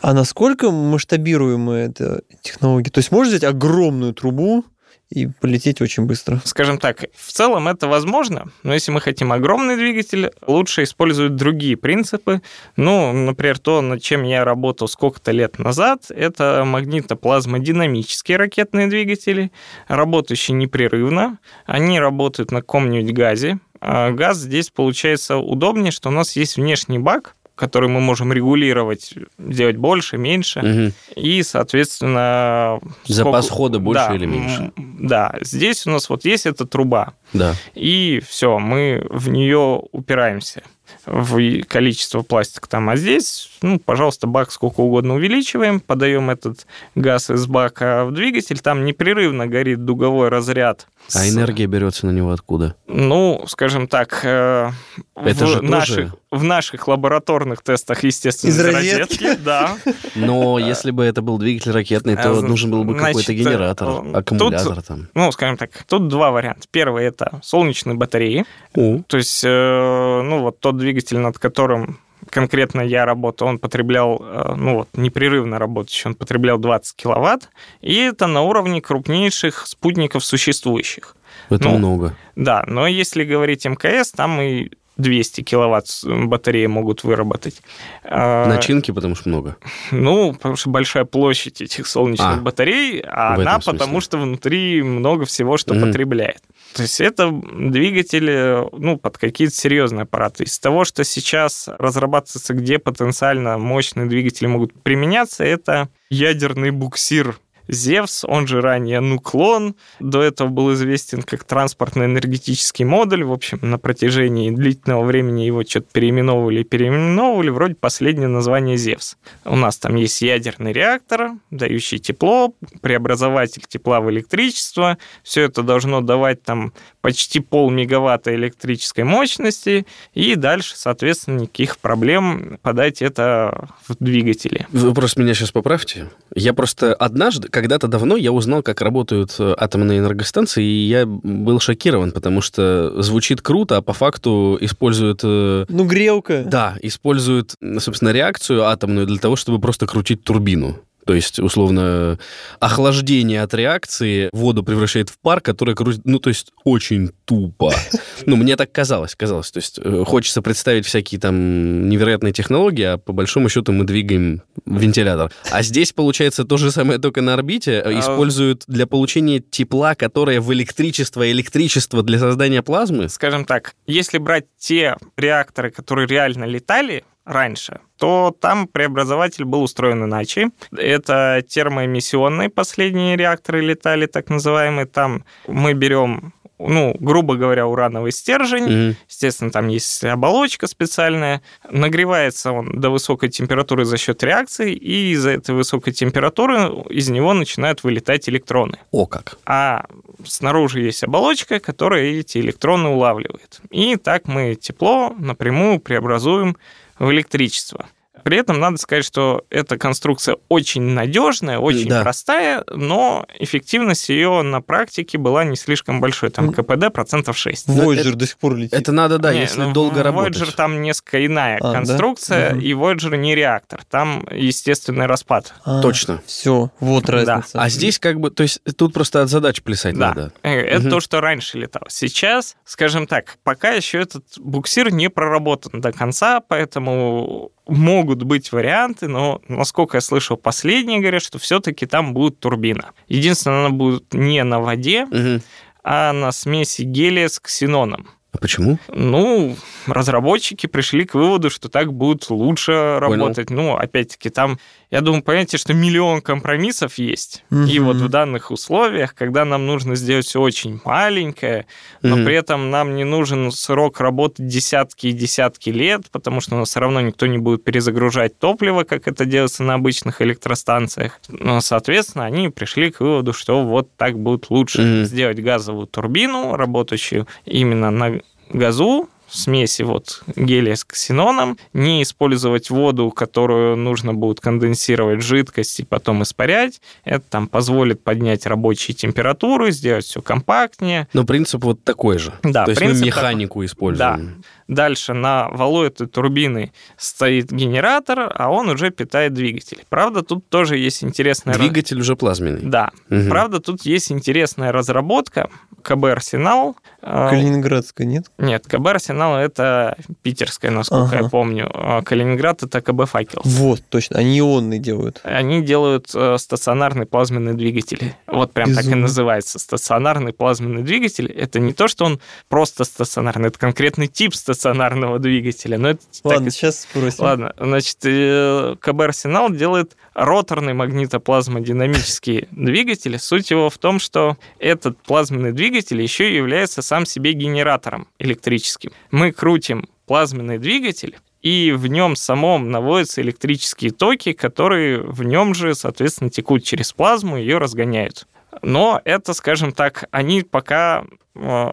А 0.02 0.14
насколько 0.14 0.70
масштабируемая 0.70 1.88
эта 1.88 2.22
технология? 2.42 2.90
То 2.90 2.98
есть 2.98 3.10
можно 3.12 3.30
взять 3.30 3.44
огромную 3.44 4.14
трубу 4.14 4.64
и 5.10 5.26
полететь 5.26 5.80
очень 5.80 6.04
быстро? 6.04 6.40
Скажем 6.44 6.78
так, 6.78 7.04
в 7.14 7.32
целом 7.32 7.68
это 7.68 7.88
возможно, 7.88 8.46
но 8.62 8.72
если 8.72 8.92
мы 8.92 9.00
хотим 9.00 9.32
огромный 9.32 9.76
двигатель, 9.76 10.30
лучше 10.46 10.84
использовать 10.84 11.34
другие 11.36 11.76
принципы. 11.76 12.42
Ну, 12.76 13.12
например, 13.12 13.58
то, 13.58 13.80
над 13.82 14.02
чем 14.02 14.22
я 14.22 14.44
работал 14.44 14.88
сколько-то 14.88 15.32
лет 15.32 15.58
назад, 15.58 16.04
это 16.10 16.62
магнитно-плазмодинамические 16.64 18.36
ракетные 18.36 18.86
двигатели, 18.86 19.50
работающие 19.88 20.56
непрерывно. 20.56 21.38
Они 21.66 21.98
работают 21.98 22.52
на 22.52 22.60
каком-нибудь 22.60 23.12
газе. 23.12 23.58
А 23.80 24.10
газ 24.10 24.36
здесь 24.36 24.70
получается 24.70 25.38
удобнее, 25.38 25.90
что 25.90 26.10
у 26.10 26.12
нас 26.12 26.36
есть 26.36 26.56
внешний 26.56 26.98
бак, 26.98 27.34
который 27.60 27.88
мы 27.90 28.00
можем 28.00 28.32
регулировать, 28.32 29.12
делать 29.38 29.76
больше, 29.76 30.16
меньше. 30.16 30.60
Мгм. 30.60 30.92
И, 31.14 31.42
соответственно... 31.42 32.80
Запас 33.06 33.44
сколько- 33.46 33.56
хода 33.56 33.78
больше 33.78 34.06
Да, 34.08 34.14
или 34.14 34.24
меньше? 34.26 34.72
Да, 34.76 35.34
здесь 35.42 35.86
у 35.86 35.90
нас 35.90 36.08
вот 36.08 36.24
есть 36.24 36.46
эта 36.46 36.66
труба, 36.66 37.12
Да. 37.32 37.54
и 37.74 38.20
все, 38.26 38.58
мы 38.58 39.06
в 39.10 39.28
нее 39.28 39.82
упираемся 39.92 40.62
в 41.06 41.62
количество 41.64 42.22
пластика 42.22 42.68
там. 42.68 42.88
А 42.90 42.96
здесь, 42.96 43.50
ну, 43.62 43.78
пожалуйста, 43.78 44.26
бак 44.26 44.50
сколько 44.50 44.80
угодно 44.80 45.14
увеличиваем, 45.14 45.78
подаем 45.80 46.30
этот 46.30 46.66
газ 46.94 47.30
из 47.30 47.46
бака 47.46 48.04
в 48.06 48.12
двигатель, 48.12 48.58
там 48.58 48.84
непрерывно 48.84 49.46
горит 49.46 49.84
дуговой 49.84 50.28
разряд. 50.30 50.88
А 51.14 51.28
энергия 51.28 51.66
берется 51.66 52.06
на 52.06 52.10
него 52.10 52.30
откуда? 52.32 52.74
Ну, 52.86 53.44
скажем 53.46 53.88
так, 53.88 54.20
э, 54.24 54.70
Это 55.16 55.44
в, 55.44 55.48
же 55.48 55.56
тоже- 55.58 55.62
наших, 55.62 56.14
в 56.30 56.42
наших 56.42 56.88
лабораторных 56.88 57.62
тестах, 57.62 58.04
естественно, 58.04 58.50
Из 58.50 58.58
из 58.58 58.64
розетки? 58.64 59.24
розетки, 59.24 59.42
да. 59.44 59.76
Но 60.14 60.58
если 60.58 60.90
бы 60.90 61.04
это 61.04 61.22
был 61.22 61.38
двигатель 61.38 61.72
ракетный, 61.72 62.16
то 62.16 62.38
А, 62.38 62.42
нужен 62.42 62.70
был 62.70 62.84
бы 62.84 62.94
какой-то 62.94 63.20
значит, 63.32 63.36
генератор, 63.46 63.88
э, 63.88 64.12
аккумулятор 64.12 64.82
там. 64.82 65.08
Ну, 65.14 65.32
скажем 65.32 65.56
так, 65.56 65.70
тут 65.88 66.08
два 66.08 66.30
варианта. 66.30 66.66
Первый– 66.70 67.04
это 67.06 67.40
солнечные 67.42 67.96
батареи. 67.96 68.44
То 68.74 69.16
есть, 69.16 69.42
э, 69.44 70.22
ну, 70.22 70.40
вот 70.40 70.60
тот 70.60 70.76
двигатель, 70.76 71.18
над 71.18 71.38
которым 71.38 71.98
конкретно 72.30 72.80
я 72.80 73.04
работал, 73.04 73.48
он 73.48 73.58
потреблял, 73.58 74.22
э, 74.22 74.54
ну 74.56 74.74
вот, 74.76 74.88
непрерывно 74.94 75.58
работающий, 75.58 76.08
он 76.08 76.14
потреблял 76.14 76.58
20 76.58 76.96
киловатт, 76.96 77.50
и 77.80 77.94
это 77.96 78.26
на 78.26 78.42
уровне 78.42 78.80
крупнейших 78.80 79.66
спутников 79.66 80.24
существующих. 80.24 81.16
это 81.50 81.68
ну, 81.68 81.78
много. 81.78 82.16
Да, 82.36 82.64
но 82.66 82.86
если 82.86 83.24
говорить 83.24 83.64
МКС, 83.66 84.12
там 84.12 84.40
и 84.40 84.70
200 84.96 85.42
киловатт 85.42 85.86
батареи 86.04 86.66
могут 86.66 87.04
выработать. 87.04 87.62
Э, 88.04 88.46
Начинки, 88.46 88.90
потому 88.90 89.14
что 89.14 89.28
много. 89.28 89.56
Ну, 89.90 90.34
потому 90.34 90.56
что 90.56 90.70
большая 90.70 91.04
площадь 91.04 91.62
этих 91.62 91.86
солнечных 91.86 92.38
А, 92.38 92.40
батарей, 92.40 93.00
а 93.00 93.34
она 93.34 93.60
смысле. 93.60 93.72
потому 93.78 94.00
что 94.00 94.18
внутри 94.18 94.82
много 94.82 95.24
всего, 95.24 95.56
что 95.56 95.74
Мгм. 95.74 95.86
потребляет. 95.86 96.42
То 96.74 96.82
есть 96.82 97.00
это 97.00 97.30
двигатель, 97.32 98.30
э, 98.30 98.68
ну, 98.72 98.96
под 98.96 99.18
какие-то 99.18 99.54
серьезные 99.54 100.02
аппараты. 100.02 100.44
Из 100.44 100.58
того, 100.58 100.84
что 100.84 101.02
сейчас 101.04 101.68
разрабатывается, 101.78 102.54
где 102.54 102.78
потенциально 102.78 103.58
мощные 103.58 104.06
двигатели 104.06 104.46
могут 104.46 104.80
применяться, 104.82 105.44
это 105.44 105.88
ядерный 106.10 106.70
буксир 106.70 107.38
Зевс, 107.70 108.24
он 108.24 108.46
же 108.46 108.60
ранее 108.60 109.00
Нуклон, 109.00 109.76
до 110.00 110.22
этого 110.22 110.48
был 110.48 110.72
известен 110.74 111.22
как 111.22 111.44
транспортно-энергетический 111.44 112.84
модуль. 112.84 113.24
В 113.24 113.32
общем, 113.32 113.58
на 113.62 113.78
протяжении 113.78 114.50
длительного 114.50 115.04
времени 115.04 115.42
его 115.42 115.62
что-то 115.64 115.86
переименовывали 115.92 116.60
и 116.60 116.64
переименовывали. 116.64 117.50
Вроде 117.50 117.74
последнее 117.74 118.28
название 118.28 118.76
Зевс. 118.76 119.16
У 119.44 119.56
нас 119.56 119.78
там 119.78 119.94
есть 119.96 120.20
ядерный 120.22 120.72
реактор, 120.72 121.32
дающий 121.50 121.98
тепло, 121.98 122.54
преобразователь 122.80 123.62
тепла 123.68 124.00
в 124.00 124.10
электричество. 124.10 124.98
Все 125.22 125.42
это 125.42 125.62
должно 125.62 126.00
давать 126.00 126.42
там 126.42 126.72
почти 127.00 127.40
полмегаватта 127.40 128.34
электрической 128.34 129.04
мощности. 129.04 129.86
И 130.14 130.34
дальше, 130.34 130.74
соответственно, 130.76 131.40
никаких 131.40 131.78
проблем 131.78 132.58
подать 132.62 133.02
это 133.02 133.68
в 133.88 133.96
двигатели. 134.00 134.66
Вы 134.72 134.92
просто 134.94 135.20
меня 135.20 135.34
сейчас 135.34 135.50
поправьте. 135.52 136.08
Я 136.34 136.52
просто 136.52 136.94
однажды, 136.94 137.48
когда-то 137.48 137.88
давно, 137.88 138.16
я 138.16 138.32
узнал, 138.32 138.62
как 138.62 138.80
работают 138.80 139.34
э, 139.38 139.54
атомные 139.56 139.98
энергостанции, 140.00 140.64
и 140.64 140.86
я 140.88 141.06
был 141.06 141.60
шокирован, 141.60 142.12
потому 142.12 142.40
что 142.40 143.02
звучит 143.02 143.42
круто, 143.42 143.78
а 143.78 143.82
по 143.82 143.92
факту 143.92 144.58
используют... 144.60 145.20
э, 145.22 145.64
Ну, 145.68 145.84
грелка. 145.84 146.44
Да, 146.44 146.76
используют, 146.82 147.54
собственно, 147.78 148.10
реакцию 148.10 148.64
атомную 148.64 149.06
для 149.06 149.18
того, 149.18 149.36
чтобы 149.36 149.60
просто 149.60 149.86
крутить 149.86 150.22
турбину. 150.24 150.78
То 151.06 151.14
есть, 151.14 151.38
условно, 151.38 152.18
охлаждение 152.60 153.42
от 153.42 153.54
реакции 153.54 154.28
воду 154.32 154.62
превращает 154.62 155.08
в 155.10 155.18
пар, 155.18 155.40
который 155.40 155.74
крутит... 155.74 156.02
Ну, 156.04 156.18
то 156.18 156.28
есть, 156.28 156.52
очень 156.64 157.10
тупо. 157.24 157.72
Ну, 158.26 158.36
мне 158.36 158.56
так 158.56 158.70
казалось, 158.70 159.14
казалось. 159.14 159.50
То 159.50 159.58
есть, 159.58 159.80
э, 159.82 160.04
хочется 160.06 160.42
представить 160.42 160.84
всякие 160.84 161.18
там 161.18 161.88
невероятные 161.88 162.34
технологии, 162.34 162.82
а 162.84 162.98
по 162.98 163.14
большому 163.14 163.48
счету 163.48 163.72
мы 163.72 163.84
двигаем 163.84 164.42
вентилятор. 164.66 165.32
А 165.50 165.62
здесь, 165.62 165.92
получается, 165.94 166.44
то 166.44 166.58
же 166.58 166.70
самое, 166.70 166.98
только 166.98 167.22
на 167.22 167.32
орбите. 167.32 167.72
э, 167.72 167.82
А- 167.86 167.98
Используют 167.98 168.64
для 168.66 168.86
получения 168.86 169.40
тепла, 169.40 169.94
которое 169.94 170.40
в 170.42 170.52
электричество, 170.52 171.30
электричество 171.32 172.02
для 172.02 172.18
создания 172.18 172.62
плазмы. 172.62 173.08
скажем 173.08 173.46
так, 173.46 173.74
если 173.86 174.18
брать 174.18 174.44
те 174.58 174.96
реакторы, 175.16 175.70
которые 175.70 176.06
реально 176.06 176.44
летали 176.44 177.04
раньше, 177.24 177.80
то 177.96 178.34
там 178.38 178.66
преобразователь 178.66 179.44
был 179.44 179.62
устроен 179.62 180.04
иначе. 180.04 180.50
Это 180.76 181.42
термоэмиссионные 181.46 182.48
последние 182.48 183.16
реакторы 183.16 183.60
летали, 183.60 184.06
так 184.06 184.30
называемые. 184.30 184.86
Там 184.86 185.24
мы 185.46 185.74
берем 185.74 186.32
ну, 186.60 186.94
грубо 187.00 187.36
говоря, 187.36 187.66
урановый 187.66 188.12
стержень. 188.12 188.64
Мгм. 188.64 188.96
Естественно, 189.08 189.50
там 189.50 189.68
есть 189.68 190.04
оболочка 190.04 190.66
специальная. 190.66 191.42
Нагревается 191.70 192.52
он 192.52 192.80
до 192.80 192.90
высокой 192.90 193.30
температуры 193.30 193.84
за 193.84 193.96
счет 193.96 194.22
реакции, 194.22 194.74
и 194.74 195.12
из-за 195.12 195.30
этой 195.30 195.54
высокой 195.54 195.92
температуры 195.92 196.70
из 196.90 197.08
него 197.08 197.32
начинают 197.32 197.82
вылетать 197.82 198.28
электроны 198.28 198.78
О 198.90 199.06
как. 199.06 199.38
а 199.46 199.86
снаружи 200.24 200.80
есть 200.80 201.02
оболочка, 201.02 201.60
которая 201.60 202.04
эти 202.04 202.38
электроны 202.38 202.90
улавливает. 202.90 203.60
И 203.70 203.96
так 203.96 204.26
мы 204.28 204.54
тепло 204.54 205.14
напрямую 205.18 205.80
преобразуем 205.80 206.56
в 207.00 207.10
электричество. 207.10 207.88
При 208.24 208.36
этом 208.38 208.58
надо 208.60 208.76
сказать, 208.78 209.04
что 209.04 209.44
эта 209.50 209.76
конструкция 209.78 210.36
очень 210.48 210.82
надежная, 210.82 211.58
очень 211.58 211.88
Да. 211.88 212.02
простая, 212.02 212.64
но 212.68 213.26
эффективность 213.38 214.08
ее 214.08 214.42
на 214.42 214.60
практике 214.60 215.18
была 215.18 215.44
не 215.44 215.56
слишком 215.56 216.00
большой. 216.00 216.30
Там. 216.30 216.52
КПД 216.52 216.92
процентов 216.92 217.36
6. 217.38 217.68
Ну, 217.68 217.74
Voyager 217.92 218.00
это- 218.00 218.14
до 218.16 218.26
сих 218.26 218.36
пор 218.38 218.56
летит. 218.56 218.74
Это 218.74 218.92
надо, 218.92 219.18
да, 219.18 219.32
Не, 219.32 219.40
если 219.40 219.62
ну, 219.62 219.72
долго 219.72 220.02
работать. 220.02 220.36
Voyager 220.36 220.54
там 220.54 220.82
несколько 220.82 221.24
иная 221.24 221.58
А, 221.58 221.62
да? 221.62 221.72
конструкция, 221.72 222.50
Мгм. 222.52 222.60
и 222.60 222.72
Voyager 222.72 223.16
не 223.16 223.34
реактор. 223.34 223.80
Там 223.88 224.26
естественный 224.30 225.06
распад. 225.06 225.54
Точно. 225.82 226.22
Все, 226.26 226.70
А, 226.80 226.84
вот 226.84 227.04
Да. 227.04 227.12
разница. 227.12 227.60
А 227.62 227.68
здесь 227.68 227.98
как 227.98 228.20
бы, 228.20 228.30
то 228.30 228.42
есть 228.42 228.60
тут 228.76 228.92
просто 228.92 229.22
от 229.22 229.28
задач 229.28 229.62
плясать 229.62 229.96
Да. 229.96 230.08
надо. 230.08 230.32
Э, 230.42 230.60
Это 230.60 230.80
Мгм. 230.82 230.90
то, 230.90 231.00
что 231.00 231.20
раньше 231.20 231.58
летало. 231.58 231.86
Сейчас, 231.88 232.56
скажем 232.64 233.06
так, 233.06 233.38
пока 233.44 233.70
еще 233.70 233.98
этот 234.00 234.24
буксир 234.38 234.92
не 234.92 235.08
проработан 235.10 235.80
до 235.80 235.92
конца, 235.92 236.40
поэтому 236.40 237.50
могут 237.70 238.22
быть 238.22 238.52
варианты, 238.52 239.08
но, 239.08 239.40
насколько 239.48 239.96
я 239.96 240.00
слышал, 240.00 240.36
последние 240.36 241.00
говорят, 241.00 241.22
что 241.22 241.38
все-таки 241.38 241.86
там 241.86 242.12
будет 242.14 242.38
турбина. 242.40 242.90
Единственное, 243.08 243.66
она 243.66 243.70
будет 243.70 244.12
не 244.12 244.42
на 244.44 244.60
воде, 244.60 245.06
Мгм. 245.06 245.42
а 245.82 246.12
на 246.12 246.32
смеси 246.32 246.82
гелия 246.82 247.28
с 247.28 247.38
ксеноном. 247.40 248.08
А 248.32 248.38
почему? 248.38 248.78
Ну, 248.88 249.56
разработчики 249.86 250.66
пришли 250.68 251.04
к 251.04 251.14
выводу, 251.14 251.50
что 251.50 251.68
так 251.68 251.92
будет 251.92 252.30
лучше 252.30 252.98
работать. 253.00 253.50
Ну, 253.50 253.74
опять-таки, 253.74 254.30
там, 254.30 254.58
я 254.90 255.00
думаю, 255.02 255.22
понимаете, 255.22 255.56
что 255.56 255.72
миллион 255.72 256.20
компромиссов 256.20 256.98
есть. 256.98 257.44
И 257.50 257.54
Мгм. 257.78 257.84
вот 257.84 257.96
в 257.98 258.08
данных 258.08 258.50
условиях, 258.50 259.14
когда 259.14 259.44
нам 259.44 259.66
нужно 259.66 259.94
сделать 259.94 260.26
все 260.26 260.40
очень 260.40 260.80
маленькое, 260.84 261.66
но 262.02 262.16
Мгм. 262.16 262.24
при 262.24 262.34
этом 262.34 262.70
нам 262.70 262.96
не 262.96 263.04
нужен 263.04 263.52
срок 263.52 264.00
работы 264.00 264.42
десятки 264.42 265.08
и 265.08 265.12
десятки 265.12 265.70
лет, 265.70 266.10
потому 266.10 266.40
что 266.40 266.56
ну, 266.56 266.64
все 266.64 266.80
равно 266.80 267.00
никто 267.00 267.26
не 267.26 267.38
будет 267.38 267.62
перезагружать 267.62 268.38
топливо, 268.38 268.82
как 268.84 269.06
это 269.06 269.24
делается 269.24 269.62
на 269.62 269.74
обычных 269.74 270.20
электростанциях. 270.22 271.20
Но, 271.28 271.60
соответственно, 271.60 272.24
они 272.24 272.48
пришли 272.48 272.90
к 272.90 273.00
выводу, 273.00 273.32
что 273.32 273.64
вот 273.64 273.94
так 273.96 274.18
будет 274.18 274.50
лучше 274.50 274.82
Мгм. 274.82 275.04
сделать 275.04 275.40
газовую 275.40 275.86
турбину, 275.86 276.56
работающую 276.56 277.28
именно 277.44 277.90
на 277.90 278.20
газу, 278.52 279.08
смеси 279.30 279.82
вот 279.82 280.22
гелия 280.36 280.74
с 280.74 280.84
ксеноном, 280.84 281.58
не 281.72 282.02
использовать 282.02 282.70
воду, 282.70 283.10
которую 283.10 283.76
нужно 283.76 284.14
будет 284.14 284.40
конденсировать 284.40 285.20
в 285.20 285.26
жидкость 285.26 285.80
и 285.80 285.84
потом 285.84 286.22
испарять. 286.22 286.80
Это 287.04 287.24
там 287.28 287.46
позволит 287.46 288.02
поднять 288.02 288.46
рабочие 288.46 288.94
температуры, 288.94 289.72
сделать 289.72 290.04
все 290.04 290.20
компактнее. 290.22 291.08
Но 291.12 291.24
принцип 291.24 291.64
вот 291.64 291.82
такой 291.84 292.18
же. 292.18 292.32
Да, 292.42 292.64
То 292.64 292.70
есть 292.72 292.82
мы 292.82 292.94
механику 292.94 293.64
используем. 293.64 294.42
Дальше 294.70 295.14
на 295.14 295.48
валу 295.48 295.82
этой 295.82 296.06
турбины 296.06 296.72
стоит 296.96 297.50
генератор, 297.50 298.32
а 298.32 298.50
он 298.50 298.68
уже 298.68 298.90
питает 298.90 299.34
двигатель. 299.34 299.84
Правда, 299.88 300.22
тут 300.22 300.48
тоже 300.48 300.78
есть 300.78 301.02
интересная... 301.02 301.54
раз- 301.54 301.60
Двигатель 301.60 301.98
уже 301.98 302.14
плазменный. 302.14 302.62
Да. 302.70 302.90
Мгм. 303.08 303.28
Правда, 303.28 303.58
тут 303.58 303.82
есть 303.82 304.12
интересная 304.12 304.70
разработка. 304.70 305.50
КБ 305.82 306.04
«Арсенал». 306.04 306.76
э, 307.02 307.28
Калининградская, 307.30 308.06
нет? 308.06 308.26
Нет, 308.38 308.66
КБ 308.68 308.86
«Арсенал»— 308.88 309.36
это 309.38 309.96
питерская, 310.22 310.70
насколько 310.70 311.16
Ага. 311.16 311.24
я 311.24 311.28
помню. 311.28 311.68
А 311.74 312.02
Калининград— 312.02 312.62
это 312.62 312.80
КБ 312.80 313.08
«Факел». 313.08 313.40
Вот, 313.44 313.82
точно. 313.88 314.18
Они 314.18 314.38
ионные 314.38 314.78
делают. 314.78 315.20
Они 315.24 315.62
делают 315.62 316.10
э, 316.14 316.36
стационарный 316.38 317.06
плазменный 317.06 317.54
двигатель. 317.54 318.14
Вот 318.28 318.52
прям 318.52 318.68
так 318.68 318.84
и 318.84 318.88
Безумно. 318.88 319.02
называется. 319.02 319.58
Стационарный 319.58 320.32
плазменный 320.32 320.82
двигатель. 320.82 321.26
Это 321.32 321.58
не 321.58 321.72
то, 321.72 321.88
что 321.88 322.04
он 322.04 322.20
просто 322.48 322.84
стационарный, 322.84 323.48
это 323.48 323.58
конкретный 323.58 324.06
тип 324.06 324.32
стационарного 324.34 324.59
стационарного 324.60 325.18
двигателя. 325.18 325.78
Но 325.78 325.90
это 325.90 326.02
так 326.22 326.32
Ладно, 326.32 326.48
и- 326.48 326.50
сейчас 326.50 326.82
спросим. 326.82 327.24
Ладно, 327.24 327.54
значит, 327.58 327.96
э, 328.04 328.76
КБ 328.78 329.00
«Арсенал» 329.00 329.50
делает 329.50 329.96
роторный 330.14 330.74
магнитоплазмодинамический 330.74 332.46
двигатель. 332.50 333.18
Суть 333.18 333.50
его 333.50 333.70
в 333.70 333.78
том, 333.78 333.98
что 333.98 334.36
этот 334.58 334.98
плазменный 335.02 335.52
двигатель 335.52 336.00
еще 336.00 336.30
и 336.30 336.36
является 336.36 336.82
сам 336.82 337.06
себе 337.06 337.32
генератором 337.32 338.06
электрическим. 338.18 338.92
Мы 339.10 339.32
крутим 339.32 339.88
плазменный 340.06 340.58
двигатель, 340.58 341.16
и 341.40 341.72
в 341.72 341.86
нем 341.86 342.16
самом 342.16 342.70
наводятся 342.70 343.22
электрические 343.22 343.92
токи, 343.92 344.32
которые 344.32 345.00
в 345.00 345.22
нем 345.22 345.54
же, 345.54 345.74
соответственно, 345.74 346.28
текут 346.28 346.64
через 346.64 346.92
плазму 346.92 347.38
и 347.38 347.40
ее 347.40 347.56
разгоняют. 347.56 348.26
Но 348.62 349.00
это, 349.04 349.32
скажем 349.32 349.72
так, 349.72 350.04
они 350.10 350.42
пока 350.42 351.04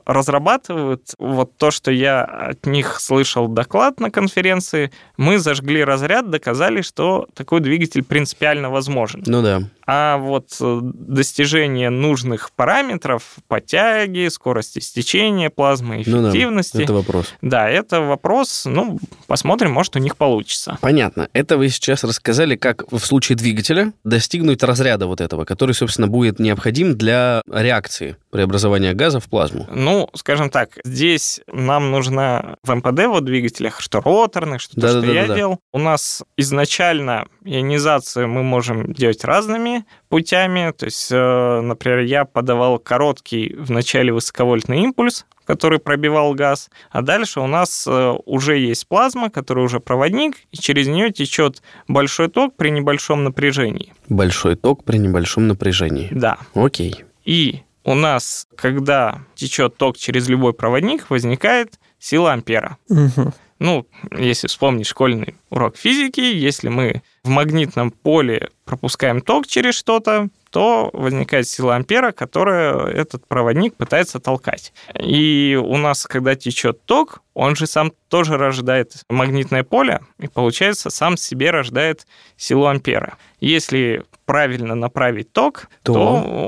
разрабатывают 0.06 1.14
вот 1.20 1.56
то, 1.58 1.72
что 1.72 1.92
я 1.92 2.24
от 2.24 2.66
них 2.66 3.00
слышал 3.00 3.48
доклад 3.48 4.00
на 4.00 4.12
конференции. 4.12 4.92
Мы 5.18 5.40
зажгли 5.40 5.84
разряд, 5.84 6.30
доказали, 6.30 6.82
что 6.82 7.28
такой 7.34 7.60
двигатель 7.60 8.04
принципиально 8.04 8.70
возможен. 8.70 9.24
Ну 9.26 9.42
да. 9.42 9.64
А 9.90 10.18
вот 10.18 10.58
э, 10.60 10.80
достижение 10.84 11.90
нужных 11.90 12.52
параметров 12.52 13.36
по 13.48 13.62
тяге, 13.62 14.30
скорости 14.30 14.80
стечения 14.80 15.50
плазмы, 15.50 16.04
Ну 16.06 16.22
да, 16.24 16.30
эффективности, 16.30 16.84
это 16.84 16.94
вопрос. 16.94 17.34
да, 17.42 17.70
это 17.70 18.02
вопрос, 18.02 18.64
ну, 18.66 19.00
посмотрим, 19.28 19.72
может, 19.72 19.96
у 19.96 20.00
них 20.00 20.18
получится. 20.18 20.78
Понятно. 20.82 21.30
Это 21.32 21.58
вы 21.58 21.70
сейчас 21.70 22.04
рассказали, 22.04 22.58
как 22.58 22.92
в 22.92 23.00
случае 23.00 23.38
двигателя 23.38 23.94
достигнуть 24.04 24.62
разряда 24.62 25.08
вот 25.08 25.22
этого, 25.22 25.46
который, 25.46 25.74
собственно, 25.74 26.10
будет 26.10 26.40
необходим 26.40 26.98
для 26.98 27.42
реакции 27.50 28.18
преобразования 28.30 28.94
газа 28.94 29.22
в 29.22 29.26
плазму. 29.30 29.57
Ну, 29.70 30.10
скажем 30.14 30.50
так, 30.50 30.78
здесь 30.84 31.42
нам 31.52 31.92
нужна 31.92 32.56
в 32.64 32.74
МПД 32.74 33.08
вот 33.08 33.26
двигателях, 33.26 33.82
что 33.82 34.02
роторных, 34.02 34.62
что 34.62 34.80
то, 34.80 34.90
что 34.90 35.12
я 35.12 35.28
делал. 35.28 35.60
У 35.74 35.80
нас 35.80 36.24
изначально 36.38 37.28
ионизацию 37.44 38.28
мы 38.28 38.44
можем 38.44 38.94
делать 38.94 39.24
разными 39.24 39.86
путями. 40.10 40.72
То 40.72 40.86
есть, 40.86 41.10
э, 41.12 41.62
например, 41.62 42.00
я 42.00 42.26
подавал 42.26 42.80
короткий 42.80 43.56
в 43.58 43.72
начале 43.72 44.14
высоковольтный 44.14 44.82
импульс, 44.82 45.26
который 45.48 45.80
пробивал 45.80 46.34
газ, 46.34 46.70
а 46.92 47.02
дальше 47.02 47.40
у 47.40 47.48
нас 47.48 47.86
э, 47.88 48.14
уже 48.26 48.58
есть 48.58 48.88
плазма, 48.88 49.30
которая 49.30 49.66
уже 49.66 49.80
проводник, 49.80 50.36
и 50.52 50.58
через 50.58 50.88
нее 50.88 51.12
течет 51.12 51.64
большой 51.88 52.28
ток 52.28 52.56
при 52.56 52.70
небольшом 52.70 53.24
напряжении. 53.24 53.94
Большой 54.10 54.56
ток 54.56 54.84
при 54.84 54.98
небольшом 54.98 55.48
напряжении. 55.48 56.10
Да. 56.12 56.38
Окей. 56.54 57.06
И 57.24 57.62
у 57.88 57.94
нас, 57.94 58.48
когда 58.58 59.24
течет 59.34 59.78
ток 59.78 59.98
через 59.98 60.28
любой 60.28 60.52
проводник, 60.52 61.10
возникает 61.10 61.80
сила 62.00 62.34
ампера. 62.34 62.78
Мгм. 62.90 63.34
Ну, 63.60 63.88
если 64.12 64.48
вспомнить 64.48 64.86
школьный 64.86 65.36
урок 65.50 65.78
физики, 65.78 66.20
если 66.20 66.68
мы 66.68 67.02
в 67.24 67.30
магнитном 67.30 67.92
поле 67.92 68.50
пропускаем 68.66 69.22
ток 69.22 69.48
через 69.48 69.76
что-то, 69.76 70.28
то 70.52 70.90
возникает 70.92 71.48
сила 71.48 71.78
ампера, 71.78 72.12
которая 72.12 72.88
этот 72.88 73.26
проводник 73.26 73.76
пытается 73.76 74.20
толкать. 74.20 74.74
И 75.02 75.58
у 75.60 75.78
нас, 75.78 76.06
когда 76.08 76.36
течет 76.36 76.84
ток, 76.86 77.22
он 77.34 77.56
же 77.56 77.68
сам 77.68 77.94
тоже 78.10 78.38
рождает 78.38 79.02
магнитное 79.10 79.64
поле, 79.64 80.02
и 80.20 80.28
получается, 80.28 80.90
сам 80.90 81.16
себе 81.16 81.52
рождает 81.52 82.06
силу 82.36 82.66
ампера. 82.66 83.18
Если 83.40 84.04
правильно 84.28 84.76
направить 84.76 85.32
ток, 85.34 85.70
То? 85.82 85.94
то 85.94 86.00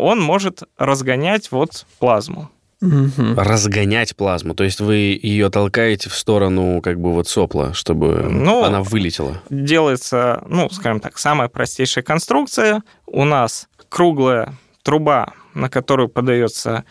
он 0.04 0.22
может 0.22 0.62
разгонять 0.78 1.52
вот 1.52 1.88
плазму. 1.98 2.52
Мгм. 2.82 3.34
Разгонять 3.38 4.16
плазму. 4.16 4.54
То 4.54 4.64
есть 4.64 4.80
вы 4.80 5.20
ее 5.22 5.50
толкаете 5.50 6.10
в 6.10 6.16
сторону 6.16 6.82
как 6.82 7.00
бы 7.00 7.12
вот 7.14 7.28
сопла, 7.28 7.74
чтобы 7.74 8.28
Ну, 8.30 8.64
она 8.64 8.84
вылетела. 8.84 9.42
делается, 9.50 10.44
ну, 10.48 10.70
скажем 10.70 11.00
так, 11.00 11.18
самая 11.18 11.48
простейшая 11.50 12.04
конструкция. 12.04 12.84
У 13.08 13.26
нас 13.26 13.68
круглая 13.90 14.54
труба, 14.84 15.34
на 15.54 15.70
которую 15.70 16.08
подается 16.10 16.84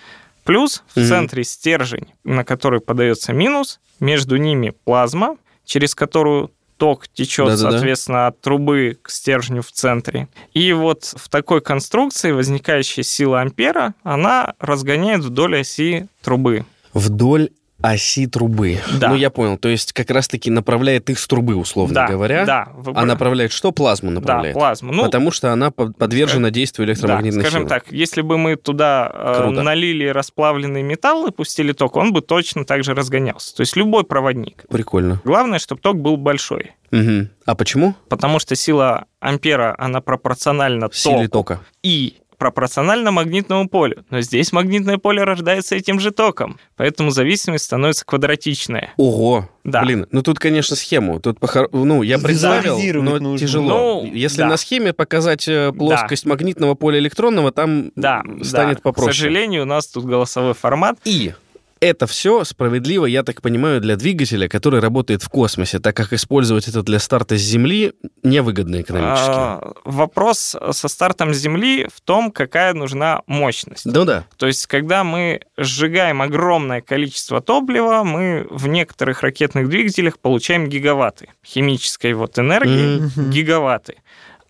плюс, 0.44 0.82
в 0.94 0.96
Мгм. 0.98 1.06
центре 1.08 1.44
стержень, 1.44 2.08
на 2.24 2.44
который 2.44 2.80
подается 2.80 3.32
минус, 3.32 3.80
между 4.00 4.36
ними 4.36 4.74
плазма, 4.84 5.36
через 5.64 5.94
которую 5.94 6.50
ток 6.78 7.08
течет, 7.08 7.48
Да-да-да. 7.48 7.72
соответственно, 7.72 8.26
от 8.28 8.40
трубы 8.40 8.96
к 9.02 9.10
стержню 9.10 9.62
в 9.62 9.70
центре. 9.70 10.28
И 10.54 10.72
вот 10.72 11.12
в 11.16 11.28
такой 11.28 11.60
конструкции 11.60 12.32
возникающая 12.32 13.04
сила 13.04 13.40
ампера, 13.40 13.94
она 14.02 14.54
разгоняет 14.60 15.22
вдоль 15.22 15.60
оси 15.60 16.08
трубы. 16.22 16.64
Вдоль 16.94 17.50
оси 17.80 18.26
трубы. 18.26 18.78
Да. 18.98 19.10
Ну, 19.10 19.14
я 19.14 19.30
понял. 19.30 19.56
То 19.56 19.68
есть 19.68 19.92
как 19.92 20.10
раз-таки 20.10 20.50
направляет 20.50 21.08
их 21.10 21.18
с 21.18 21.26
трубы, 21.28 21.54
условно 21.54 21.94
да, 21.94 22.06
говоря. 22.08 22.44
да, 22.44 22.68
вы 22.74 22.90
А 22.92 22.94
прав- 22.94 23.06
направляет 23.06 23.52
что? 23.52 23.70
Плазму 23.72 24.10
да, 24.10 24.14
направляет. 24.20 24.54
плазму. 24.54 24.92
Ну, 24.92 25.04
Потому 25.04 25.30
что 25.30 25.52
она 25.52 25.70
по- 25.70 25.92
подвержена 25.92 26.50
действию 26.50 26.88
электромагнитной 26.88 27.42
Да, 27.42 27.48
скажем 27.48 27.68
силы. 27.68 27.68
так, 27.68 27.92
если 27.92 28.22
бы 28.22 28.36
мы 28.38 28.56
туда 28.56 29.10
э, 29.12 29.34
Круто. 29.42 29.62
налили 29.62 30.06
расплавленный 30.06 30.82
металл 30.82 31.26
и 31.28 31.30
пустили 31.30 31.72
ток, 31.72 31.96
он 31.96 32.12
бы 32.12 32.20
точно 32.20 32.64
так 32.64 32.82
же 32.84 32.94
разгонялся. 32.94 33.54
То 33.54 33.60
есть 33.60 33.76
любой 33.76 34.04
проводник. 34.04 34.64
Прикольно. 34.68 35.20
Главное, 35.24 35.58
чтобы 35.58 35.80
ток 35.80 36.00
был 36.00 36.16
большой. 36.16 36.72
Мгм. 36.90 37.30
А 37.44 37.54
почему? 37.54 37.94
Потому 38.08 38.38
что 38.38 38.56
сила 38.56 39.04
ампера, 39.20 39.74
она 39.78 40.00
пропорциональна 40.00 40.88
Силе 40.92 41.28
току 41.28 41.28
тока. 41.54 41.60
и 41.82 42.14
пропорциональна 42.38 43.10
магнитному 43.10 43.68
полю. 43.68 44.04
Но 44.10 44.20
здесь 44.20 44.52
магнитное 44.52 44.98
поле 44.98 45.22
рождается 45.24 45.74
этим 45.76 46.00
же 46.00 46.10
током. 46.12 46.58
Поэтому 46.76 47.10
зависимость 47.10 47.64
становится 47.64 48.04
квадратичная. 48.04 48.92
Ого. 48.96 49.48
Да. 49.64 49.82
Блин, 49.82 50.06
ну 50.12 50.22
тут, 50.22 50.38
конечно, 50.38 50.76
схему. 50.76 51.20
Тут, 51.20 51.38
похор- 51.38 51.68
ну, 51.72 52.02
я 52.02 52.18
представил, 52.18 52.78
но 53.02 53.18
нужно. 53.18 53.38
тяжело. 53.38 54.02
Ну, 54.02 54.10
Если 54.14 54.38
да. 54.38 54.46
на 54.48 54.56
схеме 54.56 54.92
показать 54.94 55.46
э, 55.48 55.72
плоскость 55.76 56.24
магнитного 56.24 56.74
поля 56.74 56.98
электронного, 56.98 57.52
там 57.52 57.90
Да, 57.96 58.22
станет 58.42 58.76
да. 58.76 58.82
попроще. 58.82 59.12
К 59.12 59.14
сожалению, 59.16 59.62
у 59.62 59.66
нас 59.66 59.86
тут 59.88 60.04
голосовой 60.06 60.54
формат. 60.54 60.98
И 61.04 61.34
это 61.80 62.06
все 62.06 62.44
справедливо, 62.44 63.06
я 63.06 63.22
так 63.22 63.42
понимаю, 63.42 63.80
для 63.80 63.96
двигателя, 63.96 64.48
который 64.48 64.80
работает 64.80 65.22
в 65.22 65.28
космосе, 65.28 65.78
так 65.78 65.96
как 65.96 66.12
использовать 66.12 66.68
это 66.68 66.82
для 66.82 66.98
старта 66.98 67.36
с 67.36 67.40
Земли 67.40 67.92
невыгодно 68.22 68.80
экономически. 68.80 69.28
А, 69.30 69.72
Вопрос 69.84 70.56
со 70.72 70.88
стартом 70.88 71.32
Земли 71.34 71.88
в 71.94 72.00
том, 72.00 72.30
какая 72.30 72.74
нужна 72.74 73.22
мощность. 73.26 73.86
Ну 73.86 74.04
да. 74.04 74.24
То 74.36 74.46
есть, 74.46 74.66
когда 74.66 75.04
мы 75.04 75.40
сжигаем 75.56 76.22
огромное 76.22 76.80
количество 76.80 77.40
топлива, 77.40 78.02
мы 78.04 78.46
в 78.50 78.66
некоторых 78.68 79.22
ракетных 79.22 79.68
двигателях 79.68 80.18
получаем 80.18 80.68
гигаватты 80.68 81.28
химической 81.44 82.12
вот 82.12 82.38
энергии, 82.38 83.00
Мгм. 83.00 83.30
гигаватты. 83.30 83.96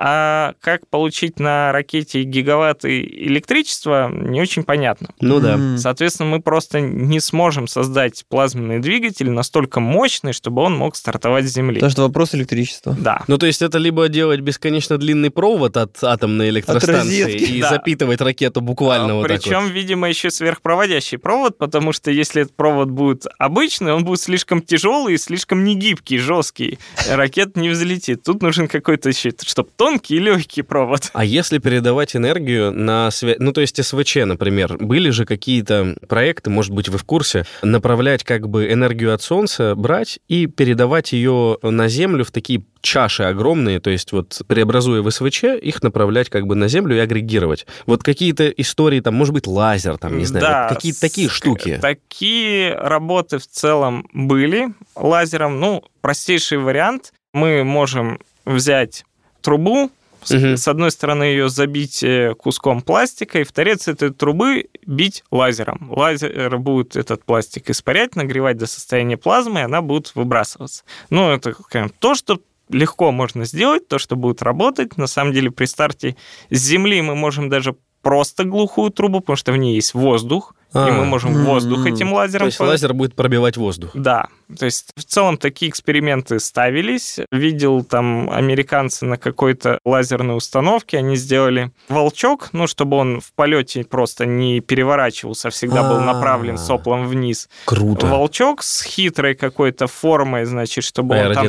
А 0.01 0.55
как 0.61 0.87
получить 0.87 1.41
на 1.41 1.73
ракете 1.73 2.23
гигаватты 2.23 3.01
электричества, 3.01 4.09
не 4.09 4.41
очень 4.41 4.63
понятно. 4.63 5.09
Ну 5.21 5.41
да. 5.41 5.77
Соответственно, 5.77 6.31
мы 6.31 6.41
просто 6.41 6.81
не 6.81 7.19
сможем 7.19 7.67
создать 7.67 8.25
плазменный 8.29 8.79
двигатель 8.79 9.29
настолько 9.29 9.81
мощный, 9.81 10.33
чтобы 10.33 10.63
он 10.63 10.77
мог 10.77 10.95
стартовать 10.95 11.47
с 11.47 11.53
Земли. 11.53 11.75
Потому 11.75 11.91
что 11.91 12.03
вопрос 12.03 12.35
электричества. 12.37 12.97
Да. 12.99 13.25
Ну, 13.27 13.39
то 13.39 13.47
есть 13.47 13.61
это 13.61 13.79
либо 13.79 14.09
делать 14.09 14.41
бесконечно 14.41 14.99
длинный 14.99 15.31
провод 15.31 15.77
от 15.77 16.03
атомной 16.03 16.51
электростанции 16.51 17.23
розетки, 17.23 17.53
и 17.53 17.61
да. 17.61 17.71
запитывать 17.71 18.21
ракету 18.21 18.61
буквально 18.61 19.17
вот 19.17 19.27
так 19.27 19.43
Причем, 19.43 19.65
вот. 19.65 19.73
видимо, 19.73 20.09
еще 20.09 20.31
сверхпроводящий 20.31 21.19
провод, 21.19 21.59
потому 21.59 21.93
что 21.93 22.13
если 22.13 22.43
этот 22.43 22.55
провод 22.55 22.89
будет 22.89 23.27
обычный, 23.39 23.93
он 23.93 24.05
будет 24.05 24.21
слишком 24.21 24.63
тяжелый 24.63 25.15
и 25.15 25.19
слишком 25.19 25.65
негибкий, 25.65 26.19
жесткий. 26.19 26.79
Ракета 27.11 27.59
не 27.59 27.69
взлетит. 27.69 28.23
Тут 28.23 28.43
нужен 28.43 28.69
какой-то 28.69 29.09
еще, 29.09 29.33
чтобы 29.45 29.71
тонкий 29.89 30.17
и 30.17 30.19
легкий 30.19 30.63
провод. 30.63 31.11
А 31.15 31.25
если 31.25 31.59
передавать 31.59 32.15
энергию 32.15 32.73
на 32.73 33.11
связь, 33.11 33.37
ну 33.39 33.53
то 33.53 33.63
есть 33.63 33.83
СВЧ, 33.83 34.17
например, 34.27 34.77
были 34.79 35.09
же 35.09 35.25
какие-то 35.25 35.97
проекты, 36.07 36.51
может 36.51 36.73
быть, 36.73 36.91
вы 36.91 36.99
в 36.99 37.05
курсе, 37.05 37.47
направлять 37.63 38.23
как 38.23 38.49
бы 38.49 38.71
энергию 38.71 39.15
от 39.15 39.23
Солнца, 39.23 39.75
брать 39.75 40.19
и 40.29 40.47
передавать 40.47 41.13
ее 41.13 41.59
на 41.63 41.89
Землю 41.89 42.25
в 42.25 42.31
такие 42.31 42.65
чаши 42.83 43.23
огромные, 43.23 43.81
то 43.81 43.89
есть 43.89 44.13
вот 44.13 44.43
преобразуя 44.47 45.01
в 45.01 45.11
СВЧ, 45.11 45.45
их 45.45 45.83
направлять 45.83 46.29
как 46.29 46.47
бы 46.47 46.55
на 46.55 46.69
Землю 46.69 46.95
и 46.95 46.99
агрегировать. 46.99 47.67
Вот 47.87 48.03
какие-то 48.03 48.49
истории, 48.51 49.01
там, 49.01 49.15
может 49.15 49.33
быть, 49.33 49.47
лазер, 49.47 49.97
там, 49.97 50.19
не 50.19 50.27
знаю, 50.27 50.45
Да, 50.45 50.67
вот 50.69 50.77
какие-то 50.77 51.01
такие 51.01 51.29
штуки. 51.29 51.79
Такие 51.81 52.75
работы 52.75 53.39
в 53.39 53.47
целом 53.47 54.07
были 54.13 54.69
лазером. 54.95 55.61
Ну, 55.61 55.83
простейший 56.03 56.59
вариант. 56.59 57.13
Мы 57.33 57.65
можем 57.65 58.21
взять 58.45 59.05
трубу, 59.49 59.91
с- 60.23 60.33
Мгм. 60.35 60.57
с 60.59 60.69
одной 60.69 60.91
стороны 60.91 61.23
ее 61.25 61.49
забить 61.49 62.03
э, 62.03 62.35
куском 62.35 62.83
пластика, 62.83 63.41
и 63.41 63.45
в 63.45 63.53
торец 63.53 63.89
этой 63.89 64.11
трубы 64.11 64.67
бить 64.85 65.25
лазером. 65.31 65.91
Лазер 65.91 66.59
будет 66.59 66.97
этот 66.97 67.25
пластик 67.25 67.71
испарять, 67.71 68.15
нагревать 68.15 68.59
до 68.59 68.67
состояния 68.67 69.17
плазмы, 69.17 69.61
и 69.61 69.63
она 69.63 69.81
будет 69.81 70.15
выбрасываться. 70.15 70.85
Ну, 71.09 71.31
это 71.31 71.55
скажем, 71.63 71.91
то, 71.99 72.15
что 72.15 72.41
легко 72.69 73.11
можно 73.11 73.47
сделать, 73.47 73.89
то, 73.89 73.99
что 73.99 74.17
будет 74.17 74.43
работать. 74.43 74.99
На 74.99 75.07
самом 75.07 75.33
деле 75.33 75.51
при 75.51 75.65
старте 75.65 76.15
с 76.51 76.59
Земли 76.59 77.01
мы 77.01 77.15
можем 77.15 77.49
даже 77.49 77.75
просто 78.03 78.45
глухую 78.45 78.91
трубу, 78.91 79.21
потому 79.21 79.37
что 79.37 79.53
в 79.53 79.57
ней 79.57 79.77
есть 79.77 79.95
воздух, 79.95 80.55
и 80.75 80.79
А. 80.79 80.91
мы 80.91 81.05
можем 81.07 81.45
воздух 81.45 81.87
этим 81.87 82.09
То 82.11 82.15
лазером... 82.17 82.47
есть 82.47 82.59
по- 82.59 82.65
лазер 82.65 82.93
будет 82.95 83.15
пробивать 83.15 83.57
воздух. 83.57 83.91
Да. 83.95 84.27
То 84.59 84.65
есть 84.65 84.91
в 84.97 85.05
целом 85.05 85.37
такие 85.37 85.71
эксперименты 85.71 86.41
ставились. 86.41 87.19
Видел 87.31 87.85
там 87.85 88.31
американцы 88.31 89.05
на 89.05 89.17
какой-то 89.19 89.79
лазерной 89.85 90.37
установке, 90.37 90.99
они 90.99 91.17
сделали 91.17 91.71
волчок, 91.89 92.49
ну, 92.53 92.67
чтобы 92.67 92.97
он 92.97 93.21
в 93.21 93.33
полете 93.35 93.85
просто 93.85 94.25
не 94.27 94.61
переворачивался, 94.61 95.49
а 95.49 95.51
всегда 95.51 95.83
был 95.89 96.01
направлен 96.01 96.57
соплом 96.59 97.07
вниз. 97.07 97.49
Круто. 97.67 98.07
Волчок 98.07 98.63
с 98.63 98.83
хитрой 98.83 99.35
какой-то 99.35 99.87
формой, 99.87 100.45
значит, 100.47 100.85
чтобы 100.85 101.15
он 101.17 101.35
там... 101.35 101.49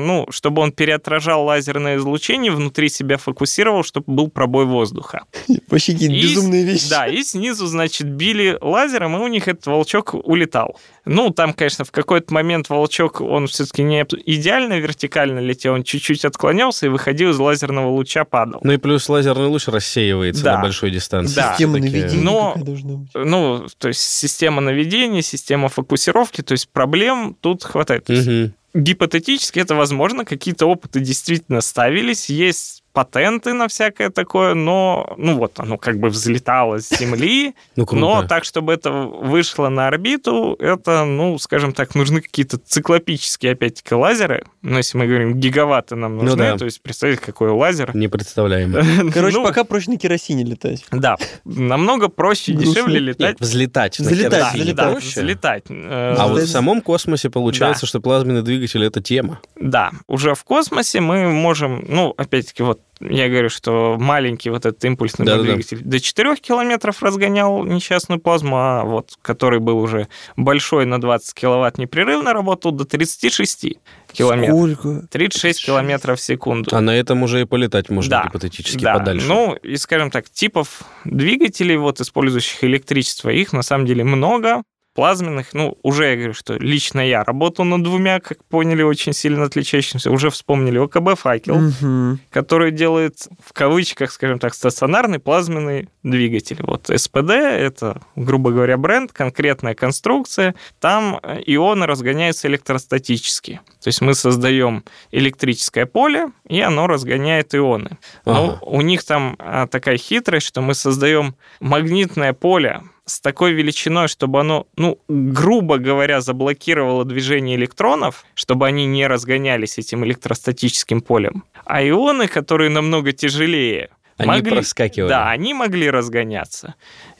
Ну, 0.00 0.26
чтобы 0.30 0.62
он 0.62 0.72
переотражал 0.72 1.44
лазерное 1.44 1.96
излучение, 1.96 2.52
внутри 2.52 2.88
себя 2.90 3.16
фокусировал, 3.16 3.82
чтобы 3.82 4.12
был 4.12 4.28
пробой 4.28 4.66
воздуха. 4.66 5.24
Вообще 5.68 5.92
какие-то 5.92 6.14
И- 6.14 6.22
безумные 6.22 6.64
вещи. 6.64 6.90
Да, 6.90 7.06
и 7.06 7.22
снизу, 7.22 7.66
значит, 7.66 8.06
били 8.08 8.45
лазером, 8.60 9.16
и 9.16 9.20
у 9.20 9.26
них 9.28 9.48
этот 9.48 9.66
волчок 9.66 10.14
улетал. 10.14 10.78
Ну, 11.04 11.30
там, 11.30 11.52
конечно, 11.52 11.84
в 11.84 11.92
какой-то 11.92 12.32
момент 12.34 12.68
волчок, 12.68 13.20
он 13.20 13.46
все-таки 13.46 13.82
не 13.82 14.02
идеально 14.26 14.78
вертикально 14.78 15.38
летел, 15.40 15.74
он 15.74 15.82
чуть-чуть 15.84 16.24
отклонялся 16.24 16.86
и 16.86 16.88
выходил 16.88 17.30
из 17.30 17.38
лазерного 17.38 17.88
луча, 17.90 18.24
падал. 18.24 18.60
Ну 18.62 18.72
и 18.72 18.76
плюс 18.76 19.08
лазерный 19.08 19.46
луч 19.46 19.68
рассеивается 19.68 20.42
Да. 20.44 20.56
на 20.56 20.62
большой 20.62 20.90
дистанции. 20.90 21.36
Да. 21.36 21.52
Система 21.52 21.78
наведения 21.78 22.22
Но- 22.22 22.50
какая 22.50 22.64
должна 22.64 22.92
быть. 22.96 23.10
Ну, 23.14 23.66
то 23.78 23.88
есть 23.88 24.00
система 24.00 24.60
наведения, 24.60 25.22
система 25.22 25.68
фокусировки, 25.68 26.42
то 26.42 26.52
есть 26.52 26.68
проблем 26.70 27.36
тут 27.40 27.64
хватает. 27.64 28.08
Мгм. 28.08 28.52
гипотетически 28.74 29.58
это 29.58 29.74
возможно, 29.74 30.24
какие-то 30.26 30.66
опыты 30.66 31.00
действительно 31.00 31.62
ставились, 31.62 32.28
есть 32.28 32.82
патенты 32.96 33.52
на 33.52 33.68
всякое 33.68 34.08
такое, 34.08 34.54
но, 34.54 35.12
ну 35.18 35.36
вот, 35.36 35.60
оно 35.60 35.76
как 35.76 35.98
бы 35.98 36.08
взлетало 36.08 36.78
с 36.80 36.88
Земли, 36.88 37.54
Ну, 37.76 37.86
но 37.92 38.26
так, 38.26 38.44
чтобы 38.44 38.72
это 38.72 38.90
вышло 38.90 39.68
на 39.68 39.86
орбиту, 39.86 40.56
это, 40.58 41.04
ну, 41.04 41.38
скажем 41.38 41.74
так, 41.74 41.94
нужны 41.94 42.22
какие-то 42.22 42.56
циклопические, 42.56 43.52
опять-таки, 43.52 43.94
лазеры. 43.94 44.46
Но 44.62 44.78
если 44.78 44.96
мы 44.96 45.06
говорим 45.06 45.34
гигаватты 45.34 45.94
нам 45.94 46.16
Ну 46.16 46.22
нужны, 46.22 46.38
да. 46.52 46.56
то 46.56 46.64
есть 46.64 46.80
представить, 46.80 47.20
какой 47.20 47.50
лазер. 47.50 47.94
Не 47.94 48.08
представляем. 48.08 48.72
Короче, 49.12 49.36
Ну, 49.36 49.44
пока 49.44 49.64
проще 49.64 49.90
на 49.90 49.98
керосине 49.98 50.44
летать. 50.44 50.86
Да, 50.90 51.16
намного 51.44 52.08
проще 52.08 52.54
дешевле 52.54 52.98
летать. 52.98 53.38
Нет, 53.38 53.40
взлетать. 53.40 53.98
Взлетать, 53.98 54.54
взлетать. 54.54 55.04
взлетать. 55.04 55.64
Э, 55.68 56.14
А 56.16 56.28
вот 56.28 56.40
в 56.40 56.48
самом 56.48 56.80
космосе 56.80 57.28
получается, 57.28 57.84
что 57.84 58.00
плазменный 58.00 58.40
двигатель— 58.42 58.82
это 58.86 59.02
тема. 59.02 59.40
Да, 59.60 59.90
уже 60.08 60.34
в 60.34 60.44
космосе 60.44 61.00
мы 61.00 61.28
можем, 61.30 61.84
ну, 61.86 62.14
опять-таки, 62.16 62.62
вот 62.62 62.80
я 63.00 63.28
говорю, 63.28 63.48
что 63.50 63.96
маленький 63.98 64.50
вот 64.50 64.64
этот 64.66 64.84
импульсный 64.84 65.26
Да-да-да. 65.26 65.44
двигатель 65.52 65.80
до 65.82 66.00
4 66.00 66.36
километров 66.36 67.02
разгонял 67.02 67.64
несчастную 67.64 68.20
плазму, 68.20 68.56
а 68.56 68.84
вот 68.84 69.14
который 69.22 69.60
был 69.60 69.78
уже 69.78 70.08
большой 70.36 70.86
на 70.86 71.00
20 71.00 71.34
киловатт 71.34 71.78
непрерывно 71.78 72.32
работал 72.32 72.72
до 72.72 72.84
36 72.84 73.78
километров. 74.12 74.56
Сколько? 74.56 75.06
36 75.08 75.66
километров 75.66 76.18
в 76.18 76.22
секунду. 76.22 76.74
А 76.74 76.80
на 76.80 76.96
этом 76.96 77.22
уже 77.22 77.42
и 77.42 77.44
полетать 77.44 77.90
можно 77.90 78.10
Да, 78.10 78.24
гипотетически 78.28 78.82
да. 78.82 78.94
подальше. 78.94 79.26
Ну, 79.26 79.54
и, 79.54 79.76
скажем 79.76 80.10
так, 80.10 80.30
типов 80.30 80.82
двигателей, 81.04 81.76
вот, 81.76 82.00
использующих 82.00 82.64
электричество, 82.64 83.28
их 83.30 83.52
на 83.52 83.62
самом 83.62 83.86
деле 83.86 84.04
много. 84.04 84.62
Плазменных, 84.96 85.52
ну, 85.52 85.76
уже 85.82 86.06
я 86.10 86.16
говорю, 86.16 86.32
что 86.34 86.54
лично 86.54 87.00
я 87.06 87.22
работал 87.22 87.64
над 87.64 87.82
двумя, 87.82 88.18
как 88.18 88.42
поняли, 88.44 88.82
очень 88.82 89.12
сильно 89.12 89.44
отличающимся. 89.44 90.10
Уже 90.10 90.30
вспомнили 90.30 90.78
ОКБ 90.78 91.18
«Факел», 91.18 91.56
Мгм. 91.56 92.18
который 92.30 92.72
делает, 92.72 93.28
в 93.44 93.52
кавычках, 93.52 94.10
скажем 94.10 94.38
так, 94.38 94.54
стационарный 94.54 95.18
плазменный 95.18 95.88
двигатель. 96.02 96.58
Вот 96.62 96.90
СПД— 96.94 97.30
это, 97.30 98.00
грубо 98.16 98.50
говоря, 98.52 98.76
бренд, 98.78 99.12
конкретная 99.12 99.74
конструкция. 99.74 100.54
Там 100.80 101.20
э, 101.22 101.42
ионы 101.46 101.86
разгоняются 101.86 102.48
электростатически. 102.48 103.60
То 103.82 103.88
есть 103.88 104.00
мы 104.00 104.14
создаем 104.14 104.82
электрическое 105.10 105.86
поле, 105.86 106.30
и 106.48 106.60
оно 106.60 106.86
разгоняет 106.86 107.54
ионы. 107.54 107.98
Ага. 108.24 108.34
Но 108.34 108.58
у 108.62 108.80
них 108.80 109.04
там 109.04 109.36
а, 109.38 109.66
такая 109.66 109.98
хитрость, 109.98 110.46
что 110.46 110.62
мы 110.62 110.74
создаем 110.74 111.34
магнитное 111.60 112.32
поле 112.32 112.82
с 113.06 113.20
такой 113.20 113.52
величиной, 113.52 114.08
чтобы 114.08 114.40
оно, 114.40 114.66
ну, 114.76 114.98
грубо 115.08 115.78
говоря, 115.78 116.20
заблокировало 116.20 117.04
движение 117.04 117.56
электронов, 117.56 118.24
чтобы 118.34 118.66
они 118.66 118.84
не 118.86 119.06
разгонялись 119.06 119.78
этим 119.78 120.04
электростатическим 120.04 121.00
полем. 121.00 121.44
А 121.64 121.82
ионы, 121.82 122.26
которые 122.26 122.68
намного 122.68 123.12
тяжелее, 123.12 123.90
Они 124.18 124.30
могли- 124.30 124.50
проскакивали. 124.56 125.08
Да, 125.08 125.30
они 125.30 125.54
могли 125.54 125.88
разгоняться. 125.90 126.74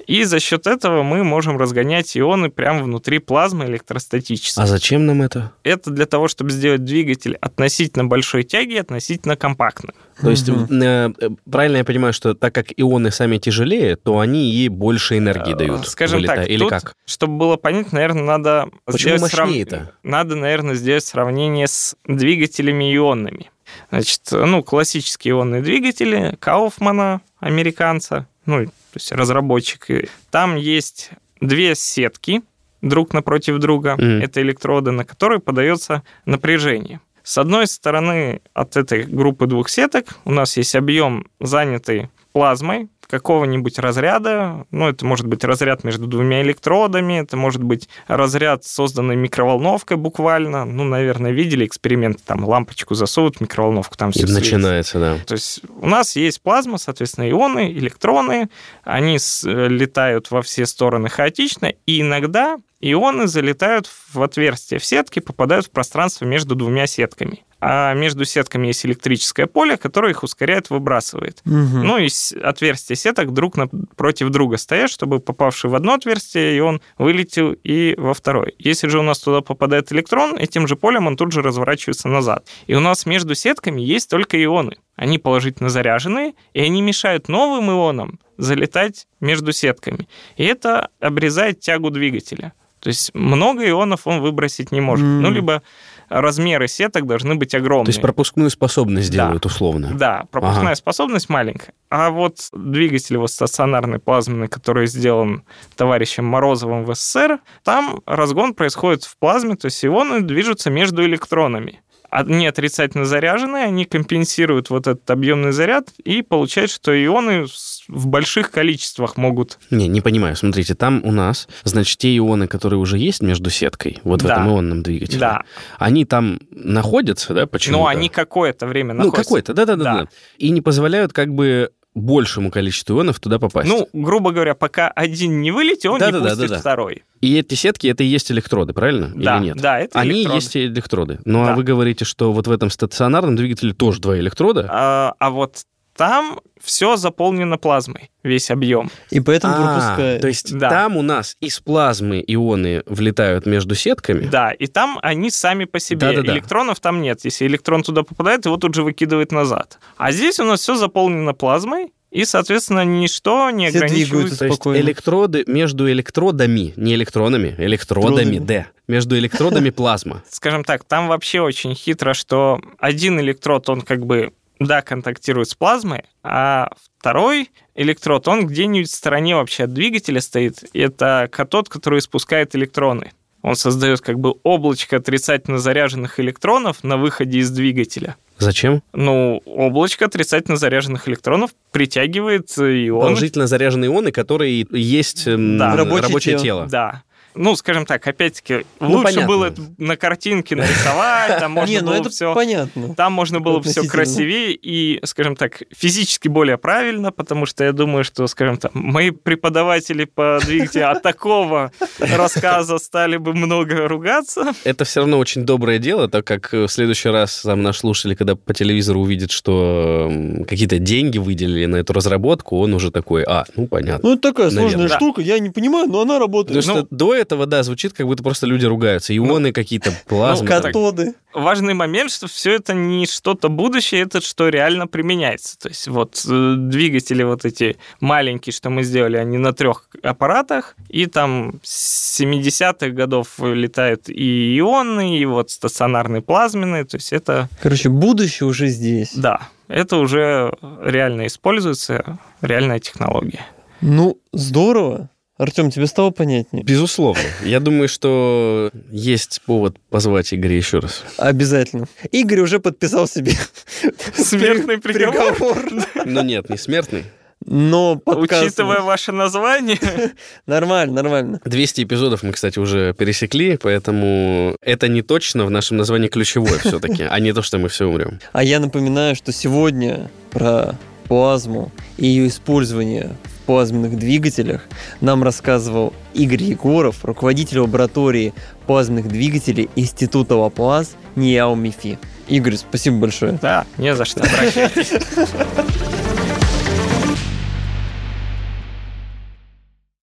И 0.07 0.23
за 0.25 0.39
счет 0.41 0.67
этого 0.67 1.03
мы 1.03 1.25
можем 1.25 1.59
разгонять 1.59 2.17
ионы 2.17 2.49
прямо 2.51 2.83
внутри 2.83 3.19
плазмы 3.19 3.65
электростатически. 3.67 4.61
А 4.61 4.67
зачем 4.67 5.07
нам 5.07 5.23
это? 5.23 5.53
Это 5.65 5.91
для 5.91 6.07
того, 6.07 6.29
чтобы 6.29 6.51
сделать 6.51 6.85
двигатель 6.85 7.37
относительно 7.41 8.05
большой 8.05 8.45
тяги 8.45 8.75
и 8.75 8.79
относительно 8.79 9.37
компактным. 9.37 9.95
То 10.21 10.31
есть, 10.31 10.49
э, 10.49 10.53
э, 10.81 11.11
правильно 11.51 11.79
я 11.79 11.85
понимаю, 11.85 12.13
что 12.13 12.35
так 12.35 12.55
как 12.55 12.67
ионы 12.77 13.11
сами 13.11 13.39
тяжелее, 13.39 13.97
то 13.97 14.19
они 14.21 14.51
ей 14.51 14.69
больше 14.69 15.19
энергии 15.19 15.53
Э, 15.55 15.57
дают. 15.57 15.89
Скажем 15.89 16.19
вылетая. 16.19 16.37
так, 16.39 16.49
Или 16.49 16.59
тут, 16.61 16.71
как? 16.71 16.93
чтобы 17.05 17.37
было 17.37 17.57
понятно, 17.57 17.97
наверное, 17.97 18.23
надо 18.25 18.69
Почему 18.85 19.17
сделать 19.17 19.33
срав-? 19.33 19.89
Надо, 20.03 20.37
наверное, 20.37 20.75
сделать 20.75 21.05
сравнение 21.05 21.67
с 21.67 21.97
двигателями 22.07 22.95
ионными. 22.95 23.51
Значит, 23.91 24.23
ну, 24.31 24.63
классические 24.63 25.33
ионные 25.33 25.63
двигатели 25.63 26.37
Кауфмана, 26.39 27.21
американца, 27.41 28.27
ну, 28.47 28.67
то 28.67 28.73
есть 28.95 29.13
разработчик. 29.13 29.91
И 29.91 30.09
Там 30.31 30.57
есть 30.57 31.11
две 31.41 31.75
сетки 31.75 32.43
друг 32.83 33.13
напротив 33.13 33.59
друга. 33.59 33.95
Мгм. 33.95 34.23
Это 34.23 34.41
электроды, 34.43 34.91
на 34.91 35.05
которые 35.05 35.41
подается 35.41 36.03
напряжение. 36.25 37.01
С 37.23 37.39
одной 37.39 37.67
стороны, 37.67 38.41
от 38.55 38.77
этой 38.77 39.03
группы 39.03 39.47
двух 39.47 39.69
сеток 39.69 40.07
у 40.25 40.31
нас 40.31 40.57
есть 40.57 40.77
объем, 40.77 41.27
занятый 41.41 42.09
плазмой 42.37 42.91
какого-нибудь 43.07 43.79
разряда. 43.79 44.67
Ну, 44.71 44.89
это 44.89 45.07
может 45.07 45.27
быть 45.27 45.43
разряд 45.43 45.85
между 45.85 46.07
двумя 46.07 46.43
электродами, 46.43 47.21
это 47.21 47.35
может 47.39 47.63
быть 47.63 47.89
разряд, 48.09 48.63
созданный 48.63 49.17
микроволновкой 49.17 49.97
буквально. 49.97 50.67
Ну, 50.67 50.85
наверное, 50.85 51.31
видели 51.31 51.65
эксперимент, 51.65 52.23
там 52.27 52.45
лампочку 52.45 52.95
засовывают 52.95 53.39
в 53.39 53.41
микроволновку, 53.41 53.97
там 53.97 54.11
И 54.11 54.13
все 54.13 54.27
начинается, 54.27 54.99
да. 54.99 55.17
то 55.27 55.33
есть 55.33 55.63
у 55.81 55.87
нас 55.87 56.15
есть 56.15 56.43
плазма, 56.43 56.77
соответственно, 56.77 57.31
ионы, 57.31 57.73
электроны, 57.73 58.51
они 58.85 59.17
э, 59.17 59.69
летают 59.69 60.31
во 60.31 60.43
все 60.43 60.67
стороны 60.67 61.09
хаотично, 61.09 61.73
и 61.87 62.03
иногда 62.03 62.59
ионы 62.83 63.29
залетают 63.29 63.89
в 64.13 64.21
отверстие 64.21 64.79
в 64.79 64.85
сетке, 64.85 65.23
попадают 65.23 65.69
в 65.69 65.71
пространство 65.71 66.27
между 66.27 66.55
двумя 66.55 66.87
сетками. 66.87 67.46
А 67.61 67.95
между 67.95 68.25
сетками 68.25 68.67
есть 68.67 68.85
электрическое 68.85 69.47
поле, 69.47 69.77
которое 69.77 70.13
их 70.13 70.23
ускоряет, 70.23 70.69
выбрасывает. 70.69 71.41
Мгм. 71.45 71.85
Ну 71.85 71.99
и 71.99 72.09
отверстия 72.43 72.97
сеток 72.97 73.33
друг 73.33 73.57
напротив 73.57 74.29
друга 74.31 74.59
стоят, 74.59 74.91
чтобы 74.91 75.21
попавший 75.21 75.71
в 75.71 75.75
одно 75.75 75.95
отверстие, 75.95 76.59
ион 76.59 76.83
вылетел 76.99 77.53
и 77.53 77.95
во 77.97 78.13
второе. 78.13 78.53
Если 78.59 78.89
же 78.89 78.99
у 78.99 79.03
нас 79.03 79.19
туда 79.19 79.41
попадает 79.41 79.91
электрон, 79.93 80.37
этим 80.37 80.69
же 80.69 80.77
полем 80.77 81.07
он 81.07 81.17
тут 81.17 81.33
же 81.33 81.43
разворачивается 81.43 82.09
назад. 82.09 82.47
И 82.67 82.75
у 82.75 82.81
нас 82.81 83.07
между 83.07 83.35
сетками 83.35 83.81
есть 83.81 84.11
только 84.11 84.43
ионы. 84.43 84.77
Они 84.95 85.19
положительно 85.19 85.69
заряженные, 85.69 86.35
и 86.53 86.61
они 86.61 86.83
мешают 86.83 87.29
новым 87.29 87.71
ионам 87.71 88.21
залетать 88.39 89.07
между 89.21 89.53
сетками. 89.53 90.09
И 90.37 90.45
это 90.45 90.91
обрезает 91.01 91.61
тягу 91.61 91.91
двигателя. 91.91 92.53
То 92.81 92.89
есть 92.89 93.15
много 93.15 93.69
ионов 93.69 94.07
он 94.07 94.21
выбросить 94.21 94.73
не 94.73 94.81
может. 94.81 95.05
М. 95.05 95.23
Ну, 95.23 95.31
либо 95.31 95.63
размеры 96.09 96.69
сеток 96.69 97.07
должны 97.07 97.35
быть 97.35 97.55
огромные. 97.55 97.87
То 97.87 97.91
есть 97.91 98.01
пропускную 98.03 98.51
способность 98.51 99.11
Да. 99.11 99.27
делают 99.27 99.47
условно. 99.47 99.93
Да, 99.95 100.25
пропускная 100.31 100.69
Ага. 100.69 100.75
способность 100.77 101.29
маленькая. 101.29 101.73
А 101.91 102.11
вот 102.11 102.37
двигатель 102.53 103.17
вот 103.17 103.31
стационарный 103.31 103.99
плазменный, 103.99 104.49
который 104.49 104.87
сделан 104.87 105.45
товарищем 105.77 106.25
Морозовым 106.25 106.85
в 106.85 106.95
СССР, 106.95 107.39
там 107.63 108.01
разгон 108.07 108.55
происходит 108.55 109.05
в 109.05 109.17
плазме, 109.19 109.57
то 109.57 109.67
есть 109.67 109.85
ионы 109.85 110.21
движутся 110.21 110.71
между 110.71 111.05
электронами. 111.05 111.81
Они 112.19 112.47
отрицательно 112.47 113.05
заряженные, 113.05 113.65
они 113.65 113.85
компенсируют 113.85 114.71
вот 114.71 114.87
этот 114.87 115.09
объемный 115.11 115.53
заряд, 115.53 115.89
и 116.03 116.23
получается, 116.23 116.77
что 116.77 117.05
ионы 117.05 117.45
в 117.89 118.07
больших 118.07 118.51
количествах 118.51 119.19
могут... 119.19 119.59
Не, 119.71 119.87
не 119.87 120.01
понимаю. 120.01 120.35
Смотрите, 120.35 120.75
там 120.75 121.03
у 121.05 121.13
нас, 121.13 121.47
значит, 121.65 121.99
те 121.99 122.17
ионы, 122.17 122.47
которые 122.49 122.79
уже 122.81 122.97
есть 122.97 123.23
между 123.23 123.51
сеткой, 123.51 123.99
вот 124.03 124.23
в 124.23 124.27
Да. 124.27 124.33
этом 124.35 124.49
ионном 124.49 124.83
двигателе, 124.83 125.19
Да, 125.19 125.43
они 125.79 126.05
там 126.07 126.39
находятся, 126.51 127.35
да, 127.35 127.47
почему? 127.47 127.79
но 127.79 127.87
они 127.87 128.09
какое-то 128.09 128.67
время 128.67 128.95
Ну, 128.95 129.05
находятся. 129.05 129.23
какой-то, 129.25 129.53
да-да-да. 129.55 129.85
Да. 129.85 130.01
да. 130.05 130.09
И 130.39 130.49
не 130.51 130.63
позволяют 130.63 131.13
как 131.13 131.35
бы 131.35 131.71
большему 131.97 132.51
количеству 132.51 132.97
ионов 132.99 133.19
туда 133.19 133.39
попасть. 133.39 133.69
Ну, 133.69 133.89
грубо 133.93 134.31
говоря, 134.31 134.55
пока 134.55 134.89
один 134.89 135.41
не 135.41 135.51
вылетит, 135.51 135.87
он 135.87 135.99
Да-да-да, 135.99 136.19
не 136.19 136.31
пустит 136.31 136.49
да-да. 136.51 136.61
второй. 136.61 137.03
И 137.23 137.37
эти 137.39 137.55
сетки, 137.55 137.87
это 137.89 138.05
и 138.05 138.07
есть 138.07 138.31
электроды, 138.31 138.75
правильно? 138.75 139.11
Да, 139.15 139.39
Или 139.39 139.45
нет? 139.47 139.57
да, 139.57 139.81
это 139.81 139.99
Они 139.99 140.11
электроны. 140.21 140.37
есть 140.37 140.57
электроды. 140.57 141.19
Ну, 141.25 141.43
а 141.43 141.47
Да. 141.47 141.55
вы 141.55 141.63
говорите, 141.65 142.05
что 142.05 142.33
вот 142.33 142.47
в 142.47 142.51
этом 142.51 142.69
стационарном 142.71 143.35
двигателе 143.37 143.73
тоже 143.73 144.01
два 144.01 144.19
электрода? 144.19 144.67
А, 144.71 145.15
а 145.19 145.31
вот 145.31 145.63
там 145.97 146.41
все 146.63 146.97
заполнено 146.97 147.59
плазмой, 147.59 148.11
весь 148.23 148.51
объем. 148.51 148.91
И 149.11 149.21
поэтому 149.21 149.55
А, 149.57 149.63
пропускает. 149.63 150.21
то 150.23 150.29
есть 150.29 150.53
Да. 150.59 150.69
там 150.71 150.97
у 150.97 151.03
нас 151.03 151.37
из 151.41 151.61
плазмы 151.61 152.23
ионы 152.27 152.83
влетают 152.87 153.47
между 153.47 153.75
сетками. 153.75 154.27
Да, 154.27 154.51
и 154.53 154.67
там 154.67 154.99
они 155.03 155.31
сами 155.31 155.65
по 155.65 155.79
себе. 155.79 155.99
Да-да-да. 156.09 156.33
Электронов 156.35 156.81
там 156.81 157.01
нет. 157.03 157.21
Если 157.25 157.47
электрон 157.47 157.83
туда 157.83 158.03
попадает, 158.03 158.47
его 158.47 158.57
тут 158.57 158.75
же 158.75 158.83
выкидывает 158.83 159.33
назад. 159.33 159.79
А 159.97 160.13
здесь 160.13 160.41
у 160.41 160.45
нас 160.45 160.61
все 160.61 160.75
заполнено 160.77 161.35
плазмой, 161.35 161.93
и, 162.11 162.25
соответственно, 162.25 162.85
ничто 162.85 163.51
не 163.51 163.69
Все 163.69 163.79
ограничивает. 163.79 164.09
двигаются. 164.31 164.39
То 164.39 164.73
есть 164.73 164.85
электроды 164.87 165.45
между 165.47 165.91
электродами, 165.91 166.73
не 166.77 166.95
электронами, 166.95 167.55
электродами, 167.59 168.37
Электродами. 168.37 168.39
да, 168.39 168.67
между 168.89 169.19
электродами 169.19 169.71
плазма. 169.71 170.23
Скажем 170.31 170.65
так, 170.65 170.85
там 170.85 171.09
вообще 171.09 171.41
очень 171.41 171.75
хитро, 171.75 172.15
что 172.15 172.61
один 172.79 173.21
электрод, 173.21 173.69
он 173.69 173.83
как 173.83 174.07
бы, 174.07 174.33
да, 174.59 174.83
контактирует 174.83 175.49
с 175.49 175.55
плазмой, 175.55 176.05
а 176.23 176.71
второй 176.99 177.51
электрод, 177.75 178.27
он 178.29 178.47
где-нибудь 178.47 178.91
в 178.91 178.95
стороне 178.95 179.37
вообще 179.37 179.65
от 179.65 179.73
двигателя 179.73 180.21
стоит. 180.21 180.65
И 180.73 180.81
это 180.81 181.29
катод, 181.31 181.69
который 181.69 181.99
испускает 181.99 182.55
электроны. 182.57 183.13
Он 183.43 183.55
создает 183.55 184.01
как 184.01 184.19
бы 184.19 184.35
облачко 184.43 184.97
отрицательно 184.97 185.59
заряженных 185.59 186.19
электронов 186.19 186.83
на 186.83 186.97
выходе 186.97 187.39
из 187.39 187.51
двигателя. 187.51 188.17
Зачем? 188.39 188.83
Ну, 188.93 189.41
облачко 189.47 190.07
отрицательно 190.07 190.57
заряженных 190.57 191.09
электронов 191.09 191.53
притягивает 191.71 192.51
э, 192.59 192.89
ионы. 192.89 193.03
Положительно 193.03 193.47
заряженные 193.47 193.89
ионы, 193.89 194.13
которые 194.13 194.67
есть 194.71 195.25
Да. 195.27 195.77
Рабочее 195.77 196.03
рабочее 196.03 196.39
тело. 196.39 196.43
тело. 196.43 196.67
Да. 196.67 197.03
Ну, 197.37 197.55
скажем 197.57 197.87
так, 197.87 198.07
опять-таки, 198.07 198.65
Ну, 198.81 198.89
лучше 198.91 199.05
понятно. 199.05 199.27
было 199.29 199.55
на 199.79 199.97
картинке 199.97 200.57
нарисовать, 200.57 201.39
там 201.41 201.53
можно 201.53 201.71
Не, 201.73 201.81
ну 201.81 201.87
было 201.89 201.95
это 202.01 202.11
все 202.11 202.35
понятно. 202.35 202.95
Там 202.95 203.13
можно 203.13 203.41
было 203.41 203.63
все 203.63 203.83
красивее 203.87 204.53
и, 204.53 205.01
скажем 205.05 205.37
так, 205.37 205.63
физически 205.75 206.29
более 206.29 206.59
правильно, 206.59 207.13
потому 207.13 207.47
что 207.47 207.65
я 207.65 207.73
думаю, 207.73 208.05
что, 208.05 208.27
скажем 208.27 208.57
так, 208.57 208.75
мои 208.75 209.11
преподаватели 209.11 210.05
по 210.05 210.39
двигателю 210.45 210.91
от 210.91 211.03
такого 211.03 211.73
рассказа 212.01 212.79
стали 212.79 213.17
бы 213.17 213.35
много 213.35 213.89
ругаться. 213.89 214.53
Это 214.65 214.85
все 214.85 215.01
равно 215.01 215.19
очень 215.19 215.43
доброе 215.45 215.79
дело, 215.79 216.09
так 216.09 216.25
как 216.27 216.53
э, 216.55 216.67
в 216.67 216.69
следующий 216.73 217.09
раз 217.09 217.43
там 217.43 217.63
наш 217.63 217.79
слушатель, 217.79 218.17
когда 218.17 218.35
по 218.37 218.55
телевизору 218.55 219.01
увидит, 219.01 219.31
что 219.31 220.11
какие-то 220.49 220.79
деньги 220.79 221.19
выделили 221.19 221.67
на 221.67 221.77
эту 221.77 221.93
разработку, 221.93 222.59
он 222.59 222.75
уже 222.75 222.91
такой, 222.91 223.25
а, 223.25 223.45
ну 223.57 223.67
понятно. 223.67 224.09
Ну, 224.09 224.15
это 224.15 224.23
такая 224.31 224.47
Наверное. 224.47 224.69
сложная 224.71 224.89
Да. 224.89 224.97
штука, 224.97 225.21
я 225.21 225.39
не 225.39 225.51
понимаю, 225.51 225.89
но 225.89 226.01
она 226.01 226.19
работает. 226.19 226.59
Потому 226.61 226.87
что 226.87 226.89
до 226.95 227.15
этого, 227.15 227.26
да, 227.29 227.63
звучит, 227.63 227.93
как 227.93 228.07
будто 228.07 228.23
просто 228.23 228.47
люди 228.47 228.65
ругаются. 228.67 229.17
Ионы 229.17 229.53
какие-то, 229.53 229.93
плазмы. 230.07 230.49
там. 230.49 230.63
Катоды. 230.63 231.15
Важный 231.35 231.75
момент, 231.75 232.11
что 232.11 232.29
все 232.29 232.55
это 232.55 232.73
не 232.73 233.07
что-то 233.07 233.49
будущее, 233.49 234.03
это 234.03 234.21
что 234.21 234.49
реально 234.49 234.87
применяется. 234.87 235.59
То 235.59 235.69
есть 235.69 235.89
вот 235.89 236.25
э, 236.27 236.55
двигатели 236.57 237.23
вот 237.23 237.45
эти 237.45 237.77
маленькие, 238.01 238.53
что 238.53 238.71
мы 238.71 238.85
сделали, 238.85 239.17
они 239.17 239.37
на 239.37 239.53
трех 239.53 239.89
аппаратах, 240.03 240.77
и 240.89 241.07
там 241.07 241.61
с 241.63 242.21
70-х 242.21 242.89
годов 242.91 243.39
летают 243.39 244.09
и 244.09 244.59
ионы, 244.59 245.19
и 245.19 245.25
вот 245.27 245.51
стационарные 245.51 246.23
плазменные, 246.23 246.85
то 246.85 246.97
есть 246.97 247.13
это 247.13 247.49
Короче, 247.61 247.89
будущее 247.89 248.47
уже 248.47 248.69
здесь. 248.69 249.15
Да, 249.15 249.49
это 249.69 249.97
уже 249.97 250.55
реально 250.83 251.27
используется, 251.27 252.19
реальная 252.41 252.79
технология. 252.79 253.45
Ну, 253.81 254.19
здорово. 254.33 255.11
Артем, 255.39 255.71
тебе 255.71 255.87
стало 255.87 256.11
понятнее? 256.11 256.65
Безусловно. 256.65 257.21
Я 257.45 257.61
думаю, 257.61 257.89
что 257.89 258.71
есть 258.91 259.43
повод 259.45 259.77
позвать 259.91 260.33
Игоря 260.33 260.57
еще 260.57 260.79
раз. 260.79 261.05
Обязательно. 261.19 261.87
Игорь 262.11 262.41
уже 262.41 262.59
подписал 262.59 263.07
себе 263.07 263.33
Смертный 264.17 264.79
приговор. 264.79 265.35
приговор. 265.35 266.07
Но 266.07 266.23
нет, 266.23 266.49
не 266.49 266.57
смертный. 266.57 267.05
Но 267.45 267.97
подкаст... 267.97 268.45
Учитывая 268.47 268.81
ваше 268.81 269.13
название, 269.13 269.79
Нормально, 270.47 270.95
нормально. 271.03 271.41
200 271.45 271.83
эпизодов 271.83 272.23
мы, 272.23 272.33
кстати, 272.33 272.59
уже 272.59 272.95
пересекли, 272.95 273.59
поэтому 273.59 274.57
это 274.63 274.89
не 274.89 275.03
точно 275.03 275.45
в 275.45 275.51
нашем 275.51 275.77
названии 275.77 276.09
ключевое 276.09 276.59
все-таки, 276.59 277.03
а 277.05 277.21
не 277.21 277.35
то, 277.35 277.43
что 277.43 277.59
мы 277.59 277.69
все 277.69 277.87
умрем. 277.87 278.21
А 278.33 278.43
я 278.43 278.59
напоминаю, 278.59 279.15
что 279.15 279.33
сегодня 279.33 280.11
про 280.31 280.77
плазму 281.09 281.71
и 281.99 282.07
ее 282.07 282.27
использование 282.27 283.11
в 283.25 283.36
плазменных 283.47 283.97
двигателях 283.97 284.63
нам 285.01 285.23
рассказывал 285.23 285.95
Игорь 286.15 286.43
Егоров, 286.43 287.05
руководитель 287.05 287.61
лаборатории 287.61 288.35
плазменных 288.67 289.09
двигателей 289.09 289.71
Института 289.77 290.37
Лаплас 290.37 290.97
НИАУ 291.15 291.55
МИФИ. 291.55 291.99
Игорь, 292.29 292.57
спасибо 292.57 292.99
большое. 292.99 293.39
да, 293.41 293.65
не 293.79 293.95
за 293.95 294.05
что, 294.05 294.21
обращайтесь. 294.21 294.93